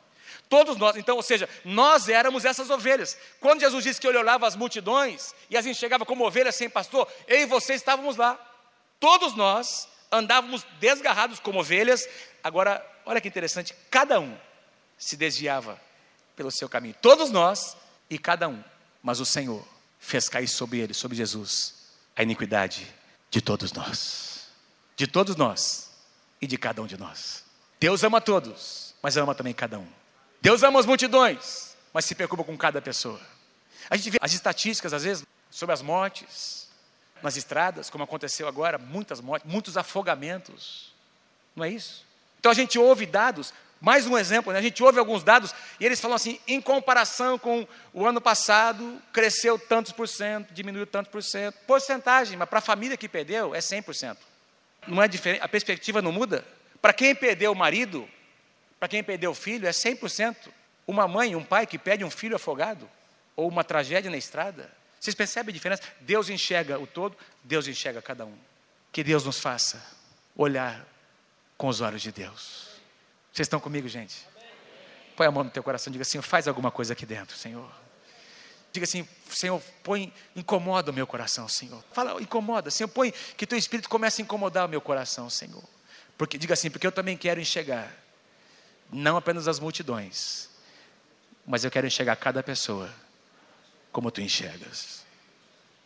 Todos 0.47 0.77
nós, 0.77 0.95
então, 0.95 1.15
ou 1.15 1.23
seja, 1.23 1.49
nós 1.65 2.07
éramos 2.07 2.45
essas 2.45 2.69
ovelhas. 2.69 3.17
Quando 3.39 3.61
Jesus 3.61 3.83
disse 3.83 3.99
que 3.99 4.07
ele 4.07 4.19
olhava 4.19 4.45
as 4.45 4.55
multidões 4.55 5.33
e 5.49 5.57
as 5.57 5.65
enxergava 5.65 6.05
como 6.05 6.23
ovelhas 6.23 6.55
sem 6.55 6.69
pastor, 6.69 7.11
eu 7.27 7.39
e 7.39 7.45
você 7.47 7.73
estávamos 7.73 8.15
lá. 8.15 8.39
Todos 8.99 9.35
nós 9.35 9.87
andávamos 10.11 10.63
desgarrados 10.79 11.39
como 11.39 11.61
ovelhas. 11.61 12.07
Agora, 12.43 12.85
olha 13.07 13.19
que 13.19 13.27
interessante, 13.27 13.73
cada 13.89 14.19
um 14.19 14.37
se 14.95 15.17
desviava 15.17 15.81
pelo 16.35 16.51
seu 16.51 16.69
caminho. 16.69 16.93
Todos 17.01 17.31
nós 17.31 17.75
e 18.07 18.19
cada 18.19 18.47
um. 18.47 18.63
Mas 19.01 19.19
o 19.19 19.25
Senhor 19.25 19.67
fez 19.97 20.29
cair 20.29 20.47
sobre 20.47 20.77
ele, 20.77 20.93
sobre 20.93 21.17
Jesus, 21.17 21.73
a 22.15 22.21
iniquidade 22.21 22.87
de 23.31 23.41
todos 23.41 23.73
nós. 23.73 24.47
De 24.95 25.07
todos 25.07 25.35
nós 25.35 25.89
e 26.39 26.45
de 26.45 26.55
cada 26.55 26.83
um 26.83 26.85
de 26.85 26.95
nós. 26.95 27.48
Deus 27.79 28.03
ama 28.03 28.19
todos, 28.19 28.93
mas 29.01 29.15
ama 29.15 29.33
também 29.33 29.53
cada 29.53 29.79
um. 29.79 29.87
Deus 30.41 30.63
ama 30.63 30.79
as 30.79 30.85
multidões, 30.85 31.75
mas 31.93 32.05
se 32.05 32.13
preocupa 32.13 32.43
com 32.43 32.57
cada 32.57 32.81
pessoa. 32.81 33.19
A 33.89 33.95
gente 33.95 34.09
vê 34.11 34.17
as 34.21 34.33
estatísticas, 34.33 34.93
às 34.93 35.03
vezes, 35.03 35.25
sobre 35.49 35.73
as 35.73 35.81
mortes 35.81 36.67
nas 37.21 37.35
estradas, 37.35 37.89
como 37.89 38.03
aconteceu 38.03 38.47
agora, 38.47 38.77
muitas 38.77 39.19
mortes, 39.19 39.49
muitos 39.49 39.77
afogamentos. 39.77 40.93
Não 41.55 41.65
é 41.65 41.69
isso? 41.69 42.05
Então 42.39 42.51
a 42.51 42.55
gente 42.55 42.79
ouve 42.79 43.05
dados, 43.05 43.53
mais 43.81 44.05
um 44.07 44.17
exemplo, 44.17 44.53
né? 44.53 44.59
a 44.59 44.61
gente 44.61 44.81
ouve 44.83 44.99
alguns 44.99 45.23
dados 45.23 45.53
e 45.79 45.85
eles 45.85 45.99
falam 45.99 46.15
assim: 46.15 46.39
em 46.47 46.61
comparação 46.61 47.37
com 47.37 47.67
o 47.93 48.05
ano 48.05 48.21
passado, 48.21 49.01
cresceu 49.11 49.57
tantos 49.57 49.91
por 49.91 50.07
cento, 50.07 50.53
diminuiu 50.53 50.87
tantos 50.87 51.11
por 51.11 51.23
cento. 51.23 51.55
Porcentagem, 51.65 52.37
mas 52.37 52.47
para 52.47 52.59
a 52.59 52.61
família 52.61 52.97
que 52.97 53.09
perdeu 53.09 53.53
é 53.55 53.59
100%. 53.59 54.17
Não 54.87 55.01
é 55.03 55.07
diferente, 55.07 55.41
a 55.41 55.47
perspectiva 55.47 56.01
não 56.01 56.11
muda. 56.11 56.45
Para 56.81 56.93
quem 56.93 57.13
perdeu 57.13 57.51
o 57.51 57.55
marido, 57.55 58.07
para 58.79 58.87
quem 58.87 59.03
perdeu 59.03 59.31
o 59.31 59.35
filho, 59.35 59.67
é 59.67 59.71
100%. 59.71 60.35
Uma 60.87 61.07
mãe, 61.07 61.35
um 61.35 61.43
pai 61.43 61.67
que 61.67 61.77
perde 61.77 62.03
um 62.03 62.09
filho 62.09 62.35
afogado, 62.35 62.89
ou 63.35 63.47
uma 63.47 63.63
tragédia 63.63 64.09
na 64.09 64.17
estrada. 64.17 64.71
Vocês 64.99 65.15
percebem 65.15 65.51
a 65.51 65.53
diferença? 65.53 65.83
Deus 66.01 66.29
enxerga 66.29 66.79
o 66.79 66.87
todo, 66.87 67.17
Deus 67.43 67.67
enxerga 67.67 68.01
cada 68.01 68.25
um. 68.25 68.37
Que 68.91 69.03
Deus 69.03 69.25
nos 69.25 69.39
faça 69.39 69.81
olhar 70.35 70.85
com 71.57 71.67
os 71.67 71.81
olhos 71.81 72.01
de 72.01 72.11
Deus. 72.11 72.69
Vocês 73.31 73.45
estão 73.45 73.59
comigo, 73.59 73.87
gente? 73.87 74.27
Põe 75.15 75.27
a 75.27 75.31
mão 75.31 75.43
no 75.43 75.49
teu 75.49 75.61
coração, 75.61 75.91
diga 75.91 76.01
assim: 76.01 76.21
faz 76.21 76.47
alguma 76.47 76.71
coisa 76.71 76.93
aqui 76.93 77.05
dentro, 77.05 77.37
Senhor. 77.37 77.69
Diga 78.71 78.83
assim, 78.83 79.07
Senhor, 79.29 79.61
põe, 79.83 80.13
incomoda 80.35 80.91
o 80.91 80.93
meu 80.93 81.07
coração, 81.07 81.47
Senhor. 81.47 81.83
Fala, 81.91 82.21
incomoda, 82.21 82.69
Senhor, 82.69 82.87
põe 82.87 83.11
que 83.35 83.47
teu 83.47 83.57
espírito 83.57 83.89
comece 83.89 84.21
a 84.21 84.23
incomodar 84.23 84.65
o 84.65 84.69
meu 84.69 84.79
coração, 84.79 85.29
Senhor. 85.29 85.63
Porque 86.19 86.37
diga 86.37 86.53
assim, 86.53 86.69
porque 86.69 86.85
eu 86.85 86.91
também 86.91 87.15
quero 87.15 87.39
enxergar 87.39 87.89
não 88.91 89.15
apenas 89.15 89.47
as 89.47 89.57
multidões, 89.57 90.49
mas 91.47 91.63
eu 91.63 91.71
quero 91.71 91.87
enxergar 91.87 92.17
cada 92.17 92.43
pessoa 92.43 92.93
como 93.89 94.11
tu 94.11 94.19
enxergas. 94.19 95.05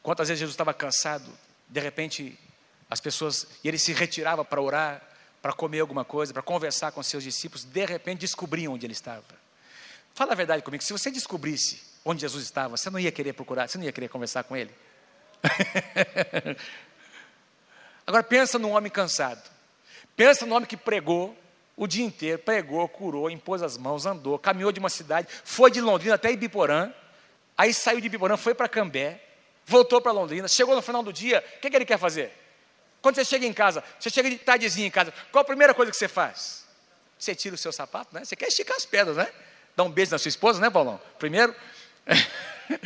Quantas 0.01 0.29
vezes 0.29 0.39
Jesus 0.39 0.55
estava 0.55 0.73
cansado, 0.73 1.31
de 1.69 1.79
repente 1.79 2.39
as 2.89 2.99
pessoas, 2.99 3.45
e 3.63 3.67
ele 3.67 3.77
se 3.77 3.93
retirava 3.93 4.43
para 4.43 4.59
orar, 4.59 5.03
para 5.39 5.53
comer 5.53 5.81
alguma 5.81 6.03
coisa, 6.03 6.33
para 6.33 6.41
conversar 6.41 6.91
com 6.91 7.03
seus 7.03 7.23
discípulos, 7.23 7.63
de 7.63 7.85
repente 7.85 8.21
descobriam 8.21 8.73
onde 8.73 8.87
ele 8.87 8.93
estava. 8.93 9.23
Fala 10.15 10.31
a 10.31 10.35
verdade 10.35 10.63
comigo, 10.63 10.83
se 10.83 10.91
você 10.91 11.11
descobrisse 11.11 11.83
onde 12.03 12.21
Jesus 12.21 12.43
estava, 12.43 12.75
você 12.75 12.89
não 12.89 12.99
ia 12.99 13.11
querer 13.11 13.33
procurar, 13.33 13.69
você 13.69 13.77
não 13.77 13.85
ia 13.85 13.91
querer 13.91 14.07
conversar 14.09 14.43
com 14.45 14.57
ele. 14.57 14.73
Agora 18.07 18.23
pensa 18.23 18.57
num 18.57 18.71
homem 18.71 18.91
cansado. 18.91 19.52
Pensa 20.15 20.45
num 20.45 20.55
homem 20.55 20.67
que 20.67 20.77
pregou, 20.77 21.35
o 21.75 21.87
dia 21.87 22.05
inteiro, 22.05 22.39
pregou, 22.39 22.87
curou, 22.87 23.29
impôs 23.29 23.63
as 23.63 23.77
mãos, 23.77 24.05
andou, 24.05 24.37
caminhou 24.37 24.71
de 24.71 24.79
uma 24.79 24.89
cidade, 24.89 25.27
foi 25.43 25.71
de 25.71 25.81
Londrina 25.81 26.15
até 26.15 26.31
Ibiporã, 26.31 26.93
aí 27.57 27.73
saiu 27.73 27.99
de 27.99 28.07
Ibiporã, 28.07 28.37
foi 28.37 28.53
para 28.53 28.69
Cambé, 28.69 29.19
voltou 29.65 29.99
para 29.99 30.11
Londrina, 30.11 30.47
chegou 30.47 30.75
no 30.75 30.81
final 30.81 31.01
do 31.01 31.11
dia, 31.11 31.43
o 31.57 31.59
que, 31.59 31.69
que 31.69 31.75
ele 31.75 31.85
quer 31.85 31.97
fazer? 31.97 32.31
Quando 33.01 33.15
você 33.15 33.25
chega 33.25 33.45
em 33.45 33.53
casa, 33.53 33.83
você 33.99 34.09
chega 34.09 34.29
de 34.29 34.37
tardezinha 34.37 34.87
em 34.87 34.91
casa, 34.91 35.13
qual 35.31 35.41
a 35.41 35.45
primeira 35.45 35.73
coisa 35.73 35.91
que 35.91 35.97
você 35.97 36.07
faz? 36.07 36.63
Você 37.17 37.33
tira 37.33 37.55
o 37.55 37.57
seu 37.57 37.71
sapato, 37.71 38.13
né? 38.13 38.23
Você 38.23 38.35
quer 38.35 38.47
esticar 38.47 38.77
as 38.77 38.85
pedras, 38.85 39.17
né? 39.17 39.31
Dá 39.75 39.83
um 39.83 39.89
beijo 39.89 40.11
na 40.11 40.19
sua 40.19 40.29
esposa, 40.29 40.59
né, 40.59 40.69
Paulão? 40.69 41.01
Primeiro. 41.17 41.55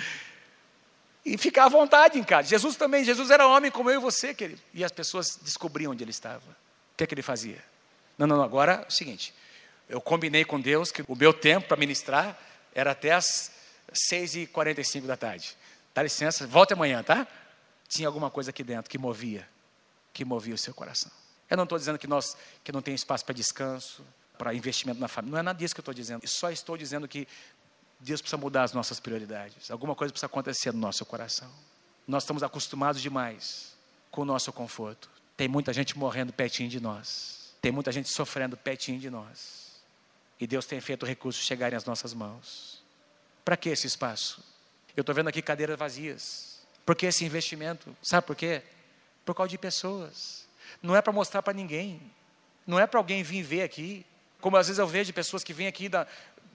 e 1.26 1.38
ficar 1.38 1.66
à 1.66 1.70
vontade 1.70 2.18
em 2.18 2.24
casa. 2.24 2.48
Jesus 2.48 2.76
também, 2.76 3.04
Jesus 3.04 3.30
era 3.30 3.48
homem 3.48 3.70
como 3.70 3.90
eu 3.90 4.00
e 4.00 4.02
você, 4.02 4.34
querido. 4.34 4.62
E 4.74 4.84
as 4.84 4.92
pessoas 4.92 5.38
descobriam 5.42 5.92
onde 5.92 6.04
ele 6.04 6.12
estava. 6.12 6.44
Que, 6.98 7.04
é 7.04 7.08
que 7.08 7.14
ele 7.14 7.22
fazia? 7.22 7.64
Não, 8.18 8.26
não, 8.26 8.42
agora 8.42 8.84
é 8.84 8.88
o 8.88 8.92
seguinte. 8.92 9.34
Eu 9.88 10.02
combinei 10.02 10.44
com 10.44 10.60
Deus 10.60 10.92
que 10.92 11.04
o 11.08 11.16
meu 11.16 11.32
tempo 11.32 11.68
para 11.68 11.78
ministrar 11.78 12.38
era 12.74 12.92
até 12.92 13.12
as 13.12 13.52
6h45 14.12 15.06
da 15.06 15.16
tarde. 15.16 15.56
Dá 15.94 16.04
licença, 16.04 16.46
volte 16.46 16.74
amanhã, 16.74 17.02
tá? 17.04 17.28
Tinha 17.88 18.08
alguma 18.08 18.30
coisa 18.30 18.50
aqui 18.50 18.64
dentro 18.64 18.90
que 18.90 18.98
movia, 18.98 19.48
que 20.12 20.26
movia 20.26 20.56
o 20.56 20.58
seu 20.58 20.74
coração. 20.74 21.12
Eu 21.50 21.56
não 21.56 21.64
estou 21.64 21.78
dizendo 21.78 21.98
que 21.98 22.08
nós 22.08 22.36
que 22.64 22.72
não 22.72 22.82
tem 22.82 22.94
espaço 22.94 23.24
para 23.24 23.34
descanso, 23.34 24.04
para 24.38 24.54
investimento 24.54 25.00
na 25.00 25.08
família. 25.08 25.32
Não 25.32 25.40
é 25.40 25.44
nada 25.44 25.58
disso 25.58 25.74
que 25.74 25.80
eu 25.80 25.84
estou 25.84 25.94
dizendo. 25.94 26.24
Eu 26.24 26.28
só 26.28 26.52
estou 26.52 26.76
dizendo 26.78 27.08
que 27.08 27.28
Deus 28.00 28.22
precisa 28.22 28.38
mudar 28.38 28.64
as 28.64 28.74
nossas 28.74 29.00
prioridades. 29.00 29.72
Alguma 29.72 29.96
coisa 29.96 30.12
precisa 30.12 30.28
acontecer 30.28 30.74
no 30.74 30.80
nosso 30.80 31.06
coração. 31.06 31.50
Nós 32.08 32.24
estamos 32.24 32.44
acostumados 32.44 33.02
demais 33.02 33.74
com 34.12 34.22
o 34.22 34.26
nosso 34.26 34.52
conforto. 34.52 35.10
Tem 35.38 35.48
muita 35.48 35.72
gente 35.72 35.96
morrendo 35.96 36.34
pertinho 36.34 36.68
de 36.68 36.80
nós. 36.80 37.56
Tem 37.62 37.72
muita 37.72 37.92
gente 37.92 38.10
sofrendo 38.10 38.58
pertinho 38.58 39.00
de 39.00 39.10
nós. 39.10 39.80
E 40.40 40.48
Deus 40.48 40.66
tem 40.66 40.82
feito 40.82 41.06
recursos 41.06 41.46
chegarem 41.46 41.78
às 41.78 41.86
nossas 41.86 42.14
mãos. 42.14 42.84
Para 43.46 43.56
que 43.56 43.70
esse 43.70 43.86
espaço? 43.86 44.44
Eu 44.96 45.02
estou 45.02 45.14
vendo 45.14 45.28
aqui 45.28 45.42
cadeiras 45.42 45.78
vazias. 45.78 46.58
Por 46.84 46.96
que 46.96 47.06
esse 47.06 47.24
investimento? 47.24 47.96
Sabe 48.02 48.26
por 48.26 48.36
quê? 48.36 48.64
Por 49.24 49.36
causa 49.36 49.50
de 49.50 49.58
pessoas. 49.58 50.48
Não 50.82 50.96
é 50.96 51.02
para 51.02 51.14
mostrar 51.14 51.44
para 51.44 51.54
ninguém. 51.54 52.02
Não 52.66 52.80
é 52.80 52.88
para 52.88 53.00
alguém 53.00 53.22
vir 53.22 53.44
ver 53.44 53.62
aqui. 53.62 54.06
Como 54.42 54.58
às 54.58 54.68
vezes 54.68 54.80
eu 54.80 54.88
vejo 54.88 55.14
pessoas 55.14 55.44
que 55.44 55.54
vêm 55.54 55.68
aqui 55.68 55.88
da. 55.88 56.08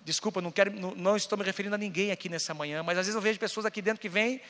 Desculpa, 0.04 0.40
não, 0.40 0.50
quero, 0.50 0.72
não, 0.72 0.94
não 0.94 1.16
estou 1.16 1.38
me 1.38 1.44
referindo 1.44 1.74
a 1.74 1.78
ninguém 1.78 2.10
aqui 2.10 2.28
nessa 2.28 2.52
manhã, 2.52 2.82
mas 2.82 2.98
às 2.98 3.06
vezes 3.06 3.14
eu 3.14 3.22
vejo 3.22 3.38
pessoas 3.38 3.64
aqui 3.64 3.80
dentro 3.80 4.00
que 4.00 4.08
vêm, 4.08 4.40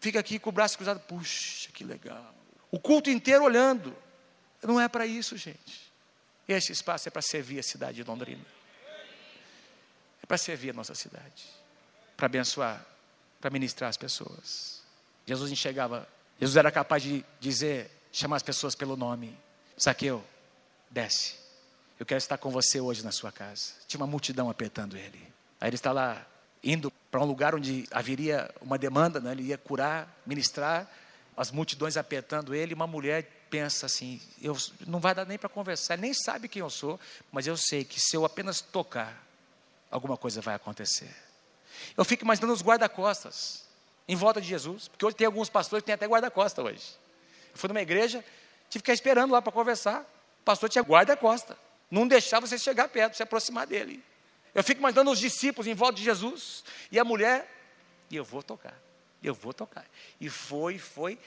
fica 0.00 0.18
aqui 0.18 0.38
com 0.38 0.48
o 0.48 0.52
braço 0.52 0.76
cruzado. 0.76 1.00
Puxa, 1.00 1.70
que 1.72 1.84
legal. 1.84 2.34
O 2.70 2.78
culto 2.78 3.10
inteiro 3.10 3.44
olhando. 3.44 3.96
Não 4.62 4.80
é 4.80 4.88
para 4.88 5.06
isso, 5.06 5.36
gente. 5.36 5.92
Este 6.48 6.72
espaço 6.72 7.08
é 7.08 7.10
para 7.10 7.22
servir 7.22 7.58
a 7.58 7.62
cidade 7.62 7.96
de 7.96 8.04
Londrina. 8.04 8.44
É 10.22 10.26
para 10.26 10.38
servir 10.38 10.70
a 10.70 10.72
nossa 10.72 10.94
cidade. 10.94 11.44
Para 12.16 12.26
abençoar, 12.26 12.84
para 13.40 13.50
ministrar 13.50 13.90
as 13.90 13.96
pessoas. 13.96 14.82
Jesus 15.26 15.50
enxergava, 15.50 16.08
Jesus 16.40 16.56
era 16.56 16.70
capaz 16.70 17.02
de 17.02 17.24
dizer, 17.40 17.90
chamar 18.12 18.36
as 18.36 18.42
pessoas 18.42 18.74
pelo 18.74 18.96
nome. 18.96 19.36
Zaqueu, 19.80 20.24
desce. 20.90 21.34
Eu 21.98 22.06
quero 22.06 22.18
estar 22.18 22.38
com 22.38 22.50
você 22.50 22.80
hoje 22.80 23.04
na 23.04 23.12
sua 23.12 23.32
casa. 23.32 23.72
Tinha 23.86 24.00
uma 24.00 24.06
multidão 24.06 24.48
apertando 24.50 24.96
ele. 24.96 25.20
Aí 25.60 25.68
ele 25.68 25.76
está 25.76 25.92
lá, 25.92 26.26
indo 26.62 26.92
para 27.10 27.20
um 27.20 27.24
lugar 27.24 27.54
onde 27.54 27.86
haveria 27.90 28.50
uma 28.60 28.78
demanda, 28.78 29.20
né? 29.20 29.32
ele 29.32 29.44
ia 29.44 29.58
curar, 29.58 30.20
ministrar, 30.26 30.90
as 31.36 31.50
multidões 31.50 31.96
apertando 31.96 32.54
ele, 32.54 32.74
uma 32.74 32.86
mulher 32.86 33.46
pensa 33.50 33.86
assim: 33.86 34.20
eu, 34.40 34.56
não 34.86 34.98
vai 34.98 35.14
dar 35.14 35.26
nem 35.26 35.38
para 35.38 35.48
conversar, 35.48 35.98
nem 35.98 36.14
sabe 36.14 36.48
quem 36.48 36.60
eu 36.60 36.70
sou, 36.70 36.98
mas 37.30 37.46
eu 37.46 37.56
sei 37.56 37.84
que 37.84 38.00
se 38.00 38.16
eu 38.16 38.24
apenas 38.24 38.60
tocar, 38.60 39.24
alguma 39.90 40.16
coisa 40.16 40.40
vai 40.40 40.54
acontecer. 40.54 41.14
Eu 41.96 42.04
fico 42.04 42.24
imaginando 42.24 42.52
os 42.52 42.62
guarda-costas 42.62 43.64
em 44.08 44.16
volta 44.16 44.40
de 44.40 44.48
Jesus, 44.48 44.88
porque 44.88 45.04
hoje 45.04 45.16
tem 45.16 45.26
alguns 45.26 45.48
pastores 45.48 45.82
que 45.82 45.86
têm 45.86 45.94
até 45.94 46.06
guarda-costa 46.06 46.62
hoje. 46.62 46.96
Eu 47.52 47.58
fui 47.58 47.68
numa 47.68 47.82
igreja, 47.82 48.24
tive 48.70 48.70
que 48.70 48.78
ficar 48.78 48.92
esperando 48.92 49.32
lá 49.32 49.42
para 49.42 49.52
conversar. 49.52 50.02
O 50.40 50.44
pastor 50.44 50.68
tinha 50.68 50.82
guarda-costa, 50.82 51.58
não 51.90 52.06
deixava 52.06 52.46
você 52.46 52.58
chegar 52.58 52.88
perto, 52.88 53.16
se 53.16 53.22
aproximar 53.22 53.66
dele. 53.66 54.02
Eu 54.54 54.64
fico 54.64 54.80
imaginando 54.80 55.10
os 55.10 55.18
discípulos 55.18 55.66
em 55.66 55.74
volta 55.74 55.96
de 55.96 56.04
Jesus 56.04 56.64
e 56.90 56.98
a 56.98 57.04
mulher, 57.04 57.46
e 58.10 58.16
eu 58.16 58.24
vou 58.24 58.42
tocar, 58.42 58.74
eu 59.22 59.34
vou 59.34 59.52
tocar. 59.52 59.84
E 60.20 60.28
foi, 60.28 60.78
foi, 60.78 61.18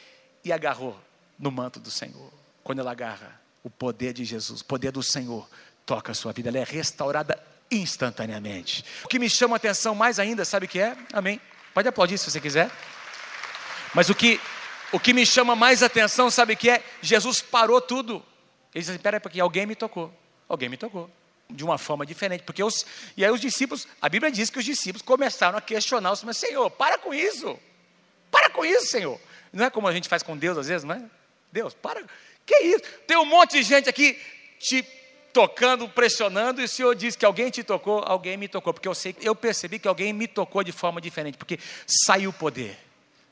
e 0.43 0.51
agarrou 0.51 0.99
no 1.37 1.51
manto 1.51 1.79
do 1.79 1.91
Senhor. 1.91 2.31
Quando 2.63 2.79
ela 2.79 2.91
agarra 2.91 3.39
o 3.63 3.69
poder 3.69 4.13
de 4.13 4.23
Jesus, 4.23 4.61
o 4.61 4.65
poder 4.65 4.91
do 4.91 5.03
Senhor, 5.03 5.47
toca 5.85 6.11
a 6.11 6.15
sua 6.15 6.31
vida, 6.31 6.49
ela 6.49 6.59
é 6.59 6.63
restaurada 6.63 7.41
instantaneamente. 7.71 8.83
O 9.03 9.07
que 9.07 9.19
me 9.19 9.29
chama 9.29 9.55
a 9.55 9.57
atenção 9.57 9.95
mais 9.95 10.19
ainda, 10.19 10.45
sabe 10.45 10.65
o 10.65 10.69
que 10.69 10.79
é? 10.79 10.95
Amém. 11.13 11.39
Pode 11.73 11.87
aplaudir 11.87 12.17
se 12.17 12.29
você 12.29 12.39
quiser. 12.39 12.69
Mas 13.93 14.09
o 14.09 14.15
que, 14.15 14.39
o 14.91 14.99
que 14.99 15.13
me 15.13 15.25
chama 15.25 15.55
mais 15.55 15.81
atenção, 15.81 16.29
sabe 16.29 16.53
o 16.53 16.57
que 16.57 16.69
é? 16.69 16.83
Jesus 17.01 17.41
parou 17.41 17.81
tudo. 17.81 18.23
Ele 18.73 18.81
disse 18.81 18.91
assim: 18.91 18.99
peraí, 18.99 19.19
porque 19.19 19.39
alguém 19.39 19.65
me 19.65 19.75
tocou. 19.75 20.13
Alguém 20.47 20.69
me 20.69 20.77
tocou. 20.77 21.09
De 21.49 21.63
uma 21.63 21.77
forma 21.77 22.05
diferente. 22.05 22.43
Porque 22.43 22.63
os, 22.63 22.85
e 23.17 23.25
aí 23.25 23.31
os 23.31 23.41
discípulos, 23.41 23.87
a 24.01 24.07
Bíblia 24.07 24.31
diz 24.31 24.49
que 24.49 24.59
os 24.59 24.65
discípulos 24.65 25.01
começaram 25.01 25.57
a 25.57 25.61
questionar 25.61 26.15
Senhor: 26.15 26.33
Senhor, 26.33 26.69
para 26.69 26.97
com 26.97 27.13
isso. 27.13 27.59
Para 28.31 28.49
com 28.49 28.65
isso, 28.65 28.87
Senhor. 28.87 29.19
Não 29.51 29.65
é 29.65 29.69
como 29.69 29.87
a 29.87 29.93
gente 29.93 30.07
faz 30.07 30.23
com 30.23 30.37
Deus 30.37 30.57
às 30.57 30.67
vezes, 30.67 30.83
não 30.83 30.95
é? 30.95 31.03
Deus, 31.51 31.73
para. 31.73 32.03
Que 32.45 32.55
isso? 32.59 32.83
Tem 33.05 33.17
um 33.17 33.25
monte 33.25 33.53
de 33.53 33.63
gente 33.63 33.89
aqui 33.89 34.19
te 34.59 34.83
tocando, 35.31 35.87
pressionando, 35.87 36.61
e 36.61 36.65
o 36.65 36.67
Senhor 36.67 36.93
diz 36.95 37.15
que 37.15 37.25
alguém 37.25 37.49
te 37.49 37.63
tocou, 37.63 38.03
alguém 38.05 38.35
me 38.35 38.47
tocou, 38.47 38.73
porque 38.73 38.87
eu 38.87 38.95
sei, 38.95 39.15
eu 39.21 39.35
percebi 39.35 39.79
que 39.79 39.87
alguém 39.87 40.11
me 40.11 40.27
tocou 40.27 40.63
de 40.63 40.71
forma 40.71 40.99
diferente, 40.99 41.37
porque 41.37 41.59
saiu 42.05 42.33
poder, 42.33 42.77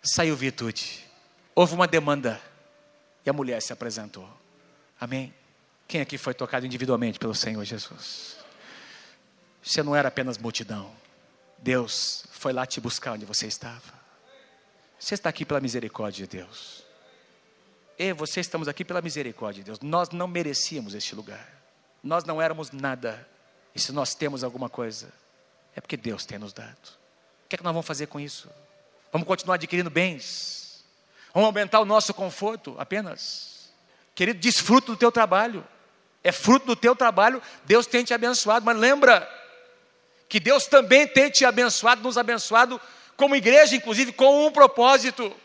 saiu 0.01 0.35
virtude, 0.35 1.05
houve 1.55 1.73
uma 1.73 1.87
demanda, 1.87 2.39
e 3.25 3.29
a 3.29 3.33
mulher 3.33 3.61
se 3.61 3.73
apresentou. 3.73 4.29
Amém? 4.99 5.33
Quem 5.87 6.01
aqui 6.01 6.17
foi 6.17 6.33
tocado 6.33 6.65
individualmente 6.65 7.19
pelo 7.19 7.33
Senhor 7.33 7.63
Jesus? 7.63 8.37
Você 9.61 9.83
não 9.83 9.95
era 9.95 10.07
apenas 10.07 10.37
multidão, 10.37 10.93
Deus 11.57 12.25
foi 12.31 12.53
lá 12.53 12.65
te 12.65 12.79
buscar 12.79 13.13
onde 13.13 13.25
você 13.25 13.47
estava. 13.47 13.96
Você 14.99 15.13
está 15.13 15.29
aqui 15.29 15.45
pela 15.45 15.59
misericórdia 15.59 16.25
de 16.25 16.37
Deus. 16.37 16.83
Eu 17.97 18.09
e 18.09 18.13
você 18.13 18.39
estamos 18.39 18.67
aqui 18.67 18.83
pela 18.85 19.01
misericórdia 19.01 19.63
de 19.63 19.65
Deus. 19.65 19.79
Nós 19.79 20.09
não 20.09 20.27
merecíamos 20.27 20.93
este 20.93 21.15
lugar. 21.15 21.47
Nós 22.03 22.23
não 22.23 22.41
éramos 22.41 22.71
nada. 22.71 23.27
E 23.73 23.79
se 23.79 23.91
nós 23.91 24.15
temos 24.15 24.43
alguma 24.43 24.69
coisa, 24.69 25.11
é 25.75 25.81
porque 25.81 25.97
Deus 25.97 26.25
tem 26.25 26.37
nos 26.37 26.53
dado. 26.53 26.89
O 27.45 27.49
que 27.49 27.55
é 27.55 27.57
que 27.57 27.63
nós 27.63 27.73
vamos 27.73 27.87
fazer 27.87 28.07
com 28.07 28.19
isso? 28.19 28.49
Vamos 29.11 29.27
continuar 29.27 29.55
adquirindo 29.55 29.89
bens? 29.89 30.83
Vamos 31.33 31.47
aumentar 31.47 31.79
o 31.79 31.85
nosso 31.85 32.13
conforto 32.13 32.75
apenas? 32.77 33.71
Querido, 34.15 34.39
desfruta 34.39 34.87
do 34.87 34.97
teu 34.97 35.11
trabalho. 35.11 35.65
É 36.23 36.31
fruto 36.31 36.65
do 36.65 36.75
teu 36.75 36.95
trabalho, 36.95 37.41
Deus 37.63 37.85
tem 37.85 38.03
te 38.03 38.13
abençoado. 38.13 38.65
Mas 38.65 38.77
lembra 38.77 39.27
que 40.27 40.39
Deus 40.39 40.65
também 40.65 41.07
tem 41.07 41.29
te 41.29 41.45
abençoado, 41.45 42.01
nos 42.01 42.17
abençoado 42.17 42.81
como 43.17 43.35
igreja, 43.35 43.75
inclusive, 43.75 44.13
com 44.13 44.45
um 44.45 44.51
propósito: 44.51 45.35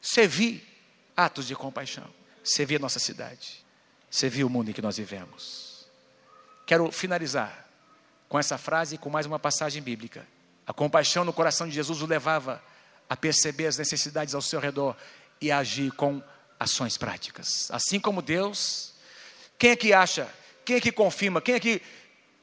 servir 0.00 0.62
atos 1.16 1.46
de 1.46 1.56
compaixão, 1.56 2.08
servir 2.44 2.76
a 2.76 2.78
nossa 2.78 2.98
cidade, 2.98 3.64
servir 4.10 4.44
o 4.44 4.50
mundo 4.50 4.70
em 4.70 4.74
que 4.74 4.82
nós 4.82 4.98
vivemos. 4.98 5.86
Quero 6.66 6.92
finalizar 6.92 7.66
com 8.28 8.38
essa 8.38 8.58
frase 8.58 8.94
e 8.94 8.98
com 8.98 9.08
mais 9.08 9.26
uma 9.26 9.38
passagem 9.38 9.82
bíblica. 9.82 10.26
A 10.66 10.72
compaixão 10.72 11.24
no 11.24 11.32
coração 11.32 11.66
de 11.66 11.74
Jesus 11.74 12.02
o 12.02 12.06
levava 12.06 12.62
a 13.08 13.16
perceber 13.16 13.66
as 13.66 13.78
necessidades 13.78 14.34
ao 14.34 14.42
seu 14.42 14.60
redor 14.60 14.96
e 15.40 15.50
a 15.50 15.58
agir 15.58 15.90
com 15.92 16.22
ações 16.58 16.96
práticas. 16.96 17.70
Assim 17.70 18.00
como 18.00 18.22
Deus, 18.22 18.94
quem 19.58 19.70
é 19.70 19.76
que 19.76 19.92
acha, 19.92 20.28
quem 20.64 20.76
é 20.76 20.80
que 20.80 20.92
confirma, 20.92 21.40
quem 21.40 21.54
é 21.54 21.60
que 21.60 21.82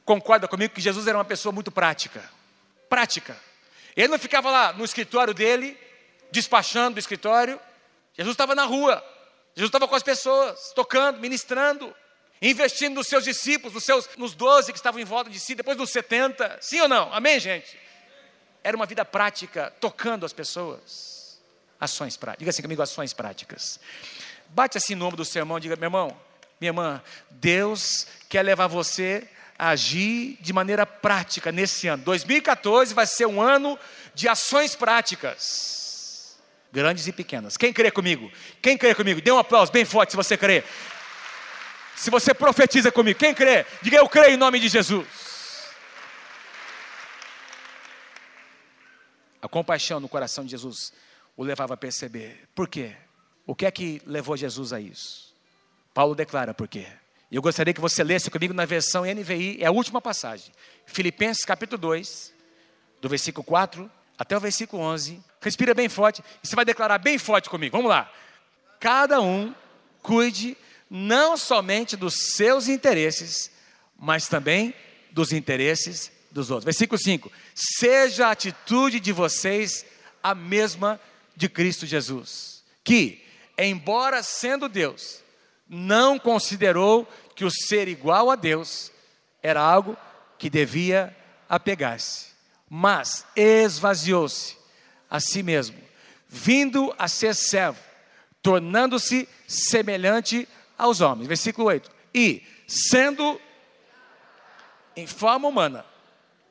concorda 0.04 0.46
comigo 0.46 0.74
que 0.74 0.80
Jesus 0.80 1.06
era 1.06 1.18
uma 1.18 1.24
pessoa 1.24 1.52
muito 1.52 1.70
prática? 1.70 2.28
Prática. 2.88 3.36
Ele 3.96 4.08
não 4.08 4.18
ficava 4.18 4.50
lá 4.50 4.72
no 4.72 4.84
escritório 4.84 5.34
dele, 5.34 5.78
despachando 6.30 6.94
do 6.94 6.98
escritório. 6.98 7.60
Jesus 8.16 8.34
estava 8.34 8.54
na 8.54 8.64
rua. 8.64 9.04
Jesus 9.54 9.68
estava 9.68 9.86
com 9.86 9.94
as 9.94 10.02
pessoas, 10.02 10.72
tocando, 10.74 11.20
ministrando, 11.20 11.94
investindo 12.40 12.94
nos 12.94 13.06
seus 13.06 13.24
discípulos, 13.24 13.74
nos, 13.74 13.84
seus, 13.84 14.08
nos 14.16 14.34
12 14.34 14.72
que 14.72 14.78
estavam 14.78 15.00
em 15.00 15.04
volta 15.04 15.30
de 15.30 15.38
si, 15.38 15.54
depois 15.54 15.76
dos 15.76 15.90
70. 15.90 16.58
Sim 16.60 16.80
ou 16.80 16.88
não? 16.88 17.12
Amém, 17.12 17.38
gente? 17.38 17.78
Era 18.64 18.76
uma 18.76 18.86
vida 18.86 19.04
prática, 19.04 19.72
tocando 19.80 20.24
as 20.24 20.32
pessoas. 20.32 21.38
Ações 21.78 22.16
práticas. 22.16 22.38
Diga 22.38 22.50
assim 22.50 22.62
comigo, 22.62 22.80
ações 22.80 23.12
práticas. 23.12 23.78
Bate 24.48 24.78
assim 24.78 24.94
no 24.94 25.04
ombro 25.06 25.16
do 25.16 25.24
seu 25.24 25.40
irmão, 25.40 25.58
diga, 25.60 25.76
meu 25.76 25.86
irmão, 25.86 26.16
minha 26.60 26.70
irmã, 26.70 27.02
Deus 27.30 28.06
quer 28.28 28.42
levar 28.42 28.68
você 28.68 29.28
agir 29.70 30.36
de 30.40 30.52
maneira 30.52 30.84
prática 30.84 31.52
nesse 31.52 31.86
ano. 31.86 32.02
2014 32.02 32.92
vai 32.92 33.06
ser 33.06 33.26
um 33.26 33.40
ano 33.40 33.78
de 34.12 34.28
ações 34.28 34.74
práticas, 34.74 36.36
grandes 36.72 37.06
e 37.06 37.12
pequenas. 37.12 37.56
Quem 37.56 37.72
crê 37.72 37.90
comigo? 37.90 38.30
Quem 38.60 38.76
crê 38.76 38.92
comigo? 38.92 39.20
Dê 39.20 39.30
um 39.30 39.38
aplauso 39.38 39.70
bem 39.70 39.84
forte 39.84 40.10
se 40.10 40.16
você 40.16 40.36
crê. 40.36 40.64
Se 41.94 42.10
você 42.10 42.34
profetiza 42.34 42.90
comigo, 42.90 43.18
quem 43.18 43.32
crê? 43.32 43.64
Diga 43.80 43.98
eu 43.98 44.08
creio 44.08 44.34
em 44.34 44.36
nome 44.36 44.58
de 44.58 44.68
Jesus. 44.68 45.06
A 49.40 49.48
compaixão 49.48 50.00
no 50.00 50.08
coração 50.08 50.44
de 50.44 50.50
Jesus 50.50 50.92
o 51.36 51.44
levava 51.44 51.74
a 51.74 51.76
perceber. 51.76 52.48
Por 52.52 52.66
quê? 52.66 52.96
O 53.46 53.54
que 53.54 53.66
é 53.66 53.70
que 53.70 54.02
levou 54.06 54.36
Jesus 54.36 54.72
a 54.72 54.80
isso? 54.80 55.32
Paulo 55.94 56.16
declara 56.16 56.52
por 56.52 56.66
quê. 56.66 56.86
Eu 57.32 57.40
gostaria 57.40 57.72
que 57.72 57.80
você 57.80 58.04
lesse 58.04 58.30
comigo 58.30 58.52
na 58.52 58.66
versão 58.66 59.04
NVI, 59.06 59.56
é 59.58 59.64
a 59.64 59.70
última 59.70 60.02
passagem. 60.02 60.52
Filipenses 60.84 61.46
capítulo 61.46 61.80
2, 61.80 62.30
do 63.00 63.08
versículo 63.08 63.42
4 63.42 63.90
até 64.18 64.36
o 64.36 64.40
versículo 64.40 64.82
11. 64.82 65.18
Respira 65.40 65.72
bem 65.72 65.88
forte 65.88 66.22
e 66.44 66.46
você 66.46 66.54
vai 66.54 66.66
declarar 66.66 66.98
bem 66.98 67.16
forte 67.16 67.48
comigo. 67.48 67.74
Vamos 67.74 67.88
lá. 67.88 68.12
Cada 68.78 69.22
um 69.22 69.54
cuide 70.02 70.58
não 70.90 71.34
somente 71.38 71.96
dos 71.96 72.34
seus 72.34 72.68
interesses, 72.68 73.50
mas 73.98 74.28
também 74.28 74.74
dos 75.10 75.32
interesses 75.32 76.12
dos 76.30 76.50
outros. 76.50 76.66
Versículo 76.66 77.00
5: 77.00 77.32
Seja 77.54 78.26
a 78.26 78.32
atitude 78.32 79.00
de 79.00 79.10
vocês 79.10 79.86
a 80.22 80.34
mesma 80.34 81.00
de 81.34 81.48
Cristo 81.48 81.86
Jesus, 81.86 82.62
que, 82.84 83.24
embora 83.56 84.22
sendo 84.22 84.68
Deus, 84.68 85.22
não 85.74 86.18
considerou 86.18 87.08
que 87.34 87.44
o 87.44 87.50
ser 87.50 87.88
igual 87.88 88.30
a 88.30 88.36
Deus 88.36 88.90
era 89.42 89.60
algo 89.60 89.96
que 90.38 90.48
devia 90.50 91.16
apegar-se, 91.48 92.28
mas 92.68 93.26
esvaziou-se 93.36 94.56
a 95.10 95.20
si 95.20 95.42
mesmo, 95.42 95.76
vindo 96.28 96.94
a 96.98 97.08
ser 97.08 97.34
servo, 97.34 97.78
tornando-se 98.40 99.28
semelhante 99.46 100.48
aos 100.78 101.00
homens. 101.00 101.28
Versículo 101.28 101.68
8. 101.68 101.90
E, 102.14 102.42
sendo 102.66 103.40
em 104.96 105.06
forma 105.06 105.48
humana, 105.48 105.84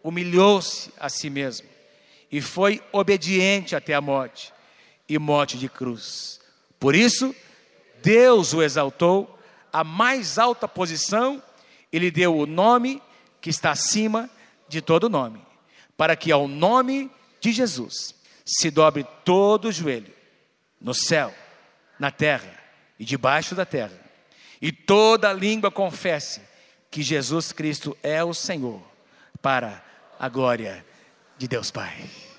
humilhou-se 0.03 0.91
a 0.99 1.09
si 1.09 1.29
mesmo 1.29 1.67
e 2.31 2.39
foi 2.39 2.81
obediente 2.91 3.75
até 3.75 3.93
a 3.93 4.01
morte 4.01 4.53
e 5.07 5.19
morte 5.19 5.57
de 5.57 5.67
cruz. 5.67 6.39
Por 6.79 6.95
isso, 6.95 7.35
Deus 8.01 8.53
o 8.53 8.61
exaltou 8.61 9.37
a 9.71 9.83
mais 9.83 10.37
alta 10.37 10.67
posição, 10.67 11.41
ele 11.91 12.11
deu 12.11 12.35
o 12.37 12.45
nome 12.45 13.01
que 13.39 13.49
está 13.49 13.71
acima 13.71 14.29
de 14.67 14.81
todo 14.81 15.09
nome, 15.09 15.41
para 15.97 16.15
que 16.15 16.31
ao 16.31 16.47
nome 16.47 17.11
de 17.39 17.51
Jesus 17.51 18.15
se 18.45 18.69
dobre 18.71 19.05
todo 19.25 19.65
o 19.65 19.71
joelho, 19.71 20.13
no 20.79 20.93
céu, 20.93 21.33
na 21.99 22.11
terra 22.11 22.57
e 22.99 23.05
debaixo 23.05 23.53
da 23.55 23.65
terra, 23.65 23.99
e 24.61 24.71
toda 24.71 25.33
língua 25.33 25.71
confesse 25.71 26.41
que 26.89 27.01
Jesus 27.01 27.51
Cristo 27.51 27.97
é 28.03 28.23
o 28.23 28.33
Senhor, 28.33 28.81
para 29.41 29.83
a 30.19 30.29
glória 30.29 30.85
de 31.37 31.47
Deus 31.47 31.71
Pai. 31.71 32.30